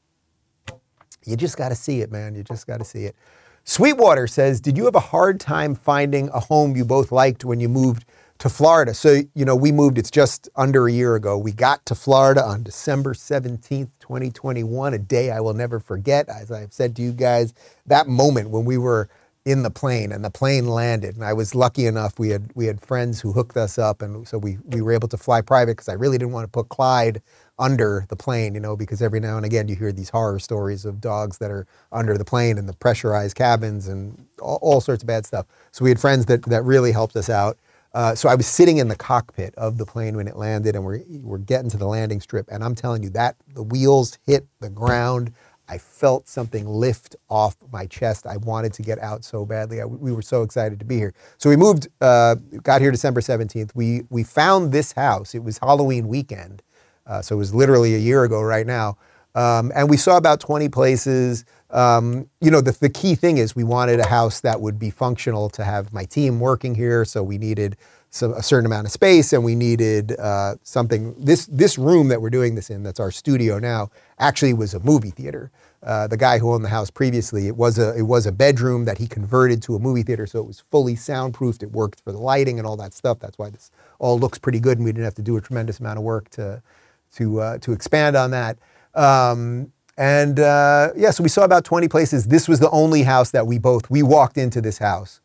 you 1.31 1.37
just 1.37 1.57
got 1.57 1.71
to 1.71 1.77
see 1.77 2.03
it, 2.03 2.13
man. 2.13 2.35
You 2.35 2.45
just 2.45 2.67
got 2.67 2.79
to 2.79 2.85
see 2.85 3.05
it. 3.05 3.17
Sweetwater 3.65 4.27
says, 4.27 4.61
Did 4.61 4.77
you 4.77 4.85
have 4.87 4.97
a 4.97 5.01
hard 5.01 5.41
time 5.41 5.75
finding 5.75 6.29
a 6.31 6.41
home 6.41 6.77
you 6.77 6.85
both 6.85 7.13
liked 7.13 7.45
when 7.45 7.61
you 7.61 7.69
moved 7.69 8.05
to 8.39 8.49
Florida? 8.49 8.95
So, 8.95 9.23
you 9.35 9.45
know, 9.45 9.57
we 9.57 9.73
moved, 9.73 9.99
it's 9.99 10.11
just 10.11 10.49
under 10.57 10.89
a 10.89 10.93
year 10.93 11.15
ago. 11.15 11.39
We 11.39 11.53
got 11.53 11.87
to 11.87 11.95
Florida 11.95 12.45
on 12.45 12.63
December 12.65 13.15
17th, 13.15 13.91
2021, 14.01 14.95
a 14.95 14.99
day 14.99 15.31
I 15.31 15.41
will 15.41 15.55
never 15.55 15.81
forget. 15.81 16.29
As 16.29 16.51
I've 16.51 16.73
said 16.73 16.97
to 16.97 17.03
you 17.03 17.13
guys, 17.13 17.55
that 17.87 18.09
moment 18.09 18.51
when 18.51 18.65
we 18.65 18.79
were 18.79 19.09
in 19.45 19.63
the 19.63 19.71
plane 19.71 20.13
and 20.13 20.25
the 20.25 20.31
plane 20.31 20.69
landed 20.69 21.17
and 21.17 21.25
I 21.25 21.33
was 21.33 21.55
lucky 21.55 21.87
enough 21.87 22.19
we 22.19 22.29
had 22.29 22.51
we 22.55 22.67
had 22.67 22.81
friends 22.81 23.21
who 23.23 23.33
hooked 23.33 23.57
us 23.57 23.79
up 23.79 24.03
and 24.03 24.29
so 24.29 24.37
we 24.37 24.59
we 24.67 24.83
were 24.83 24.93
able 24.93 25.09
to 25.09 25.17
fly 25.17 25.41
private 25.41 25.73
because 25.73 25.89
I 25.89 25.95
really 25.95 26.19
didn't 26.19 26.33
want 26.33 26.45
to 26.45 26.51
put 26.51 26.69
Clyde 26.69 27.23
under 27.61 28.07
the 28.09 28.17
plane, 28.17 28.55
you 28.55 28.61
know, 28.61 28.75
because 28.75 29.03
every 29.03 29.21
now 29.21 29.37
and 29.37 29.47
again 29.47 29.69
you 29.69 29.77
hear 29.77 29.93
these 29.93 30.09
horror 30.09 30.41
stories 30.41 30.85
of 30.87 31.01
dogs 31.01 31.39
that 31.39 31.51
are 31.51 31.67
under 31.93 32.19
the 32.19 32.25
plane 32.25 32.59
and 32.59 32.69
the 32.69 32.73
pressurized 32.73 33.37
cabins 33.37 33.87
and 33.87 34.27
all, 34.41 34.59
all 34.63 34.81
sorts 34.81 35.03
of 35.03 35.07
bad 35.07 35.27
stuff. 35.27 35.47
So 35.71 35.85
we 35.85 35.91
had 35.91 36.01
friends 36.01 36.27
that, 36.27 36.43
that 36.45 36.65
really 36.65 36.91
helped 36.91 37.15
us 37.17 37.29
out. 37.29 37.59
Uh, 37.93 38.15
so 38.15 38.29
I 38.29 38.35
was 38.35 38.47
sitting 38.47 38.79
in 38.79 38.89
the 38.89 38.97
cockpit 38.97 39.55
of 39.57 39.77
the 39.77 39.85
plane 39.85 40.17
when 40.17 40.29
it 40.29 40.37
landed, 40.37 40.77
and 40.77 40.85
we're, 40.85 41.01
we're 41.23 41.39
getting 41.39 41.69
to 41.71 41.77
the 41.77 41.87
landing 41.87 42.21
strip. 42.21 42.47
And 42.51 42.63
I'm 42.63 42.75
telling 42.75 43.03
you, 43.03 43.11
that 43.11 43.37
the 43.55 43.65
wheels 43.65 44.17
hit 44.27 44.47
the 44.61 44.71
ground. 44.71 45.33
I 45.69 45.79
felt 45.79 46.29
something 46.29 46.67
lift 46.67 47.17
off 47.29 47.57
my 47.73 47.87
chest. 47.87 48.27
I 48.27 48.37
wanted 48.39 48.73
to 48.75 48.83
get 48.83 48.99
out 49.01 49.25
so 49.25 49.45
badly. 49.45 49.81
I, 49.81 49.85
we 49.85 50.13
were 50.13 50.23
so 50.23 50.43
excited 50.43 50.79
to 50.79 50.85
be 50.85 50.97
here. 50.97 51.13
So 51.39 51.51
we 51.51 51.57
moved, 51.57 51.89
uh, 52.01 52.37
got 52.63 52.81
here 52.81 52.91
December 52.93 53.21
17th. 53.21 53.71
We, 53.75 54.03
we 54.09 54.23
found 54.23 54.73
this 54.73 54.93
house. 54.93 55.35
It 55.35 55.43
was 55.43 55.59
Halloween 55.59 56.09
weekend. 56.09 56.63
Uh, 57.11 57.21
so 57.21 57.35
it 57.35 57.39
was 57.39 57.55
literally 57.55 57.97
a 57.97 57.99
year 57.99 58.25
ago 58.25 58.41
right 58.41 58.67
now. 58.67 58.97
Um, 59.35 59.73
and 59.75 59.91
we 59.91 59.97
saw 59.97 60.17
about 60.17 60.41
20 60.41 60.69
places. 60.69 61.45
Um, 61.71 62.29
you 62.41 62.51
know, 62.51 62.61
the, 62.61 62.73
the 62.73 62.89
key 62.89 63.17
thing 63.17 63.39
is 63.39 63.57
we 63.57 63.65
wanted 63.65 64.01
a 64.01 64.09
house 64.09 64.41
that 64.43 64.61
would 64.61 64.79
be 64.79 64.91
functional 64.91 65.51
to 65.51 65.65
have 65.65 65.93
my 65.93 66.05
team 66.05 66.41
working 66.41 66.75
here. 66.75 67.05
So 67.05 67.23
we 67.23 67.39
needed 67.39 67.77
some, 68.11 68.33
a 68.35 68.43
certain 68.43 68.67
amount 68.67 68.87
of 68.87 68.93
space, 68.93 69.33
and 69.33 69.45
we 69.45 69.55
needed 69.55 70.19
uh, 70.19 70.57
something. 70.63 71.15
This 71.19 71.47
this 71.47 71.79
room 71.79 72.09
that 72.09 72.21
we're 72.21 72.31
doing 72.31 72.57
this 72.57 72.71
in, 72.71 72.83
that's 72.83 73.01
our 73.01 73.13
studio 73.13 73.59
now, 73.59 73.91
actually 74.19 74.53
was 74.53 74.75
a 74.75 74.81
movie 74.81 75.11
theater. 75.11 75.51
Uh, 75.83 76.07
the 76.09 76.17
guy 76.17 76.39
who 76.39 76.53
owned 76.53 76.65
the 76.65 76.71
house 76.71 76.91
previously, 76.91 77.47
it 77.47 77.57
was 77.57 77.79
a 77.79 77.97
it 77.97 78.03
was 78.03 78.27
a 78.27 78.33
bedroom 78.33 78.85
that 78.85 78.99
he 78.99 79.07
converted 79.07 79.63
to 79.63 79.77
a 79.77 79.79
movie 79.79 80.03
theater, 80.03 80.27
so 80.27 80.41
it 80.41 80.47
was 80.47 80.65
fully 80.73 80.97
soundproofed. 80.97 81.63
It 81.63 81.71
worked 81.73 82.01
for 82.01 82.13
the 82.13 82.19
lighting 82.19 82.59
and 82.59 82.67
all 82.67 82.77
that 82.79 82.93
stuff. 82.93 83.21
That's 83.21 83.39
why 83.39 83.51
this 83.51 83.71
all 84.01 84.19
looks 84.19 84.39
pretty 84.39 84.61
good, 84.61 84.79
and 84.79 84.85
we 84.85 84.93
didn't 84.93 85.05
have 85.05 85.15
to 85.15 85.23
do 85.23 85.37
a 85.37 85.41
tremendous 85.41 85.79
amount 85.79 85.99
of 85.99 86.05
work 86.05 86.29
to 86.31 86.63
to 87.17 87.41
uh, 87.41 87.59
to 87.59 87.73
expand 87.73 88.17
on 88.17 88.31
that. 88.31 88.59
Um, 88.95 89.73
and 90.01 90.41
uh, 90.41 90.93
yeah, 90.97 91.11
so 91.11 91.23
we 91.23 91.29
saw 91.29 91.45
about 91.45 91.63
20 91.65 91.87
places. 91.87 92.27
This 92.27 92.49
was 92.49 92.59
the 92.59 92.71
only 92.71 93.03
house 93.03 93.33
that 93.33 93.47
we 93.47 93.59
both, 93.59 93.91
we 93.91 94.03
walked 94.03 94.39
into 94.39 94.63
this 94.63 94.79
house 94.79 95.21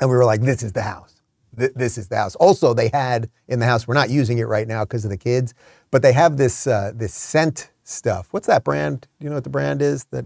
and 0.00 0.10
we 0.10 0.16
were 0.16 0.24
like, 0.24 0.40
this 0.40 0.64
is 0.64 0.72
the 0.72 0.82
house. 0.82 1.22
Th- 1.56 1.70
this 1.76 1.96
is 1.96 2.08
the 2.08 2.16
house. 2.16 2.34
Also, 2.34 2.74
they 2.74 2.88
had 2.88 3.30
in 3.46 3.60
the 3.60 3.66
house, 3.66 3.86
we're 3.86 3.94
not 3.94 4.10
using 4.10 4.38
it 4.38 4.48
right 4.48 4.66
now 4.66 4.84
because 4.84 5.04
of 5.04 5.10
the 5.12 5.16
kids, 5.16 5.54
but 5.92 6.02
they 6.02 6.12
have 6.12 6.36
this, 6.36 6.66
uh, 6.66 6.90
this 6.92 7.14
scent 7.14 7.70
stuff. 7.84 8.26
What's 8.32 8.48
that 8.48 8.64
brand? 8.64 9.06
Do 9.20 9.24
you 9.24 9.30
know 9.30 9.36
what 9.36 9.44
the 9.44 9.50
brand 9.50 9.82
is 9.82 10.04
that 10.06 10.24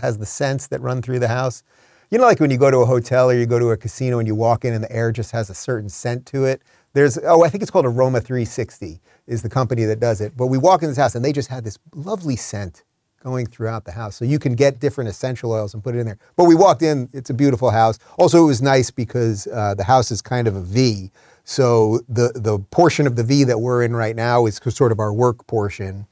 has 0.00 0.16
the 0.16 0.26
scents 0.26 0.66
that 0.68 0.80
run 0.80 1.02
through 1.02 1.18
the 1.18 1.28
house? 1.28 1.62
You 2.10 2.16
know, 2.16 2.24
like 2.24 2.40
when 2.40 2.50
you 2.50 2.56
go 2.56 2.70
to 2.70 2.78
a 2.78 2.86
hotel 2.86 3.28
or 3.28 3.34
you 3.34 3.44
go 3.44 3.58
to 3.58 3.70
a 3.70 3.76
casino 3.76 4.18
and 4.18 4.26
you 4.26 4.34
walk 4.34 4.64
in 4.64 4.72
and 4.72 4.82
the 4.82 4.90
air 4.90 5.12
just 5.12 5.32
has 5.32 5.50
a 5.50 5.54
certain 5.54 5.90
scent 5.90 6.24
to 6.26 6.46
it. 6.46 6.62
There's, 6.98 7.16
oh, 7.22 7.44
I 7.44 7.48
think 7.48 7.62
it's 7.62 7.70
called 7.70 7.86
Aroma 7.86 8.20
360 8.20 9.00
is 9.28 9.42
the 9.42 9.48
company 9.48 9.84
that 9.84 10.00
does 10.00 10.20
it. 10.20 10.36
But 10.36 10.48
we 10.48 10.58
walk 10.58 10.82
in 10.82 10.88
this 10.88 10.98
house 10.98 11.14
and 11.14 11.24
they 11.24 11.32
just 11.32 11.48
had 11.48 11.62
this 11.62 11.78
lovely 11.94 12.34
scent 12.34 12.82
going 13.22 13.46
throughout 13.46 13.84
the 13.84 13.92
house. 13.92 14.16
So 14.16 14.24
you 14.24 14.40
can 14.40 14.56
get 14.56 14.80
different 14.80 15.08
essential 15.08 15.52
oils 15.52 15.74
and 15.74 15.84
put 15.84 15.94
it 15.94 16.00
in 16.00 16.06
there. 16.06 16.18
But 16.34 16.46
we 16.46 16.56
walked 16.56 16.82
in, 16.82 17.08
it's 17.12 17.30
a 17.30 17.34
beautiful 17.34 17.70
house. 17.70 18.00
Also, 18.18 18.42
it 18.42 18.46
was 18.48 18.60
nice 18.60 18.90
because 18.90 19.46
uh, 19.46 19.76
the 19.76 19.84
house 19.84 20.10
is 20.10 20.20
kind 20.20 20.48
of 20.48 20.56
a 20.56 20.60
V. 20.60 21.12
So 21.44 22.00
the, 22.08 22.32
the 22.34 22.58
portion 22.72 23.06
of 23.06 23.14
the 23.14 23.22
V 23.22 23.44
that 23.44 23.60
we're 23.60 23.84
in 23.84 23.94
right 23.94 24.16
now 24.16 24.46
is 24.46 24.60
sort 24.68 24.90
of 24.90 24.98
our 24.98 25.12
work 25.12 25.46
portion. 25.46 26.04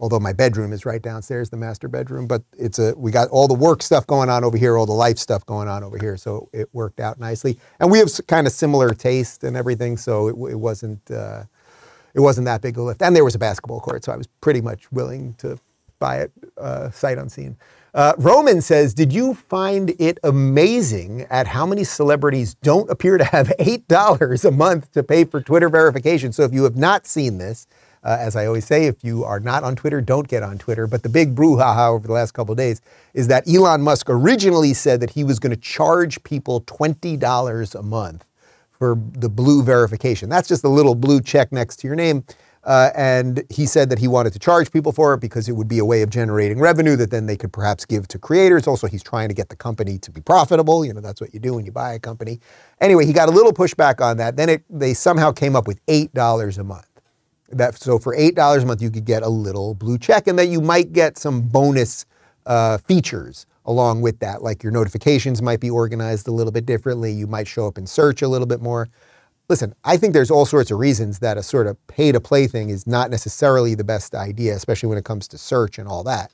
Although 0.00 0.20
my 0.20 0.32
bedroom 0.32 0.72
is 0.72 0.84
right 0.84 1.00
downstairs, 1.00 1.50
the 1.50 1.56
master 1.56 1.88
bedroom, 1.88 2.26
but 2.26 2.42
it's 2.58 2.78
a 2.78 2.94
we 2.96 3.10
got 3.10 3.28
all 3.28 3.48
the 3.48 3.54
work 3.54 3.82
stuff 3.82 4.06
going 4.06 4.28
on 4.28 4.44
over 4.44 4.56
here, 4.56 4.76
all 4.76 4.86
the 4.86 4.92
life 4.92 5.18
stuff 5.18 5.46
going 5.46 5.68
on 5.68 5.84
over 5.84 5.98
here, 5.98 6.16
so 6.16 6.48
it 6.52 6.68
worked 6.72 7.00
out 7.00 7.18
nicely. 7.18 7.58
And 7.80 7.90
we 7.90 7.98
have 7.98 8.10
kind 8.26 8.46
of 8.46 8.52
similar 8.52 8.92
taste 8.94 9.44
and 9.44 9.56
everything, 9.56 9.96
so 9.96 10.28
it, 10.28 10.52
it 10.52 10.56
wasn't 10.56 11.10
uh, 11.10 11.44
it 12.14 12.20
wasn't 12.20 12.46
that 12.46 12.62
big 12.62 12.76
a 12.76 12.82
lift. 12.82 13.02
And 13.02 13.14
there 13.14 13.24
was 13.24 13.34
a 13.34 13.38
basketball 13.38 13.80
court, 13.80 14.04
so 14.04 14.12
I 14.12 14.16
was 14.16 14.26
pretty 14.40 14.60
much 14.60 14.90
willing 14.92 15.34
to 15.38 15.58
buy 15.98 16.18
it 16.18 16.32
uh, 16.58 16.90
sight 16.90 17.18
unseen. 17.18 17.56
Uh, 17.94 18.12
Roman 18.18 18.60
says, 18.60 18.92
Did 18.92 19.12
you 19.12 19.34
find 19.34 19.94
it 20.00 20.18
amazing 20.24 21.22
at 21.30 21.46
how 21.46 21.64
many 21.64 21.84
celebrities 21.84 22.54
don't 22.54 22.90
appear 22.90 23.18
to 23.18 23.24
have 23.24 23.48
$8 23.60 24.44
a 24.44 24.50
month 24.50 24.92
to 24.92 25.02
pay 25.02 25.24
for 25.24 25.40
Twitter 25.40 25.68
verification? 25.68 26.32
So 26.32 26.42
if 26.42 26.52
you 26.52 26.64
have 26.64 26.76
not 26.76 27.06
seen 27.06 27.38
this, 27.38 27.66
uh, 28.04 28.18
as 28.20 28.36
I 28.36 28.46
always 28.46 28.66
say, 28.66 28.86
if 28.86 29.02
you 29.02 29.24
are 29.24 29.40
not 29.40 29.64
on 29.64 29.76
Twitter, 29.76 30.00
don't 30.00 30.28
get 30.28 30.42
on 30.42 30.58
Twitter. 30.58 30.86
But 30.86 31.02
the 31.02 31.08
big 31.08 31.34
brouhaha 31.34 31.90
over 31.90 32.06
the 32.06 32.12
last 32.12 32.32
couple 32.32 32.52
of 32.52 32.58
days 32.58 32.80
is 33.14 33.28
that 33.28 33.48
Elon 33.48 33.82
Musk 33.82 34.06
originally 34.10 34.74
said 34.74 35.00
that 35.00 35.10
he 35.10 35.24
was 35.24 35.38
going 35.38 35.54
to 35.54 35.60
charge 35.60 36.22
people 36.22 36.60
$20 36.62 37.74
a 37.74 37.82
month 37.82 38.24
for 38.70 38.98
the 39.12 39.28
blue 39.28 39.62
verification. 39.62 40.28
That's 40.28 40.48
just 40.48 40.64
a 40.64 40.68
little 40.68 40.94
blue 40.94 41.20
check 41.20 41.50
next 41.52 41.76
to 41.76 41.86
your 41.86 41.96
name. 41.96 42.24
Uh, 42.64 42.90
and 42.96 43.44
he 43.50 43.66
said 43.66 43.90
that 43.90 43.98
he 43.98 44.08
wanted 44.08 44.32
to 44.32 44.38
charge 44.38 44.72
people 44.72 44.90
for 44.90 45.12
it 45.14 45.20
because 45.20 45.48
it 45.48 45.52
would 45.52 45.68
be 45.68 45.78
a 45.78 45.84
way 45.84 46.00
of 46.02 46.08
generating 46.10 46.58
revenue 46.58 46.96
that 46.96 47.10
then 47.10 47.26
they 47.26 47.36
could 47.36 47.52
perhaps 47.52 47.84
give 47.84 48.08
to 48.08 48.18
creators. 48.18 48.66
Also, 48.66 48.86
he's 48.86 49.02
trying 49.02 49.28
to 49.28 49.34
get 49.34 49.50
the 49.50 49.56
company 49.56 49.98
to 49.98 50.10
be 50.10 50.20
profitable. 50.22 50.84
You 50.84 50.94
know, 50.94 51.00
that's 51.00 51.20
what 51.20 51.34
you 51.34 51.40
do 51.40 51.54
when 51.54 51.66
you 51.66 51.72
buy 51.72 51.92
a 51.92 51.98
company. 51.98 52.40
Anyway, 52.80 53.04
he 53.04 53.12
got 53.12 53.28
a 53.28 53.32
little 53.32 53.52
pushback 53.52 54.00
on 54.00 54.16
that. 54.16 54.36
Then 54.36 54.48
it, 54.48 54.64
they 54.70 54.94
somehow 54.94 55.30
came 55.30 55.54
up 55.54 55.66
with 55.66 55.78
eight 55.88 56.12
dollars 56.14 56.56
a 56.56 56.64
month. 56.64 56.88
That 57.50 57.78
so 57.78 57.98
for 57.98 58.14
eight 58.14 58.34
dollars 58.34 58.62
a 58.62 58.66
month 58.66 58.82
you 58.82 58.90
could 58.90 59.04
get 59.04 59.22
a 59.22 59.28
little 59.28 59.74
blue 59.74 59.98
check, 59.98 60.26
and 60.26 60.38
that 60.38 60.48
you 60.48 60.60
might 60.60 60.92
get 60.92 61.18
some 61.18 61.42
bonus 61.42 62.06
uh, 62.46 62.78
features 62.78 63.46
along 63.66 64.02
with 64.02 64.18
that. 64.20 64.42
Like 64.42 64.62
your 64.62 64.72
notifications 64.72 65.40
might 65.42 65.60
be 65.60 65.70
organized 65.70 66.28
a 66.28 66.32
little 66.32 66.52
bit 66.52 66.66
differently. 66.66 67.12
You 67.12 67.26
might 67.26 67.48
show 67.48 67.66
up 67.66 67.78
in 67.78 67.86
search 67.86 68.22
a 68.22 68.28
little 68.28 68.46
bit 68.46 68.60
more 68.60 68.88
listen, 69.48 69.74
I 69.84 69.96
think 69.96 70.12
there's 70.12 70.30
all 70.30 70.46
sorts 70.46 70.70
of 70.70 70.78
reasons 70.78 71.18
that 71.18 71.36
a 71.36 71.42
sort 71.42 71.66
of 71.66 71.84
pay 71.86 72.12
to 72.12 72.20
play 72.20 72.46
thing 72.46 72.70
is 72.70 72.86
not 72.86 73.10
necessarily 73.10 73.74
the 73.74 73.84
best 73.84 74.14
idea, 74.14 74.54
especially 74.54 74.88
when 74.88 74.98
it 74.98 75.04
comes 75.04 75.28
to 75.28 75.38
search 75.38 75.78
and 75.78 75.88
all 75.88 76.02
that. 76.04 76.32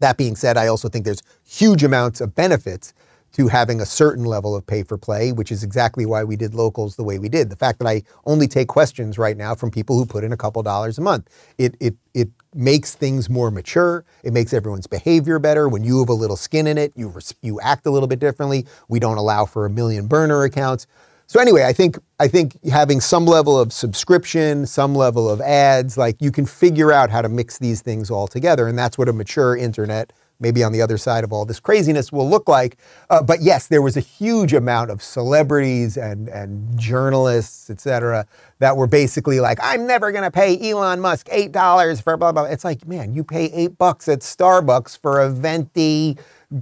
That 0.00 0.16
being 0.16 0.34
said, 0.36 0.56
I 0.56 0.66
also 0.66 0.88
think 0.88 1.04
there's 1.04 1.22
huge 1.44 1.84
amounts 1.84 2.20
of 2.20 2.34
benefits 2.34 2.94
to 3.32 3.48
having 3.48 3.80
a 3.80 3.86
certain 3.86 4.24
level 4.24 4.56
of 4.56 4.66
pay 4.66 4.82
for 4.82 4.98
play, 4.98 5.32
which 5.32 5.52
is 5.52 5.62
exactly 5.62 6.06
why 6.06 6.24
we 6.24 6.36
did 6.36 6.54
locals 6.54 6.96
the 6.96 7.04
way 7.04 7.18
we 7.18 7.28
did. 7.28 7.50
The 7.50 7.56
fact 7.56 7.78
that 7.78 7.88
I 7.88 8.02
only 8.26 8.48
take 8.48 8.68
questions 8.68 9.18
right 9.18 9.36
now 9.36 9.54
from 9.54 9.70
people 9.70 9.96
who 9.96 10.06
put 10.06 10.24
in 10.24 10.32
a 10.32 10.36
couple 10.36 10.62
dollars 10.62 10.98
a 10.98 11.02
month, 11.02 11.28
it 11.58 11.76
it 11.80 11.96
it 12.14 12.28
makes 12.54 12.94
things 12.94 13.30
more 13.30 13.50
mature. 13.50 14.04
It 14.24 14.32
makes 14.32 14.52
everyone's 14.52 14.86
behavior 14.86 15.38
better. 15.38 15.68
When 15.68 15.84
you 15.84 16.00
have 16.00 16.08
a 16.08 16.14
little 16.14 16.36
skin 16.36 16.66
in 16.66 16.78
it, 16.78 16.92
you 16.96 17.14
you 17.42 17.60
act 17.60 17.86
a 17.86 17.90
little 17.90 18.08
bit 18.08 18.18
differently. 18.18 18.66
We 18.88 18.98
don't 18.98 19.18
allow 19.18 19.44
for 19.46 19.66
a 19.66 19.70
million 19.70 20.06
burner 20.06 20.42
accounts. 20.44 20.86
So 21.30 21.38
anyway, 21.38 21.62
I 21.62 21.72
think 21.72 21.96
I 22.18 22.26
think 22.26 22.60
having 22.64 23.00
some 23.00 23.24
level 23.24 23.56
of 23.56 23.72
subscription, 23.72 24.66
some 24.66 24.96
level 24.96 25.30
of 25.30 25.40
ads, 25.40 25.96
like 25.96 26.16
you 26.20 26.32
can 26.32 26.44
figure 26.44 26.90
out 26.90 27.08
how 27.08 27.22
to 27.22 27.28
mix 27.28 27.58
these 27.58 27.82
things 27.82 28.10
all 28.10 28.26
together, 28.26 28.66
and 28.66 28.76
that's 28.76 28.98
what 28.98 29.08
a 29.08 29.12
mature 29.12 29.56
internet, 29.56 30.12
maybe 30.40 30.64
on 30.64 30.72
the 30.72 30.82
other 30.82 30.98
side 30.98 31.22
of 31.22 31.32
all 31.32 31.44
this 31.44 31.60
craziness, 31.60 32.10
will 32.10 32.28
look 32.28 32.48
like. 32.48 32.76
Uh, 33.10 33.22
but 33.22 33.40
yes, 33.42 33.68
there 33.68 33.82
was 33.82 33.96
a 33.96 34.00
huge 34.00 34.52
amount 34.52 34.90
of 34.90 35.02
celebrities 35.02 35.96
and 35.96 36.28
and 36.28 36.78
journalists, 36.78 37.70
et 37.70 37.80
cetera, 37.80 38.26
that 38.58 38.76
were 38.76 38.86
basically 38.86 39.40
like, 39.40 39.58
"I'm 39.62 39.86
never 39.86 40.10
going 40.12 40.24
to 40.24 40.30
pay 40.30 40.70
Elon 40.70 41.00
Musk 41.00 41.28
eight 41.30 41.52
dollars 41.52 42.00
for 42.00 42.16
blah 42.16 42.32
blah." 42.32 42.44
It's 42.44 42.64
like, 42.64 42.86
man, 42.88 43.14
you 43.14 43.22
pay 43.22 43.46
eight 43.46 43.78
bucks 43.78 44.08
at 44.08 44.20
Starbucks 44.20 44.98
for 44.98 45.20
a 45.20 45.28
venti 45.28 46.16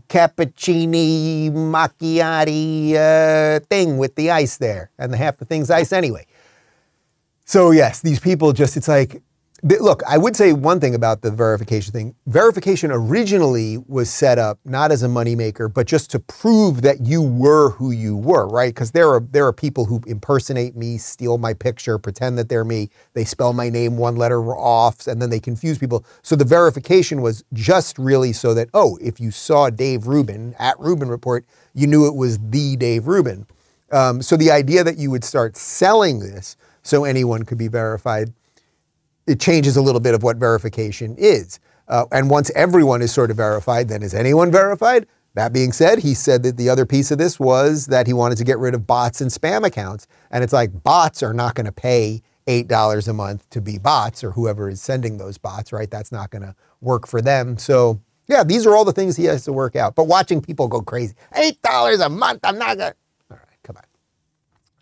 cappuccini 0.09 1.51
macchiati 1.51 2.95
uh, 2.95 3.61
thing 3.71 3.97
with 3.97 4.15
the 4.17 4.31
ice 4.31 4.59
there, 4.59 4.91
and 4.99 5.13
the 5.13 5.17
half 5.17 5.39
the 5.39 5.45
thing's 5.45 5.71
ice 5.71 5.93
anyway. 5.93 6.27
So 7.45 7.71
yes, 7.71 8.01
these 8.03 8.21
people 8.21 8.53
just 8.53 8.77
it's 8.77 8.89
like 8.89 9.23
Look, 9.65 10.05
I 10.07 10.19
would 10.19 10.37
say 10.37 10.53
one 10.53 10.79
thing 10.79 10.95
about 10.95 11.23
the 11.23 11.33
verification 11.33 11.93
thing. 11.93 12.15
Verification 12.29 12.93
originally 12.93 13.77
was 13.89 14.09
set 14.09 14.39
up 14.39 14.61
not 14.65 14.93
as 14.93 15.03
a 15.03 15.09
moneymaker, 15.09 15.73
but 15.73 15.89
just 15.89 16.13
to 16.13 16.21
prove 16.21 16.83
that 16.83 17.05
you 17.05 17.21
were 17.23 17.71
who 17.71 17.91
you 17.91 18.17
were, 18.17 18.47
right? 18.47 18.73
Because 18.73 18.93
there 18.93 19.09
are 19.09 19.19
there 19.19 19.45
are 19.49 19.53
people 19.53 19.85
who 19.85 20.01
impersonate 20.07 20.77
me, 20.77 20.97
steal 20.97 21.39
my 21.39 21.55
picture, 21.55 21.99
pretend 21.99 22.39
that 22.39 22.49
they're 22.49 22.65
me. 22.65 22.89
They 23.15 23.25
spell 23.25 23.53
my 23.53 23.69
name 23.69 23.97
one 23.97 24.15
letter 24.15 24.41
off, 24.55 25.09
and 25.09 25.21
then 25.21 25.31
they 25.31 25.41
confuse 25.41 25.77
people. 25.77 26.05
So 26.23 26.37
the 26.37 26.45
verification 26.45 27.21
was 27.21 27.43
just 27.53 27.99
really 27.99 28.33
so 28.33 28.55
that 28.55 28.69
oh, 28.75 28.97
if 29.03 29.19
you 29.19 29.33
saw 29.33 29.71
Dave 29.71 30.07
Rubin 30.07 30.55
at 30.61 30.79
Rubin 30.79 31.09
Report, 31.09 31.45
you 31.75 31.89
knew 31.89 32.07
it 32.07 32.15
was 32.15 32.39
the 32.39 32.77
Dave 32.77 33.09
Rubin. 33.09 33.45
Um, 33.91 34.23
so 34.23 34.37
the 34.37 34.53
idea 34.53 34.85
that 34.85 34.99
you 34.99 35.11
would 35.11 35.25
start 35.25 35.57
selling 35.57 36.21
this 36.21 36.57
so 36.83 37.05
anyone 37.05 37.45
could 37.45 37.59
be 37.59 37.69
verified 37.69 38.33
it 39.29 39.41
changes 39.41 39.77
a 39.77 39.83
little 39.83 40.01
bit 40.01 40.15
of 40.15 40.23
what 40.23 40.39
verification 40.39 41.15
is. 41.19 41.61
Uh, 41.87 42.07
and 42.13 42.31
once 42.31 42.51
everyone 42.55 43.03
is 43.03 43.13
sort 43.13 43.31
of 43.31 43.37
verified, 43.37 43.89
then 43.89 44.03
is 44.03 44.15
anyone 44.15 44.51
verified? 44.51 45.07
That 45.35 45.53
being 45.53 45.73
said, 45.73 46.01
he 46.01 46.15
said 46.15 46.43
that 46.43 46.57
the 46.57 46.69
other 46.69 46.85
piece 46.85 47.11
of 47.11 47.19
this 47.19 47.39
was 47.39 47.87
that 47.87 48.07
he 48.07 48.13
wanted 48.13 48.39
to 48.39 48.45
get 48.45 48.59
rid 48.59 48.75
of 48.75 48.87
bots 48.87 49.21
and 49.21 49.31
spam 49.31 49.65
accounts. 49.65 50.07
And 50.31 50.43
it's 50.43 50.53
like 50.53 50.83
bots 50.83 51.23
are 51.23 51.35
not 51.35 51.55
going 51.55 51.67
to 51.67 51.73
pay 51.73 52.23
$8 52.47 53.09
a 53.09 53.13
month 53.13 53.49
to 53.51 53.61
be 53.61 53.79
bots 53.79 54.25
or 54.25 54.33
whoever 54.33 54.69
is 54.69 54.81
sending 54.81 55.19
those 55.19 55.39
bots, 55.39 55.73
right? 55.73 55.91
That's 55.91 56.11
not 56.11 56.31
going 56.31 56.43
to 56.43 56.55
work 56.81 57.07
for 57.07 57.21
them. 57.21 57.59
So, 57.59 58.01
yeah, 58.27 58.43
these 58.43 58.67
are 58.67 58.75
all 58.75 58.85
the 58.85 58.93
things 58.93 59.17
he 59.17 59.25
has 59.25 59.45
to 59.45 59.53
work 59.53 59.77
out. 59.77 59.95
But 59.95 60.05
watching 60.05 60.41
people 60.41 60.67
go 60.67 60.81
crazy, 60.81 61.15
$8 61.35 62.05
a 62.05 62.09
month, 62.09 62.41
I'm 62.43 62.59
not 62.59 62.79
going 62.79 62.93
to. 62.93 62.97
All 63.31 63.37
right, 63.37 63.59
come 63.63 63.77
on. 63.77 63.85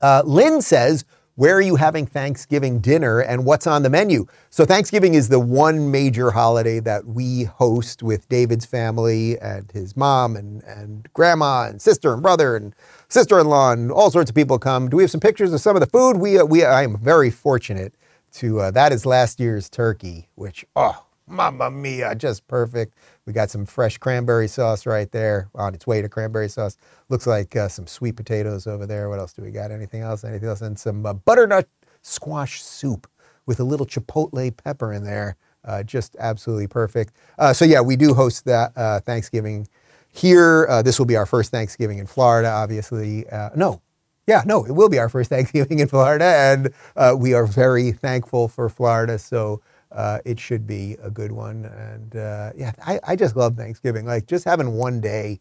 Uh, 0.01 0.23
Lynn 0.25 0.63
says, 0.63 1.05
where 1.37 1.55
are 1.55 1.63
you 1.63 1.77
having 1.77 2.07
Thanksgiving 2.07 2.81
dinner 2.81 3.21
and 3.21 3.45
what's 3.45 3.67
on 3.67 3.83
the 3.83 3.91
menu? 3.91 4.27
So, 4.51 4.65
Thanksgiving 4.65 5.15
is 5.15 5.29
the 5.29 5.39
one 5.39 5.91
major 5.91 6.31
holiday 6.31 6.81
that 6.81 7.07
we 7.07 7.45
host 7.45 8.03
with 8.03 8.29
David's 8.29 8.67
family 8.67 9.39
and 9.39 9.71
his 9.71 9.97
mom 9.97 10.35
and, 10.35 10.63
and 10.65 11.09
grandma 11.13 11.69
and 11.69 11.81
sister 11.81 12.13
and 12.13 12.23
brother 12.23 12.57
and 12.57 12.75
sister 13.09 13.39
in 13.39 13.49
law 13.49 13.73
and 13.73 13.93
all 13.93 14.11
sorts 14.11 14.31
of 14.31 14.35
people 14.35 14.59
come. 14.59 14.89
Do 14.89 14.97
we 14.97 15.03
have 15.03 15.11
some 15.11 15.21
pictures 15.21 15.53
of 15.53 15.61
some 15.61 15.77
of 15.77 15.81
the 15.81 15.87
food? 15.87 16.17
We, 16.17 16.39
uh, 16.39 16.45
we, 16.45 16.65
I 16.65 16.83
am 16.83 16.99
very 16.99 17.31
fortunate 17.31 17.95
to, 18.33 18.61
uh, 18.61 18.71
that 18.73 18.93
is 18.93 19.07
last 19.07 19.39
year's 19.39 19.69
turkey, 19.69 20.29
which, 20.35 20.65
oh, 20.75 21.06
mamma 21.29 21.71
mia, 21.71 22.15
just 22.15 22.47
perfect. 22.47 22.95
We 23.27 23.33
got 23.33 23.51
some 23.51 23.67
fresh 23.67 23.99
cranberry 23.99 24.49
sauce 24.49 24.87
right 24.87 25.11
there 25.11 25.49
on 25.55 25.75
its 25.75 25.87
way 25.87 26.03
to 26.03 26.09
cranberry 26.09 26.49
sauce. 26.49 26.77
Looks 27.09 27.27
like 27.27 27.57
uh, 27.57 27.69
some 27.69 27.87
sweet 27.87 28.17
potatoes 28.17 28.67
over 28.67 28.87
there. 28.87 29.09
What 29.09 29.19
else 29.19 29.33
do 29.33 29.43
we 29.43 29.51
got? 29.51 29.71
Anything 29.71 30.03
else? 30.03 30.25
Anything 30.25 30.49
else? 30.49 30.61
And 30.63 30.79
some 30.79 31.05
uh, 31.05 31.15
butternut 31.15 31.69
squash 32.03 32.63
soup 32.63 33.09
with 33.47 33.61
a 33.61 33.65
little 33.65 33.87
chipotle 33.87 34.57
pepper 34.57 34.93
in 34.93 35.05
there. 35.05 35.37
Uh, 35.65 35.83
just 35.83 36.15
absolutely 36.21 36.69
perfect. 36.69 37.13
Uh, 37.39 37.53
so 37.53 37.65
yeah, 37.65 37.81
we 37.81 37.97
do 37.97 38.15
host 38.15 38.45
that 38.45 38.73
uh, 38.77 39.01
Thanksgiving 39.01 39.67
here. 40.09 40.67
Uh, 40.71 40.81
this 40.83 40.99
will 40.99 41.07
be 41.07 41.17
our 41.17 41.27
first 41.27 41.51
Thanksgiving 41.51 41.99
in 41.99 42.07
Florida, 42.07 42.49
obviously. 42.49 43.25
No, 43.57 43.83
yeah, 44.29 44.43
no, 44.47 44.65
it 44.65 44.73
will 44.73 44.89
be 44.89 45.01
our 45.01 45.09
first 45.09 45.29
Thanksgiving 45.31 45.81
in 45.81 45.89
Florida, 45.89 46.25
and 46.25 47.21
we 47.21 47.35
are 47.35 47.47
very 47.47 47.91
thankful 47.91 48.47
for 48.47 48.69
Florida. 48.69 49.19
So 49.19 49.61
uh, 49.97 50.21
it 50.27 50.41
should 50.41 50.67
be 50.67 50.97
a 51.03 51.11
good 51.11 51.33
one. 51.33 51.67
And 51.67 52.17
uh, 52.17 52.53
yeah, 52.57 52.73
I, 52.87 53.01
I 53.09 53.17
just 53.17 53.37
love 53.37 53.57
Thanksgiving. 53.57 54.07
Like 54.07 54.29
just 54.29 54.45
having 54.45 54.75
one 54.75 55.01
day 55.01 55.41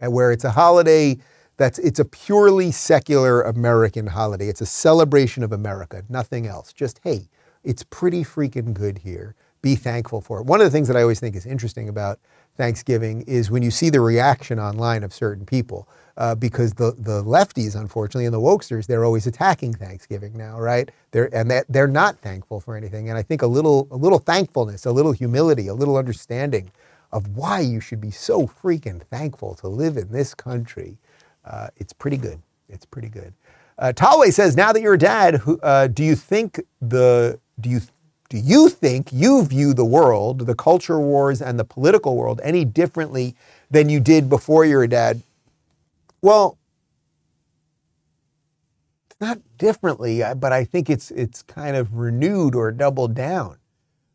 where 0.00 0.32
it's 0.32 0.44
a 0.44 0.52
holiday 0.52 1.18
that's 1.58 1.78
it's 1.80 2.00
a 2.00 2.06
purely 2.06 2.72
secular 2.72 3.42
American 3.42 4.08
holiday. 4.08 4.48
It's 4.48 4.62
a 4.62 4.66
celebration 4.66 5.44
of 5.44 5.52
America, 5.52 6.04
nothing 6.08 6.46
else. 6.46 6.72
Just 6.72 7.00
hey, 7.04 7.28
it's 7.64 7.84
pretty 7.84 8.24
freaking 8.24 8.74
good 8.74 8.98
here. 8.98 9.36
Be 9.66 9.74
thankful 9.74 10.20
for 10.20 10.38
it. 10.38 10.46
One 10.46 10.60
of 10.60 10.64
the 10.64 10.70
things 10.70 10.86
that 10.86 10.96
I 10.96 11.02
always 11.02 11.18
think 11.18 11.34
is 11.34 11.44
interesting 11.44 11.88
about 11.88 12.20
Thanksgiving 12.56 13.22
is 13.26 13.50
when 13.50 13.64
you 13.64 13.72
see 13.72 13.90
the 13.90 14.00
reaction 14.00 14.60
online 14.60 15.02
of 15.02 15.12
certain 15.12 15.44
people, 15.44 15.88
uh, 16.16 16.36
because 16.36 16.74
the 16.74 16.92
the 17.10 17.18
lefties, 17.24 17.74
unfortunately, 17.74 18.26
and 18.26 18.34
the 18.34 18.40
wokesters, 18.40 18.86
they're 18.86 19.04
always 19.04 19.26
attacking 19.26 19.74
Thanksgiving 19.74 20.36
now, 20.36 20.60
right? 20.60 20.90
They're 21.10 21.30
and 21.34 21.50
that 21.50 21.64
they're 21.68 21.94
not 22.02 22.12
thankful 22.28 22.60
for 22.60 22.76
anything. 22.76 23.08
And 23.08 23.18
I 23.18 23.22
think 23.22 23.42
a 23.42 23.48
little 23.48 23.88
a 23.90 23.96
little 23.96 24.20
thankfulness, 24.20 24.86
a 24.86 24.92
little 24.92 25.12
humility, 25.12 25.66
a 25.66 25.74
little 25.74 25.96
understanding 25.96 26.70
of 27.10 27.36
why 27.36 27.58
you 27.60 27.80
should 27.80 28.00
be 28.00 28.12
so 28.12 28.46
freaking 28.46 29.02
thankful 29.02 29.56
to 29.56 29.68
live 29.68 29.96
in 29.96 30.08
this 30.12 30.34
country. 30.34 30.96
Uh, 31.44 31.68
it's 31.76 31.92
pretty 31.92 32.18
good. 32.18 32.40
It's 32.68 32.86
pretty 32.86 33.08
good. 33.08 33.32
Uh, 33.78 33.92
Talway 33.92 34.32
says, 34.32 34.56
now 34.56 34.72
that 34.72 34.80
you're 34.82 34.94
a 34.94 34.98
dad, 35.14 35.34
who, 35.36 35.58
uh, 35.60 35.88
do 35.88 36.04
you 36.04 36.14
think 36.14 36.60
the 36.80 37.40
do 37.60 37.68
you 37.70 37.80
do 38.28 38.38
you 38.38 38.68
think 38.68 39.12
you 39.12 39.44
view 39.44 39.74
the 39.74 39.84
world, 39.84 40.46
the 40.46 40.54
culture 40.54 40.98
wars, 40.98 41.40
and 41.40 41.58
the 41.58 41.64
political 41.64 42.16
world 42.16 42.40
any 42.42 42.64
differently 42.64 43.36
than 43.70 43.88
you 43.88 44.00
did 44.00 44.28
before 44.28 44.64
you're 44.64 44.82
a 44.82 44.88
dad? 44.88 45.22
Well, 46.22 46.58
not 49.20 49.38
differently, 49.58 50.22
but 50.36 50.52
I 50.52 50.64
think 50.64 50.90
it's 50.90 51.10
it's 51.10 51.42
kind 51.42 51.76
of 51.76 51.94
renewed 51.94 52.54
or 52.54 52.72
doubled 52.72 53.14
down. 53.14 53.56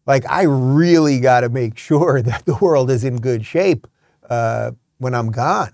Like 0.05 0.25
I 0.29 0.43
really 0.43 1.19
got 1.19 1.41
to 1.41 1.49
make 1.49 1.77
sure 1.77 2.21
that 2.23 2.45
the 2.45 2.55
world 2.55 2.91
is 2.91 3.03
in 3.03 3.17
good 3.17 3.45
shape 3.45 3.87
uh, 4.29 4.71
when 4.97 5.15
I'm 5.15 5.31
gone, 5.31 5.73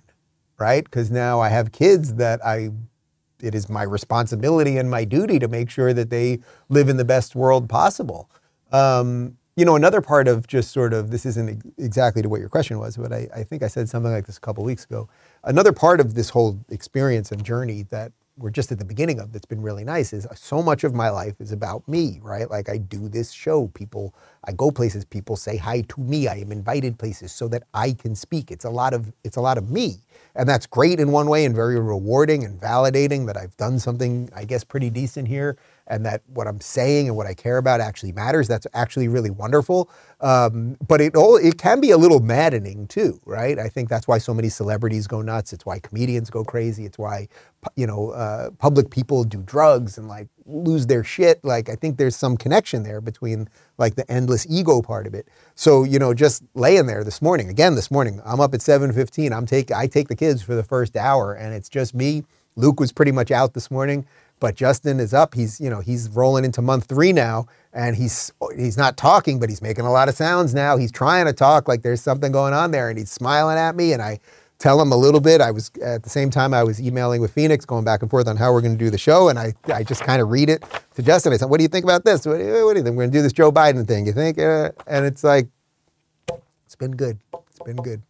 right? 0.58 0.84
Because 0.84 1.12
now 1.12 1.40
I 1.40 1.50
have 1.50 1.72
kids 1.72 2.16
that 2.16 2.46
I. 2.46 2.70
It 3.42 3.56
is 3.56 3.70
my 3.70 3.84
responsibility 3.84 4.78
and 4.78 4.90
my 4.90 5.04
duty 5.04 5.40
to 5.40 5.48
make 5.48 5.70
sure 5.70 5.94
that 5.94 6.10
they 6.10 6.40
live 6.70 6.90
in 6.90 6.98
the 6.98 7.06
best 7.06 7.36
world 7.36 7.70
possible. 7.70 8.30
Um, 8.72 9.38
you 9.56 9.66
know, 9.66 9.76
another 9.76 10.02
part 10.02 10.28
of 10.28 10.46
just 10.48 10.72
sort 10.72 10.94
of 10.94 11.10
this 11.10 11.26
isn't 11.26 11.64
exactly 11.78 12.22
to 12.22 12.30
what 12.30 12.40
your 12.40 12.50
question 12.50 12.78
was, 12.78 12.96
but 12.96 13.12
I, 13.12 13.28
I 13.36 13.44
think 13.44 13.64
I 13.64 13.68
said 13.68 13.90
something 13.90 14.12
like 14.12 14.28
this 14.28 14.38
a 14.38 14.42
couple 14.42 14.64
weeks 14.64 14.86
ago. 14.86 15.10
Another 15.44 15.74
part 15.74 16.00
of 16.00 16.14
this 16.14 16.30
whole 16.30 16.60
experience 16.70 17.32
and 17.32 17.44
journey 17.44 17.84
that 17.90 18.12
we're 18.38 18.52
just 18.52 18.72
at 18.72 18.80
the 18.80 18.86
beginning 18.86 19.20
of 19.20 19.34
that's 19.34 19.46
been 19.46 19.62
really 19.62 19.84
nice 19.84 20.14
is 20.14 20.26
uh, 20.26 20.36
so 20.36 20.62
much 20.62 20.84
of 20.84 20.94
my 20.94 21.10
life 21.10 21.42
is 21.42 21.52
about 21.52 21.88
me, 21.88 22.20
right? 22.22 22.50
Like 22.50 22.70
I 22.70 22.78
do 22.78 23.10
this 23.10 23.32
show, 23.32 23.68
people, 23.70 24.14
I 24.46 24.52
go 24.52 24.72
places, 24.72 25.06
people 25.06 25.36
say 25.36 25.58
hi 25.58 25.82
to 25.82 26.02
me. 26.02 26.28
I 26.28 26.36
am 26.36 26.52
invited 26.52 27.00
places 27.00 27.32
so 27.32 27.48
that 27.50 27.64
I 27.74 27.94
can 27.94 28.16
speak. 28.16 28.52
It's 28.52 28.66
a 28.66 28.70
lot 28.70 28.94
of 28.94 29.12
it's 29.24 29.38
a 29.38 29.42
lot 29.42 29.58
of 29.58 29.70
me. 29.72 29.98
And 30.36 30.48
that's 30.48 30.68
great 30.68 31.00
in 31.00 31.12
one 31.12 31.28
way 31.30 31.46
and 31.46 31.56
very 31.56 31.80
rewarding 31.80 32.44
and 32.46 32.62
validating 32.62 33.26
that 33.28 33.38
I've 33.38 33.58
done 33.58 33.80
something, 33.80 34.30
I 34.36 34.46
guess, 34.46 34.64
pretty 34.64 34.90
decent 34.90 35.28
here 35.28 35.58
and 35.90 36.06
that 36.06 36.22
what 36.28 36.48
I'm 36.48 36.60
saying 36.60 37.08
and 37.08 37.16
what 37.18 37.28
I 37.28 37.34
care 37.34 37.58
about 37.58 37.82
actually 37.82 38.12
matters. 38.12 38.48
That's 38.48 38.68
actually 38.74 39.08
really 39.08 39.30
wonderful. 39.30 39.90
Um, 40.22 40.78
but 40.88 41.02
it 41.02 41.16
all 41.16 41.38
it 41.38 41.58
can 41.58 41.80
be 41.80 41.92
a 41.92 41.98
little 41.98 42.20
maddening 42.20 42.88
too, 42.88 43.20
right? 43.26 43.60
I 43.60 43.70
think 43.70 43.90
that's 43.90 44.08
why 44.08 44.18
so 44.18 44.34
many 44.34 44.50
celebrities 44.50 45.08
go 45.08 45.22
nuts. 45.22 45.54
It's 45.54 45.66
why 45.66 45.80
comedians 45.80 46.30
go 46.30 46.44
crazy. 46.44 46.86
It's 46.86 46.98
why 46.98 47.28
you 47.76 47.88
know 47.88 48.12
uh, 48.12 48.52
public 48.52 48.90
people 48.90 49.24
do 49.24 49.42
drugs 49.44 49.98
and 49.98 50.08
like 50.08 50.28
lose 50.46 50.88
their 50.88 51.04
shit. 51.04 51.44
Like 51.44 51.70
I 51.70 51.76
think 51.76 51.98
there's 51.98 52.16
some 52.16 52.38
connection 52.38 52.84
there 52.84 53.02
between 53.02 53.48
like 53.78 53.96
the 53.96 54.10
endless 54.12 54.48
ego 54.50 54.82
part 54.82 55.08
of 55.08 55.14
it. 55.14 55.28
So 55.56 55.84
you 55.84 56.00
know, 56.00 56.14
just 56.14 56.44
laying 56.56 56.88
there 56.88 57.04
this 57.04 57.22
morning 57.22 57.50
again. 57.50 57.76
This 57.76 57.92
morning, 57.92 58.22
I'm 58.26 58.40
up 58.40 58.54
at 58.54 58.62
7:15. 58.62 59.32
I'm 59.32 59.46
take 59.46 59.72
I 59.72 59.88
take 59.88 60.08
the 60.08 60.16
kids 60.16 60.42
for 60.42 60.56
the 60.56 60.64
first 60.64 60.98
hour, 60.98 61.34
and 61.34 61.54
it's 61.54 61.70
just 61.70 61.94
me. 61.94 62.24
Luke 62.56 62.80
was 62.80 62.92
pretty 62.92 63.12
much 63.12 63.32
out 63.32 63.54
this 63.54 63.70
morning. 63.70 64.06
But 64.40 64.56
Justin 64.56 65.00
is 65.00 65.14
up. 65.14 65.34
He's 65.34 65.60
you 65.60 65.70
know 65.70 65.80
he's 65.80 66.10
rolling 66.10 66.46
into 66.46 66.62
month 66.62 66.86
three 66.86 67.12
now, 67.12 67.48
and 67.74 67.96
he's 67.96 68.32
he's 68.56 68.78
not 68.78 68.98
talking, 68.98 69.40
but 69.40 69.50
he's 69.50 69.62
making 69.62 69.86
a 69.86 69.92
lot 69.92 70.10
of 70.10 70.16
sounds 70.16 70.54
now. 70.54 70.78
He's 70.78 70.92
trying 70.92 71.26
to 71.26 71.34
talk 71.34 71.68
like 71.68 71.82
there's 71.82 72.02
something 72.02 72.32
going 72.32 72.54
on 72.54 72.72
there, 72.72 72.90
and 72.90 72.98
he's 73.00 73.12
smiling 73.12 73.58
at 73.58 73.76
me, 73.76 73.94
and 73.94 74.02
I 74.02 74.20
tell 74.60 74.82
him 74.82 74.92
a 74.92 74.98
little 74.98 75.22
bit. 75.22 75.42
I 75.42 75.52
was 75.52 75.72
at 75.84 76.04
the 76.04 76.10
same 76.10 76.30
time 76.30 76.54
I 76.54 76.64
was 76.64 76.82
emailing 76.82 77.22
with 77.22 77.34
Phoenix, 77.34 77.66
going 77.66 77.84
back 77.84 78.02
and 78.02 78.12
forth 78.12 78.28
on 78.28 78.38
how 78.38 78.54
we're 78.54 78.62
going 78.62 78.78
to 78.78 78.84
do 78.84 78.90
the 78.90 78.98
show, 78.98 79.30
and 79.30 79.40
I 79.40 79.54
I 79.74 79.84
just 79.84 80.02
kind 80.02 80.22
of 80.22 80.30
read 80.30 80.50
it 80.50 80.64
to 80.96 81.02
Justin. 81.02 81.34
I 81.34 81.38
said, 81.38 81.50
"What 81.50 81.58
do 81.58 81.64
you 81.64 81.70
think 81.70 81.84
about 81.84 82.06
this? 82.06 82.26
What, 82.26 82.38
what 82.38 82.74
do 82.74 82.80
you 82.80 82.84
think? 82.84 82.96
We're 82.96 83.04
going 83.04 83.12
to 83.12 83.18
do 83.18 83.22
this 83.24 83.34
Joe 83.34 83.52
Biden 83.52 83.88
thing. 83.88 84.06
You 84.06 84.14
think?" 84.14 84.38
Uh, 84.38 84.72
and 84.86 85.06
it's 85.06 85.24
like, 85.24 85.48
it's 86.66 86.76
been 86.76 86.96
good. 86.96 87.18
It's 87.50 87.60
been 87.66 87.78
good. 87.78 88.02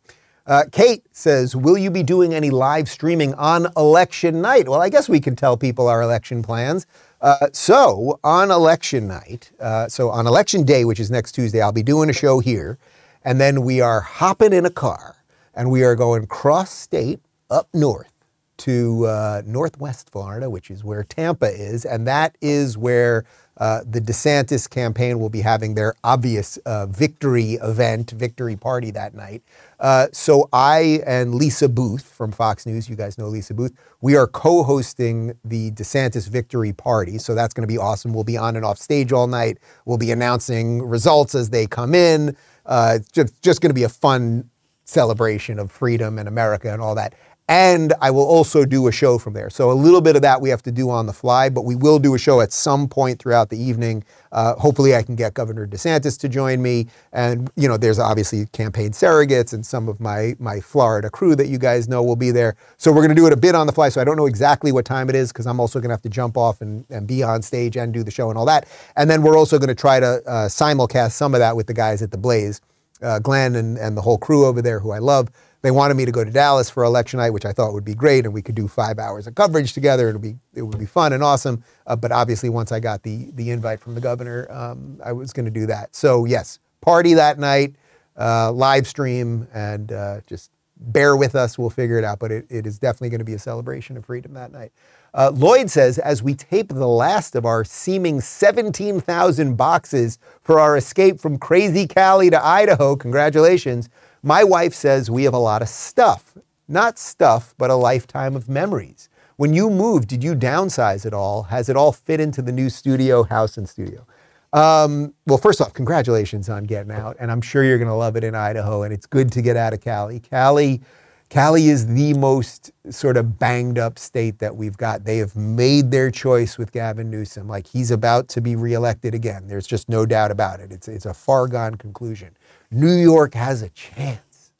Uh, 0.48 0.64
Kate 0.72 1.04
says, 1.12 1.56
Will 1.56 1.78
you 1.78 1.92
be 1.92 2.04
doing 2.04 2.34
any 2.34 2.50
live 2.50 2.90
streaming 2.90 3.34
on 3.34 3.68
election 3.76 4.42
night? 4.42 4.70
Well, 4.70 4.82
I 4.82 4.88
guess 4.88 5.10
we 5.10 5.20
can 5.20 5.36
tell 5.36 5.58
people 5.58 5.90
our 5.90 6.02
election 6.02 6.42
plans. 6.42 6.88
Uh, 7.20 7.48
so, 7.52 8.20
on 8.24 8.50
election 8.50 9.08
night, 9.08 9.52
uh, 9.60 9.90
so 9.90 10.10
on 10.10 10.26
election 10.26 10.64
day, 10.64 10.86
which 10.86 11.00
is 11.00 11.12
next 11.12 11.34
Tuesday, 11.34 11.62
I'll 11.62 11.74
be 11.74 11.84
doing 11.84 12.10
a 12.10 12.14
show 12.14 12.40
here. 12.40 12.78
And 13.26 13.42
then 13.42 13.64
we 13.64 13.82
are 13.82 14.00
hopping 14.00 14.54
in 14.54 14.66
a 14.66 14.70
car 14.70 15.18
and 15.54 15.70
we 15.70 15.84
are 15.84 15.96
going 15.96 16.28
cross 16.28 16.72
state 16.72 17.20
up 17.50 17.68
north 17.74 18.14
to 18.58 19.06
uh, 19.06 19.42
Northwest 19.46 20.10
Florida, 20.10 20.50
which 20.50 20.72
is 20.72 20.84
where 20.84 21.04
Tampa 21.04 21.48
is. 21.48 21.86
And 21.86 22.08
that 22.08 22.38
is 22.42 22.78
where 22.78 23.26
uh, 23.58 23.82
the 23.90 24.00
DeSantis 24.00 24.70
campaign 24.70 25.20
will 25.20 25.30
be 25.30 25.42
having 25.42 25.74
their 25.74 25.96
obvious 26.04 26.58
uh, 26.58 26.86
victory 26.86 27.54
event, 27.54 28.12
victory 28.12 28.56
party 28.56 28.92
that 28.92 29.16
night. 29.16 29.42
Uh, 29.80 30.08
so 30.12 30.48
I 30.54 31.02
and 31.06 31.34
Lisa 31.34 31.68
Booth 31.68 32.12
from 32.12 32.32
Fox 32.32 32.66
News, 32.66 32.88
you 32.88 32.96
guys 32.96 33.18
know 33.18 33.28
Lisa 33.28 33.54
Booth, 33.54 33.74
we 34.02 34.16
are 34.16 34.28
co-hosting 34.28 35.34
the 35.44 35.72
DeSantis 35.72 36.30
victory 36.30 36.72
party. 36.72 37.18
So 37.18 37.34
that's 37.34 37.54
going 37.54 37.68
to 37.68 37.72
be 37.72 37.80
awesome. 37.80 38.14
We'll 38.14 38.24
be 38.24 38.38
on 38.38 38.56
and 38.56 38.64
off 38.64 38.78
stage 38.78 39.12
all 39.12 39.28
night. 39.28 39.58
We'll 39.86 39.98
be 39.98 40.12
announcing 40.12 40.84
results 40.84 41.34
as 41.34 41.50
they 41.50 41.66
come 41.66 41.96
in. 41.96 42.36
Uh, 42.66 43.00
just 43.12 43.42
just 43.42 43.62
going 43.62 43.70
to 43.70 43.76
be 43.76 43.84
a 43.84 43.90
fun 43.90 44.50
celebration 44.84 45.60
of 45.60 45.72
freedom 45.72 46.18
and 46.18 46.28
America 46.28 46.72
and 46.72 46.82
all 46.82 46.96
that. 46.96 47.14
And 47.50 47.94
I 48.02 48.12
will 48.12 48.26
also 48.26 48.66
do 48.66 48.88
a 48.88 48.92
show 48.92 49.18
from 49.18 49.34
there. 49.34 49.50
So 49.50 49.72
a 49.72 49.74
little 49.74 50.02
bit 50.02 50.18
of 50.18 50.22
that 50.22 50.42
we 50.42 50.50
have 50.50 50.62
to 50.64 50.72
do 50.72 50.90
on 50.90 51.06
the 51.06 51.14
fly, 51.14 51.48
but 51.48 51.64
we 51.64 51.76
will 51.76 51.98
do 51.98 52.14
a 52.14 52.20
show 52.20 52.42
at 52.42 52.52
some 52.52 52.90
point 52.90 53.20
throughout 53.20 53.50
the 53.50 53.58
evening. 53.58 54.04
Uh, 54.34 54.56
hopefully, 54.56 54.94
I 54.96 55.02
can 55.02 55.16
get 55.16 55.34
Governor 55.34 55.66
DeSantis 55.66 56.20
to 56.20 56.30
join 56.30 56.62
me. 56.62 56.88
And 57.14 57.50
you 57.56 57.70
know, 57.70 57.78
there's 57.78 58.00
obviously 58.00 58.48
campaign 58.48 58.92
surrogates 58.92 59.54
and 59.54 59.66
some 59.66 59.88
of 59.88 60.02
my 60.02 60.36
my 60.40 60.60
Florida 60.60 61.10
crew 61.10 61.36
that 61.36 61.48
you 61.48 61.58
guys 61.58 61.88
know 61.88 62.04
will 62.04 62.18
be 62.18 62.32
there. 62.32 62.58
So 62.76 62.92
we're 62.92 63.02
going 63.02 63.16
to 63.16 63.16
do 63.16 63.28
it 63.28 63.34
a 63.34 63.38
bit 63.38 63.56
on 63.56 63.66
the 63.66 63.74
fly. 63.74 63.88
So 63.90 64.02
I 64.02 64.04
don't 64.04 64.18
know 64.18 64.26
exactly 64.26 64.74
what 64.74 64.84
time 64.84 65.10
it 65.10 65.16
is 65.16 65.32
because 65.32 65.48
I'm 65.48 65.62
also 65.62 65.80
going 65.80 65.90
to 65.90 65.94
have 65.94 66.02
to 66.02 66.10
jump 66.10 66.36
off 66.36 66.60
and, 66.60 66.86
and 66.90 67.08
be 67.08 67.24
on 67.24 67.42
stage 67.42 67.78
and 67.78 67.94
do 67.94 68.04
the 68.04 68.12
show 68.12 68.30
and 68.30 68.38
all 68.38 68.46
that. 68.46 68.68
And 68.98 69.10
then 69.10 69.22
we're 69.22 69.38
also 69.38 69.58
going 69.58 69.70
to 69.70 69.76
try 69.76 70.02
to 70.02 70.22
uh, 70.28 70.48
simulcast 70.50 71.12
some 71.14 71.34
of 71.34 71.40
that 71.40 71.56
with 71.56 71.68
the 71.68 71.74
guys 71.74 72.02
at 72.02 72.12
the 72.12 72.18
Blaze, 72.18 72.60
uh, 73.02 73.20
Glenn 73.20 73.56
and, 73.56 73.78
and 73.78 73.96
the 73.96 74.02
whole 74.02 74.18
crew 74.18 74.46
over 74.46 74.62
there 74.62 74.80
who 74.80 74.92
I 74.92 75.00
love. 75.00 75.30
They 75.62 75.72
wanted 75.72 75.96
me 75.96 76.06
to 76.06 76.12
go 76.12 76.24
to 76.24 76.32
Dallas 76.32 76.70
for 76.70 76.84
election 76.84 77.18
night, 77.18 77.32
which 77.32 77.46
I 77.46 77.52
thought 77.52 77.74
would 77.74 77.86
be 77.86 77.96
great, 77.96 78.26
and 78.26 78.34
we 78.34 78.42
could 78.42 78.56
do 78.56 78.68
five 78.68 79.00
hours 79.00 79.28
of 79.28 79.36
coverage 79.36 79.74
together. 79.74 80.10
It'll 80.10 80.22
be 80.22 80.36
it 80.54 80.62
would 80.62 80.80
be 80.80 80.86
fun 80.86 81.14
and 81.14 81.24
awesome. 81.24 81.64
Uh, 81.88 81.96
but 81.96 82.12
obviously, 82.12 82.50
once 82.50 82.72
I 82.72 82.80
got 82.80 83.04
the 83.04 83.32
the 83.34 83.52
invite 83.52 83.80
from 83.80 83.96
the 83.96 84.02
governor, 84.02 84.48
um, 84.52 85.00
I 85.04 85.12
was 85.12 85.34
going 85.34 85.46
to 85.46 85.52
do 85.52 85.66
that. 85.66 85.96
So 85.96 86.26
yes, 86.26 86.60
party 86.82 87.14
that 87.16 87.40
night, 87.40 87.76
uh, 88.18 88.52
live 88.52 88.88
stream, 88.88 89.48
and 89.54 89.92
uh, 89.92 90.22
just 90.28 90.52
bear 90.80 91.18
with 91.18 91.36
us. 91.36 91.58
We'll 91.58 91.72
figure 91.72 91.98
it 91.98 92.04
out. 92.04 92.20
But 92.20 92.32
it, 92.32 92.46
it 92.50 92.68
is 92.68 92.78
definitely 92.78 93.10
going 93.10 93.20
to 93.20 93.26
be 93.26 93.34
a 93.34 93.40
celebration 93.40 93.98
of 93.98 94.06
freedom 94.06 94.34
that 94.34 94.52
night. 94.52 94.72
Uh, 95.14 95.32
Lloyd 95.34 95.70
says, 95.70 95.98
as 95.98 96.22
we 96.22 96.36
tape 96.36 96.70
the 96.70 96.88
last 96.88 97.36
of 97.36 97.46
our 97.46 97.64
seeming 97.64 98.22
17,000 98.22 99.56
boxes 99.56 100.20
for 100.44 100.60
our 100.60 100.78
escape 100.78 101.20
from 101.20 101.40
crazy 101.40 101.88
Cali 101.88 102.30
to 102.30 102.46
Idaho, 102.46 102.96
congratulations. 102.96 103.90
My 104.24 104.44
wife 104.44 104.74
says 104.74 105.10
we 105.10 105.24
have 105.24 105.34
a 105.34 105.40
lot 105.40 105.62
of 105.62 105.70
stuff. 105.70 106.38
Not 106.68 107.00
stuff, 107.00 107.54
but 107.58 107.70
a 107.70 107.76
lifetime 107.76 108.36
of 108.36 108.50
memories. 108.50 109.10
When 109.38 109.54
you 109.54 109.70
moved, 109.70 110.10
did 110.10 110.24
you 110.24 110.36
downsize 110.36 111.06
at 111.06 111.14
all? 111.14 111.44
Has 111.44 111.70
it 111.70 111.78
all 111.78 111.92
fit 111.92 112.20
into 112.20 112.42
the 112.42 112.52
new 112.52 112.70
studio, 112.70 113.24
house, 113.24 113.58
and 113.58 113.70
studio? 113.70 114.06
Um, 114.52 115.14
well, 115.28 115.38
first 115.38 115.62
off, 115.62 115.74
congratulations 115.74 116.50
on 116.50 116.64
getting 116.64 116.92
out, 116.92 117.16
and 117.20 117.32
I'm 117.32 117.42
sure 117.42 117.64
you're 117.64 117.78
going 117.78 117.90
to 117.90 117.94
love 117.94 118.16
it 118.16 118.24
in 118.24 118.34
Idaho. 118.34 118.84
And 118.84 118.94
it's 118.94 119.06
good 119.06 119.32
to 119.34 119.42
get 119.42 119.56
out 119.56 119.74
of 119.74 119.82
Cali. 119.82 120.20
Cali, 120.20 120.82
Cali 121.30 121.68
is 121.68 121.88
the 121.88 122.14
most 122.14 122.72
sort 122.90 123.18
of 123.18 123.38
banged 123.38 123.78
up 123.78 124.00
state 124.00 124.40
that 124.40 124.56
we've 124.56 124.78
got. 124.78 125.04
They 125.04 125.18
have 125.18 125.36
made 125.36 125.92
their 125.92 126.10
choice 126.10 126.58
with 126.58 126.72
Gavin 126.72 127.12
Newsom. 127.12 127.48
Like 127.48 127.68
he's 127.68 127.92
about 127.92 128.30
to 128.30 128.42
be 128.42 128.56
reelected 128.56 129.14
again. 129.14 129.48
There's 129.48 129.68
just 129.68 129.90
no 129.90 130.06
doubt 130.06 130.32
about 130.32 130.62
it. 130.62 130.72
It's, 130.72 130.88
it's 130.88 131.06
a 131.06 131.14
far 131.14 131.48
gone 131.48 131.76
conclusion. 131.76 132.36
New 132.72 132.96
York 132.96 133.34
has 133.34 133.62
a 133.62 133.70
chance. 133.70 134.52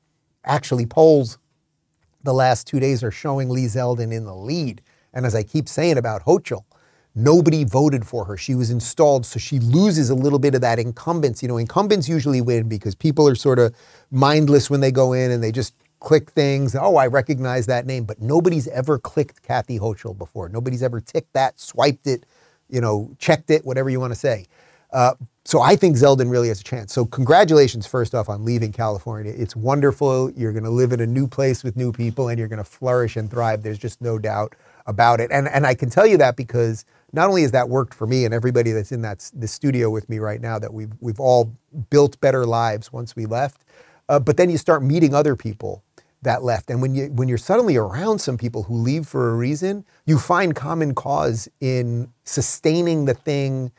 Actually, 0.46 0.86
polls 0.86 1.38
the 2.24 2.34
last 2.34 2.68
two 2.68 2.80
days 2.80 3.04
are 3.04 3.12
showing 3.12 3.50
Lee 3.50 3.66
Zeldin 3.66 4.14
in 4.14 4.26
the 4.26 4.36
lead. 4.36 4.82
And 5.14 5.26
as 5.26 5.36
I 5.36 5.44
keep 5.44 5.68
saying 5.68 5.98
about 5.98 6.24
Hochul, 6.24 6.64
nobody 7.16 7.64
voted 7.64 8.06
for 8.06 8.26
her. 8.26 8.38
She 8.38 8.56
was 8.56 8.70
installed, 8.70 9.26
so 9.26 9.40
she 9.40 9.60
loses 9.60 10.10
a 10.10 10.16
little 10.16 10.40
bit 10.40 10.56
of 10.56 10.62
that 10.62 10.80
incumbents. 10.80 11.42
You 11.42 11.48
know, 11.48 11.58
incumbents 11.58 12.08
usually 12.08 12.42
win 12.42 12.70
because 12.70 12.96
people 12.96 13.28
are 13.28 13.36
sort 13.36 13.60
of 13.60 13.74
mindless 14.12 14.70
when 14.70 14.82
they 14.82 14.92
go 14.92 15.14
in 15.14 15.32
and 15.32 15.44
they 15.44 15.52
just 15.52 15.74
click 16.00 16.32
things. 16.32 16.76
Oh, 16.76 16.98
I 16.98 17.08
recognize 17.08 17.66
that 17.66 17.86
name, 17.86 18.04
but 18.04 18.22
nobody's 18.22 18.68
ever 18.70 19.00
clicked 19.00 19.42
Kathy 19.42 19.80
Hochul 19.80 20.18
before. 20.18 20.50
Nobody's 20.50 20.84
ever 20.84 21.02
ticked 21.02 21.34
that, 21.34 21.60
swiped 21.60 22.08
it, 22.08 22.26
you 22.70 22.82
know, 22.82 23.12
checked 23.20 23.50
it, 23.50 23.66
whatever 23.66 23.90
you 23.90 24.00
want 24.00 24.14
to 24.14 24.20
say. 24.20 24.46
Uh, 24.92 25.16
so 25.48 25.62
I 25.62 25.78
think 25.78 25.96
Zeldin 25.96 26.30
really 26.30 26.50
has 26.50 26.60
a 26.60 26.64
chance. 26.64 26.92
So 26.92 27.06
congratulations, 27.06 27.88
first 27.88 28.14
off, 28.14 28.28
on 28.28 28.44
leaving 28.44 28.74
California. 28.74 29.34
It's 29.34 29.56
wonderful. 29.56 30.30
You're 30.32 30.52
going 30.52 30.66
to 30.66 30.70
live 30.70 30.92
in 30.92 31.00
a 31.00 31.08
new 31.08 31.26
place 31.26 31.64
with 31.64 31.78
new 31.78 31.94
people, 31.94 32.28
and 32.28 32.38
you're 32.38 32.50
going 32.50 32.58
to 32.58 32.66
flourish 32.66 33.16
and 33.16 33.32
thrive. 33.32 33.64
There's 33.64 33.80
just 33.80 34.02
no 34.02 34.20
doubt 34.20 34.56
about 34.88 35.22
it. 35.22 35.32
And 35.32 35.48
and 35.48 35.66
I 35.66 35.74
can 35.74 35.90
tell 35.90 36.06
you 36.06 36.18
that 36.18 36.36
because 36.36 36.84
not 37.14 37.30
only 37.30 37.44
has 37.44 37.52
that 37.52 37.70
worked 37.70 37.94
for 37.94 38.06
me 38.06 38.26
and 38.26 38.34
everybody 38.34 38.74
that's 38.74 38.92
in 38.92 39.04
that 39.04 39.32
the 39.34 39.48
studio 39.48 39.90
with 39.90 40.10
me 40.10 40.20
right 40.20 40.42
now, 40.42 40.60
that 40.60 40.74
we've 40.74 40.92
we've 41.00 41.20
all 41.20 41.54
built 41.90 42.20
better 42.20 42.46
lives 42.46 42.92
once 42.92 43.16
we 43.16 43.26
left. 43.26 43.62
Uh, 44.10 44.20
but 44.20 44.36
then 44.36 44.50
you 44.50 44.58
start 44.58 44.84
meeting 44.84 45.16
other 45.16 45.38
people 45.38 45.82
that 46.24 46.44
left. 46.44 46.70
And 46.70 46.82
when 46.82 46.94
you 46.94 47.06
when 47.06 47.30
you're 47.30 47.38
suddenly 47.38 47.78
around 47.78 48.20
some 48.20 48.38
people 48.38 48.64
who 48.64 48.76
leave 48.76 49.08
for 49.08 49.30
a 49.30 49.34
reason, 49.34 49.86
you 50.06 50.20
find 50.20 50.54
common 50.54 50.94
cause 50.94 51.48
in 51.62 52.12
sustaining 52.26 53.06
the 53.06 53.14
thing 53.14 53.72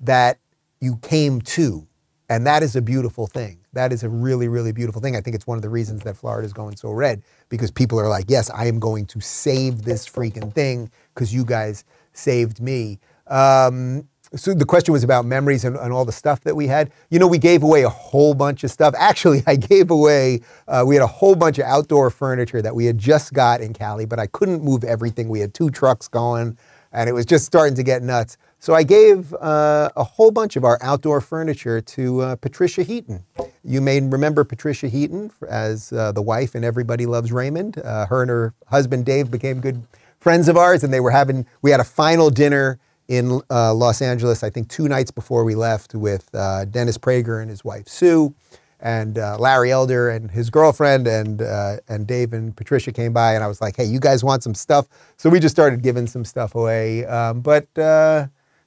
that 0.00 0.38
you 0.84 0.96
came 0.98 1.40
to. 1.40 1.86
And 2.28 2.46
that 2.46 2.62
is 2.62 2.76
a 2.76 2.82
beautiful 2.82 3.26
thing. 3.26 3.58
That 3.72 3.92
is 3.92 4.02
a 4.02 4.08
really, 4.08 4.48
really 4.48 4.72
beautiful 4.72 5.00
thing. 5.00 5.16
I 5.16 5.20
think 5.20 5.34
it's 5.34 5.46
one 5.46 5.58
of 5.58 5.62
the 5.62 5.68
reasons 5.68 6.02
that 6.04 6.16
Florida 6.16 6.46
is 6.46 6.52
going 6.52 6.76
so 6.76 6.90
red 6.90 7.22
because 7.48 7.70
people 7.70 7.98
are 8.00 8.08
like, 8.08 8.26
yes, 8.28 8.50
I 8.50 8.66
am 8.66 8.78
going 8.78 9.06
to 9.06 9.20
save 9.20 9.82
this 9.82 10.08
freaking 10.08 10.52
thing 10.52 10.90
because 11.14 11.34
you 11.34 11.44
guys 11.44 11.84
saved 12.12 12.60
me. 12.60 12.98
Um, 13.26 14.08
so 14.34 14.52
the 14.52 14.64
question 14.64 14.92
was 14.92 15.04
about 15.04 15.26
memories 15.26 15.64
and, 15.64 15.76
and, 15.76 15.92
all 15.92 16.04
the 16.04 16.12
stuff 16.12 16.40
that 16.40 16.56
we 16.56 16.66
had. 16.66 16.90
You 17.08 17.18
know, 17.18 17.26
we 17.26 17.38
gave 17.38 17.62
away 17.62 17.84
a 17.84 17.88
whole 17.88 18.34
bunch 18.34 18.64
of 18.64 18.70
stuff. 18.70 18.94
Actually, 18.98 19.42
I 19.46 19.56
gave 19.56 19.90
away, 19.90 20.40
uh, 20.66 20.84
we 20.86 20.96
had 20.96 21.02
a 21.02 21.08
whole 21.08 21.34
bunch 21.34 21.58
of 21.58 21.66
outdoor 21.66 22.10
furniture 22.10 22.60
that 22.62 22.74
we 22.74 22.86
had 22.86 22.98
just 22.98 23.32
got 23.32 23.60
in 23.60 23.72
Cali, 23.72 24.06
but 24.06 24.18
I 24.18 24.26
couldn't 24.28 24.62
move 24.62 24.82
everything. 24.82 25.28
We 25.28 25.40
had 25.40 25.54
two 25.54 25.70
trucks 25.70 26.08
going 26.08 26.58
and 26.94 27.10
it 27.10 27.12
was 27.12 27.26
just 27.26 27.44
starting 27.44 27.74
to 27.74 27.82
get 27.82 28.02
nuts. 28.02 28.38
So 28.64 28.72
I 28.72 28.82
gave 28.82 29.34
uh, 29.34 29.90
a 29.94 30.02
whole 30.02 30.30
bunch 30.30 30.56
of 30.56 30.64
our 30.64 30.78
outdoor 30.80 31.20
furniture 31.20 31.82
to 31.82 32.20
uh, 32.22 32.36
Patricia 32.36 32.82
Heaton. 32.82 33.22
You 33.62 33.82
may 33.82 34.00
remember 34.00 34.42
Patricia 34.42 34.88
Heaton 34.88 35.30
as 35.46 35.92
uh, 35.92 36.12
the 36.12 36.22
wife 36.22 36.54
in 36.56 36.64
Everybody 36.64 37.04
Loves 37.04 37.30
Raymond. 37.30 37.76
Uh, 37.76 38.06
her 38.06 38.22
and 38.22 38.30
her 38.30 38.54
husband 38.68 39.04
Dave 39.04 39.30
became 39.30 39.60
good 39.60 39.82
friends 40.18 40.48
of 40.48 40.56
ours, 40.56 40.82
and 40.82 40.94
they 40.94 41.00
were 41.00 41.10
having. 41.10 41.44
We 41.60 41.72
had 41.72 41.80
a 41.80 41.84
final 41.84 42.30
dinner 42.30 42.78
in 43.06 43.42
uh, 43.50 43.74
Los 43.74 44.00
Angeles, 44.00 44.42
I 44.42 44.48
think 44.48 44.70
two 44.70 44.88
nights 44.88 45.10
before 45.10 45.44
we 45.44 45.54
left, 45.54 45.94
with 45.94 46.34
uh, 46.34 46.64
Dennis 46.64 46.96
Prager 46.96 47.42
and 47.42 47.50
his 47.50 47.66
wife 47.66 47.86
Sue, 47.86 48.34
and 48.80 49.16
Larry 49.16 49.72
Elder 49.72 50.08
and 50.08 50.30
his 50.30 50.48
girlfriend, 50.48 51.06
and 51.06 51.42
and 51.42 52.06
Dave 52.06 52.32
and 52.32 52.56
Patricia 52.56 52.92
came 52.92 53.12
by, 53.12 53.34
and 53.34 53.44
I 53.44 53.46
was 53.46 53.60
like, 53.60 53.76
"Hey, 53.76 53.84
you 53.84 54.00
guys 54.00 54.24
want 54.24 54.42
some 54.42 54.54
stuff?" 54.54 54.86
So 55.18 55.28
we 55.28 55.38
just 55.38 55.54
started 55.54 55.82
giving 55.82 56.06
some 56.06 56.24
stuff 56.24 56.54
away. 56.54 57.04
Um, 57.04 57.42
but 57.42 57.68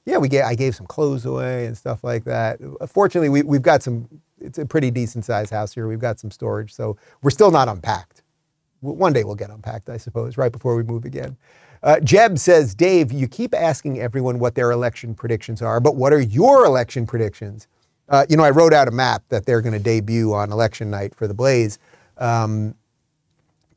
yeah, 0.08 0.16
we 0.16 0.28
gave, 0.28 0.44
I 0.44 0.54
gave 0.54 0.74
some 0.74 0.86
clothes 0.86 1.26
away 1.26 1.66
and 1.66 1.76
stuff 1.76 2.02
like 2.02 2.24
that. 2.24 2.58
Fortunately, 2.88 3.28
we, 3.28 3.42
we've 3.42 3.62
got 3.62 3.82
some. 3.82 4.08
It's 4.40 4.58
a 4.58 4.64
pretty 4.64 4.90
decent 4.90 5.26
sized 5.26 5.50
house 5.50 5.74
here. 5.74 5.86
We've 5.86 5.98
got 5.98 6.18
some 6.18 6.30
storage, 6.30 6.72
so 6.72 6.96
we're 7.22 7.30
still 7.30 7.50
not 7.50 7.68
unpacked. 7.68 8.22
One 8.80 9.12
day 9.12 9.24
we'll 9.24 9.34
get 9.34 9.50
unpacked, 9.50 9.90
I 9.90 9.98
suppose, 9.98 10.38
right 10.38 10.52
before 10.52 10.76
we 10.76 10.82
move 10.82 11.04
again. 11.04 11.36
Uh, 11.82 12.00
Jeb 12.00 12.38
says, 12.38 12.74
Dave, 12.74 13.12
you 13.12 13.28
keep 13.28 13.54
asking 13.54 14.00
everyone 14.00 14.38
what 14.38 14.54
their 14.54 14.70
election 14.70 15.14
predictions 15.14 15.60
are, 15.60 15.78
but 15.78 15.96
what 15.96 16.12
are 16.12 16.20
your 16.20 16.64
election 16.64 17.06
predictions? 17.06 17.66
Uh, 18.08 18.24
you 18.30 18.36
know, 18.36 18.44
I 18.44 18.50
wrote 18.50 18.72
out 18.72 18.88
a 18.88 18.92
map 18.92 19.24
that 19.28 19.44
they're 19.44 19.60
going 19.60 19.74
to 19.74 19.78
debut 19.78 20.32
on 20.32 20.52
election 20.52 20.90
night 20.90 21.14
for 21.14 21.28
the 21.28 21.34
Blaze. 21.34 21.78
Um, 22.16 22.74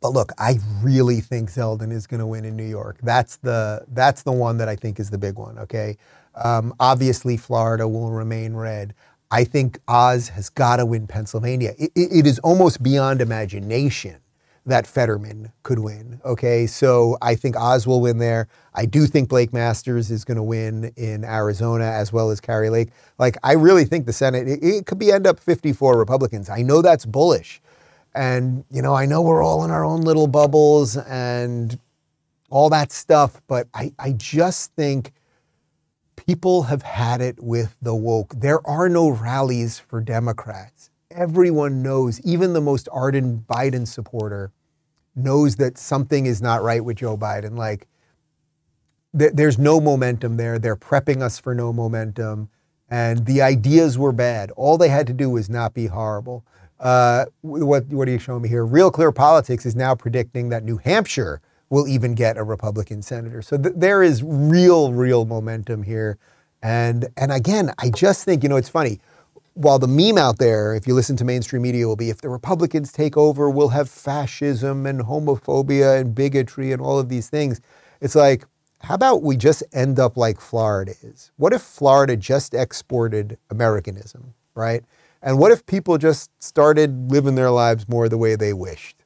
but 0.02 0.10
look, 0.14 0.32
I 0.38 0.60
really 0.84 1.22
think 1.22 1.50
Zeldin 1.52 1.92
is 1.92 2.08
going 2.08 2.20
to 2.20 2.26
win 2.28 2.46
in 2.46 2.56
New 2.58 2.68
York. 2.68 2.98
That's 3.04 3.38
the 3.38 3.86
that's 3.90 4.24
the 4.24 4.32
one 4.32 4.58
that 4.58 4.68
I 4.68 4.76
think 4.76 5.00
is 5.00 5.10
the 5.10 5.18
big 5.18 5.38
one. 5.38 5.60
Okay, 5.60 5.98
um, 6.36 6.74
obviously 6.80 7.38
Florida 7.38 7.88
will 7.88 8.12
remain 8.12 8.56
red. 8.56 8.94
I 9.32 9.46
think 9.46 9.80
Oz 9.88 10.30
has 10.30 10.50
got 10.50 10.78
to 10.78 10.86
win 10.86 11.08
Pennsylvania. 11.08 11.74
It, 11.80 11.92
it 11.96 12.28
is 12.28 12.40
almost 12.40 12.84
beyond 12.84 13.22
imagination 13.22 14.18
that 14.66 14.88
Fetterman 14.88 15.52
could 15.64 15.80
win. 15.80 16.22
Okay, 16.26 16.68
so 16.68 17.18
I 17.22 17.36
think 17.36 17.56
Oz 17.58 17.88
will 17.88 18.02
win 18.02 18.20
there. 18.20 18.48
I 18.76 18.86
do 18.86 19.08
think 19.08 19.30
Blake 19.30 19.54
Masters 19.54 20.12
is 20.12 20.26
going 20.26 20.38
to 20.38 20.44
win 20.44 20.92
in 20.98 21.26
Arizona 21.26 21.86
as 21.86 22.14
well 22.14 22.32
as 22.32 22.42
Kari 22.42 22.70
Lake. 22.70 22.90
Like 23.20 23.38
I 23.44 23.54
really 23.54 23.86
think 23.86 24.06
the 24.06 24.14
Senate 24.14 24.48
it, 24.48 24.64
it 24.64 24.86
could 24.86 25.00
be 25.00 25.12
end 25.12 25.28
up 25.28 25.40
54 25.40 25.98
Republicans. 25.98 26.50
I 26.50 26.62
know 26.62 26.82
that's 26.82 27.06
bullish, 27.06 27.62
and 28.14 28.64
you 28.70 28.82
know 28.82 28.94
I 28.94 29.06
know 29.06 29.22
we're 29.22 29.44
all 29.44 29.64
in 29.64 29.72
our 29.72 29.86
own 29.86 30.02
little 30.02 30.28
bubbles 30.28 30.98
and 30.98 31.80
all 32.50 32.70
that 32.70 32.92
stuff, 32.92 33.42
but 33.48 33.68
I 33.74 33.94
I 34.00 34.12
just 34.14 34.74
think 34.74 35.14
people 36.16 36.64
have 36.64 36.84
had 36.84 37.22
it 37.22 37.42
with 37.42 37.76
the 37.82 37.96
woke. 37.96 38.34
There 38.36 38.66
are 38.68 38.90
no 38.90 39.10
rallies 39.10 39.80
for 39.80 40.02
Democrats 40.02 40.92
everyone 41.16 41.82
knows, 41.82 42.20
even 42.22 42.54
the 42.54 42.62
most 42.62 42.88
ardent 42.92 43.48
Biden 43.48 43.88
supporter 43.88 44.52
knows 45.16 45.58
that 45.58 45.78
something 45.78 46.26
is 46.26 46.42
not 46.42 46.64
right 46.64 46.84
with 46.84 46.98
Joe 46.98 47.18
Biden. 47.18 47.58
Like, 47.58 47.88
th- 49.18 49.34
there's 49.34 49.58
no 49.58 49.80
momentum 49.80 50.38
there. 50.38 50.58
They're 50.58 50.76
prepping 50.76 51.22
us 51.22 51.40
for 51.40 51.54
no 51.54 51.74
momentum. 51.74 52.50
And 52.90 53.26
the 53.26 53.42
ideas 53.42 53.98
were 53.98 54.12
bad. 54.12 54.52
All 54.52 54.78
they 54.78 54.90
had 54.90 55.08
to 55.08 55.14
do 55.14 55.30
was 55.30 55.50
not 55.50 55.74
be 55.74 55.88
horrible. 55.88 56.46
Uh, 56.82 57.26
what, 57.42 57.86
what 57.88 58.08
are 58.08 58.12
you 58.12 58.20
showing 58.20 58.42
me 58.42 58.50
here? 58.50 58.66
Real 58.66 58.92
Clear 58.92 59.14
Politics 59.14 59.66
is 59.66 59.76
now 59.76 59.96
predicting 59.96 60.50
that 60.50 60.64
New 60.64 60.78
Hampshire 60.78 61.42
will 61.70 61.88
even 61.88 62.16
get 62.16 62.38
a 62.38 62.44
Republican 62.44 63.02
senator. 63.02 63.42
So 63.42 63.58
th- 63.58 63.76
there 63.78 64.04
is 64.04 64.24
real, 64.24 64.92
real 64.92 65.26
momentum 65.26 65.84
here. 65.84 66.18
And, 66.64 67.08
and 67.18 67.32
again, 67.32 67.72
I 67.80 67.92
just 67.92 68.26
think, 68.26 68.44
you 68.44 68.50
know, 68.50 68.58
it's 68.58 68.70
funny 68.70 69.00
while 69.54 69.80
the 69.80 69.88
meme 69.88 70.18
out 70.18 70.38
there, 70.38 70.76
if 70.76 70.88
you 70.88 70.94
listen 70.94 71.16
to 71.18 71.26
mainstream 71.26 71.62
media, 71.62 71.88
will 71.88 71.96
be 71.96 72.10
if 72.10 72.22
the 72.22 72.30
Republicans 72.30 72.92
take 72.92 73.18
over, 73.18 73.50
we'll 73.50 73.70
have 73.70 73.90
fascism 73.90 74.86
and 74.86 75.02
homophobia 75.02 76.00
and 76.00 76.16
bigotry 76.16 76.72
and 76.72 76.82
all 76.82 77.00
of 77.00 77.10
these 77.10 77.30
things. 77.30 77.60
It's 78.00 78.16
like, 78.16 78.46
how 78.80 78.96
about 78.96 79.24
we 79.24 79.38
just 79.38 79.64
end 79.74 80.00
up 80.00 80.18
like 80.18 80.40
Florida 80.40 80.94
is? 81.04 81.32
What 81.38 81.54
if 81.54 81.62
Florida 81.62 82.16
just 82.18 82.54
exported 82.54 83.38
Americanism, 83.50 84.34
right? 84.56 84.84
And 85.22 85.38
what 85.38 85.52
if 85.52 85.66
people 85.66 85.98
just 85.98 86.32
started 86.40 87.12
living 87.12 87.36
their 87.36 87.52
lives 87.52 87.88
more 87.88 88.10
the 88.10 88.18
way 88.18 88.36
they 88.36 88.54
wished? 88.54 89.04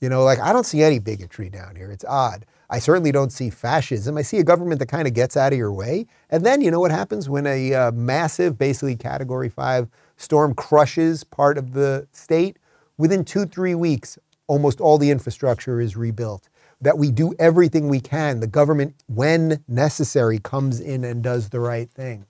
You 0.00 0.08
know, 0.08 0.24
like 0.24 0.40
I 0.40 0.52
don't 0.52 0.64
see 0.66 0.82
any 0.82 0.98
bigotry 0.98 1.48
down 1.48 1.76
here. 1.76 1.90
It's 1.90 2.04
odd. 2.04 2.46
I 2.70 2.78
certainly 2.78 3.12
don't 3.12 3.30
see 3.30 3.50
fascism. 3.50 4.16
I 4.16 4.22
see 4.22 4.38
a 4.38 4.44
government 4.44 4.78
that 4.78 4.86
kind 4.86 5.06
of 5.06 5.12
gets 5.12 5.36
out 5.36 5.52
of 5.52 5.58
your 5.58 5.72
way. 5.72 6.06
And 6.30 6.44
then 6.44 6.62
you 6.62 6.70
know 6.70 6.80
what 6.80 6.90
happens 6.90 7.28
when 7.28 7.46
a 7.46 7.74
uh, 7.74 7.92
massive, 7.92 8.56
basically 8.56 8.96
category 8.96 9.50
five 9.50 9.88
storm 10.16 10.54
crushes 10.54 11.22
part 11.22 11.58
of 11.58 11.74
the 11.74 12.08
state? 12.12 12.58
Within 12.96 13.24
two, 13.24 13.44
three 13.44 13.74
weeks, 13.74 14.18
almost 14.46 14.80
all 14.80 14.96
the 14.96 15.10
infrastructure 15.10 15.80
is 15.80 15.96
rebuilt. 15.96 16.48
That 16.80 16.96
we 16.96 17.10
do 17.12 17.34
everything 17.38 17.88
we 17.88 18.00
can. 18.00 18.40
The 18.40 18.46
government, 18.46 18.94
when 19.06 19.62
necessary, 19.68 20.38
comes 20.38 20.80
in 20.80 21.04
and 21.04 21.22
does 21.22 21.50
the 21.50 21.60
right 21.60 21.90
thing. 21.90 22.24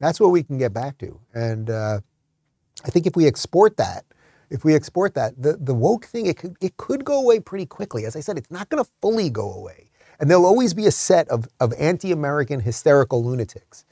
That's 0.00 0.20
what 0.20 0.32
we 0.32 0.42
can 0.42 0.58
get 0.58 0.74
back 0.74 0.98
to. 0.98 1.18
And 1.32 1.70
uh, 1.70 2.00
I 2.84 2.90
think 2.90 3.06
if 3.06 3.16
we 3.16 3.26
export 3.26 3.76
that, 3.78 4.04
if 4.50 4.64
we 4.64 4.74
export 4.74 5.14
that, 5.14 5.40
the, 5.40 5.56
the 5.56 5.74
woke 5.74 6.04
thing, 6.04 6.26
it 6.26 6.36
could, 6.36 6.56
it 6.60 6.76
could 6.76 7.04
go 7.04 7.20
away 7.20 7.40
pretty 7.40 7.66
quickly. 7.66 8.04
As 8.04 8.14
I 8.14 8.20
said, 8.20 8.38
it's 8.38 8.50
not 8.50 8.68
going 8.68 8.82
to 8.82 8.90
fully 9.00 9.28
go 9.28 9.52
away. 9.52 9.90
And 10.20 10.30
there'll 10.30 10.46
always 10.46 10.72
be 10.72 10.86
a 10.86 10.92
set 10.92 11.28
of, 11.28 11.48
of 11.60 11.74
anti 11.78 12.12
American 12.12 12.60
hysterical 12.60 13.24
lunatics. 13.24 13.84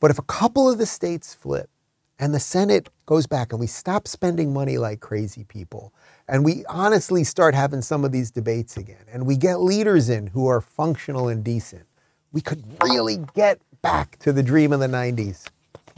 But 0.00 0.10
if 0.10 0.18
a 0.18 0.22
couple 0.22 0.70
of 0.70 0.78
the 0.78 0.86
states 0.86 1.34
flip 1.34 1.70
and 2.18 2.34
the 2.34 2.40
Senate 2.40 2.88
goes 3.06 3.26
back 3.26 3.52
and 3.52 3.60
we 3.60 3.66
stop 3.66 4.08
spending 4.08 4.52
money 4.52 4.76
like 4.76 5.00
crazy 5.00 5.44
people 5.44 5.94
and 6.28 6.44
we 6.44 6.64
honestly 6.68 7.24
start 7.24 7.54
having 7.54 7.80
some 7.80 8.04
of 8.04 8.12
these 8.12 8.30
debates 8.30 8.76
again 8.76 9.04
and 9.10 9.26
we 9.26 9.36
get 9.36 9.60
leaders 9.60 10.10
in 10.10 10.26
who 10.26 10.46
are 10.46 10.60
functional 10.60 11.28
and 11.28 11.44
decent, 11.44 11.86
we 12.32 12.40
could 12.40 12.64
really 12.82 13.18
get 13.34 13.60
back 13.80 14.18
to 14.18 14.32
the 14.32 14.42
dream 14.42 14.72
of 14.72 14.80
the 14.80 14.86
90s 14.88 15.46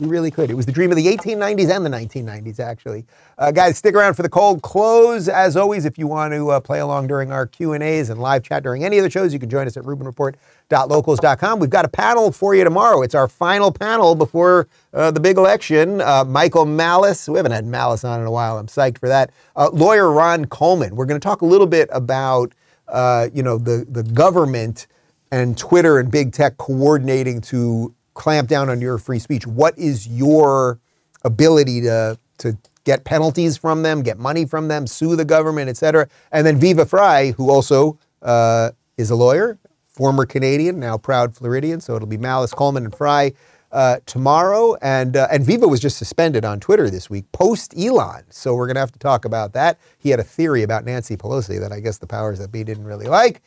We 0.01 0.09
really 0.09 0.33
could. 0.33 0.51
It 0.51 0.55
was 0.55 0.67
the 0.67 0.73
dream 0.73 0.91
of 0.91 0.97
the 0.97 1.07
1890s 1.07 1.71
and 1.71 1.87
the 1.87 1.91
1990s, 1.91 2.59
actually. 2.59 3.07
Uh, 3.39 3.53
guys, 3.53 3.79
stick 3.79 3.95
around 3.95 4.15
for 4.15 4.23
the 4.23 4.29
cold 4.29 4.61
close. 4.63 5.29
As 5.29 5.57
always, 5.57 5.85
if 5.85 5.99
you 5.99 6.09
want 6.09 6.35
to 6.35 6.51
uh, 6.51 6.59
play 6.59 6.81
along 6.81 7.07
during 7.07 7.31
our 7.31 7.47
Q&As 7.47 8.11
and 8.11 8.21
live 8.21 8.43
chat 8.43 8.65
during 8.65 8.85
any 8.85 8.99
of 8.99 9.05
the 9.05 9.11
shows, 9.11 9.33
you 9.33 9.39
can 9.39 9.49
join 9.49 9.69
us 9.69 9.77
at 9.77 9.85
RubinReport.locals.com. 9.85 11.61
We've 11.61 11.71
got 11.71 11.85
a 11.85 11.89
panel 11.89 12.33
for 12.33 12.57
you 12.57 12.65
tomorrow. 12.65 13.03
It's 13.03 13.15
our 13.15 13.29
final 13.29 13.71
panel 13.71 14.17
before 14.17 14.67
uh, 14.93 15.13
the 15.13 15.21
big 15.21 15.37
election. 15.37 16.01
Uh, 16.01 16.25
Michael 16.25 16.67
Malice, 16.67 17.29
we 17.29 17.37
haven't 17.37 17.53
had 17.53 17.65
Malice 17.65 18.03
on 18.03 18.21
in 18.21 18.27
a 18.27 18.33
while. 18.33 18.59
I'm 18.59 18.67
psyched 18.67 18.99
for 18.99 19.09
that. 19.09 19.31
Uh, 19.55 19.71
lawyer 19.73 20.11
Ron 20.11 20.47
Coleman. 20.47 20.97
We're 20.97 21.07
going 21.07 21.21
to 21.21 21.25
talk 21.25 21.43
a 21.43 21.47
little 21.47 21.69
bit 21.69 21.89
about, 21.93 22.53
uh, 22.89 23.29
you 23.33 23.45
know, 23.45 23.59
the, 23.59 23.87
the 23.89 24.03
government 24.03 24.89
and 25.31 25.57
Twitter 25.57 26.01
and 26.01 26.11
big 26.11 26.33
tech 26.33 26.57
coordinating 26.57 27.41
to 27.43 27.95
clamp 28.15 28.49
down 28.49 28.71
on 28.71 28.81
your 28.81 28.99
free 28.99 29.19
speech. 29.19 29.47
What 29.47 29.79
is 29.79 30.07
your 30.09 30.81
ability 31.25 31.83
to 31.83 32.19
to 32.39 32.57
get 32.85 33.05
penalties 33.05 33.57
from 33.57 33.83
them, 33.83 34.03
get 34.03 34.19
money 34.19 34.45
from 34.45 34.69
them, 34.69 34.87
sue 34.87 35.17
the 35.17 35.25
government, 35.25 35.69
et 35.69 35.77
cetera? 35.77 36.09
And 36.33 36.47
then 36.47 36.59
Viva 36.59 36.87
Fry, 36.87 37.33
who 37.33 37.51
also 37.51 37.99
uh, 38.23 38.71
is 38.97 39.11
a 39.11 39.17
lawyer, 39.17 39.59
former 39.89 40.27
Canadian, 40.27 40.81
now 40.81 40.99
proud 40.99 41.35
Floridian. 41.35 41.81
So 41.81 41.95
it'll 41.97 42.09
be 42.09 42.19
Malice, 42.19 42.53
Coleman, 42.53 42.85
and 42.85 42.95
Fry. 42.95 43.33
Uh, 43.73 43.99
tomorrow, 44.07 44.77
and 44.83 45.17
uh, 45.17 45.27
and 45.33 45.45
Viva 45.45 45.67
was 45.67 45.81
just 45.81 45.99
suspended 45.99 46.45
on 46.45 46.61
Twitter 46.61 46.89
this 46.89 47.11
week 47.11 47.25
post 47.33 47.77
Elon, 47.77 48.23
so 48.31 48.55
we're 48.55 48.69
gonna 48.69 48.79
have 48.79 48.93
to 48.93 49.01
talk 49.01 49.25
about 49.25 49.53
that. 49.55 49.81
He 49.99 50.11
had 50.11 50.21
a 50.21 50.23
theory 50.23 50.63
about 50.63 50.85
Nancy 50.85 51.17
Pelosi 51.17 51.59
that 51.59 51.73
I 51.73 51.81
guess 51.81 51.99
the 51.99 52.07
powers 52.07 52.39
that 52.39 52.53
be 52.53 52.63
didn't 52.63 52.85
really 52.85 53.09
like, 53.09 53.43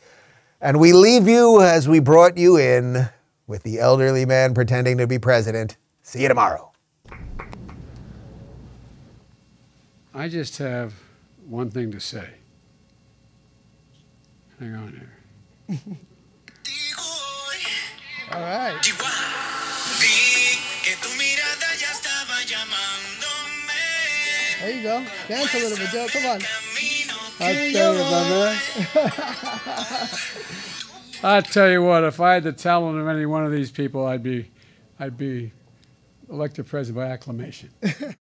and 0.60 0.78
we 0.78 0.92
leave 0.92 1.26
you 1.26 1.62
as 1.62 1.88
we 1.88 1.98
brought 2.00 2.36
you 2.36 2.58
in 2.58 3.08
with 3.48 3.64
the 3.64 3.80
elderly 3.80 4.24
man 4.24 4.54
pretending 4.54 4.98
to 4.98 5.06
be 5.08 5.18
president. 5.18 5.76
See 6.02 6.22
you 6.22 6.28
tomorrow. 6.28 6.70
I 10.14 10.28
just 10.28 10.58
have 10.58 10.94
one 11.46 11.70
thing 11.70 11.90
to 11.92 12.00
say. 12.00 12.28
Hang 14.60 14.74
on 14.74 15.08
here. 15.68 15.78
All 18.32 18.40
right. 18.40 18.78
There 24.60 24.76
you 24.76 24.82
go. 24.82 25.06
Dance 25.28 25.54
a 25.54 25.58
little 25.58 25.78
bit, 25.78 25.90
Joe. 25.90 26.06
Come 26.12 26.26
on. 26.26 26.40
I 27.40 27.52
Here 27.52 27.66
you 27.66 27.72
tell 27.72 27.92
you, 27.92 28.00
go. 28.00 28.10
my 28.10 28.28
man. 28.28 28.58
I 31.22 31.40
tell 31.40 31.68
you 31.68 31.82
what, 31.82 32.04
if 32.04 32.20
I 32.20 32.34
had 32.34 32.44
the 32.44 32.52
talent 32.52 32.98
of 32.98 33.08
any 33.08 33.26
one 33.26 33.44
of 33.44 33.50
these 33.50 33.72
people, 33.72 34.06
I'd 34.06 34.22
be, 34.22 34.50
I'd 35.00 35.16
be 35.16 35.52
elected 36.30 36.66
president 36.66 37.04
by 37.04 37.12
acclamation. 37.12 37.70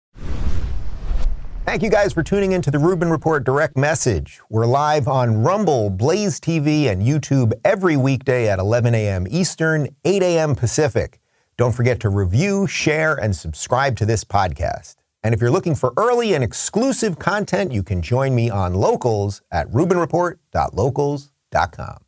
Thank 1.64 1.82
you 1.82 1.90
guys 1.90 2.12
for 2.12 2.22
tuning 2.22 2.52
in 2.52 2.62
to 2.62 2.70
the 2.70 2.78
Rubin 2.78 3.10
Report 3.10 3.42
Direct 3.42 3.76
Message. 3.76 4.40
We're 4.48 4.66
live 4.66 5.08
on 5.08 5.42
Rumble, 5.42 5.90
Blaze 5.90 6.38
TV, 6.38 6.88
and 6.88 7.02
YouTube 7.02 7.52
every 7.64 7.96
weekday 7.96 8.48
at 8.48 8.58
11 8.58 8.94
a.m. 8.94 9.26
Eastern, 9.28 9.88
8 10.04 10.22
a.m. 10.22 10.54
Pacific. 10.54 11.20
Don't 11.56 11.72
forget 11.72 12.00
to 12.00 12.10
review, 12.10 12.66
share, 12.66 13.14
and 13.14 13.34
subscribe 13.34 13.96
to 13.96 14.06
this 14.06 14.24
podcast. 14.24 14.96
And 15.22 15.34
if 15.34 15.40
you're 15.40 15.50
looking 15.50 15.74
for 15.74 15.94
early 15.96 16.34
and 16.34 16.44
exclusive 16.44 17.18
content, 17.18 17.72
you 17.72 17.82
can 17.82 18.02
join 18.02 18.34
me 18.34 18.50
on 18.50 18.74
Locals 18.74 19.40
at 19.50 19.66
rubinreport.locals.com. 19.70 22.03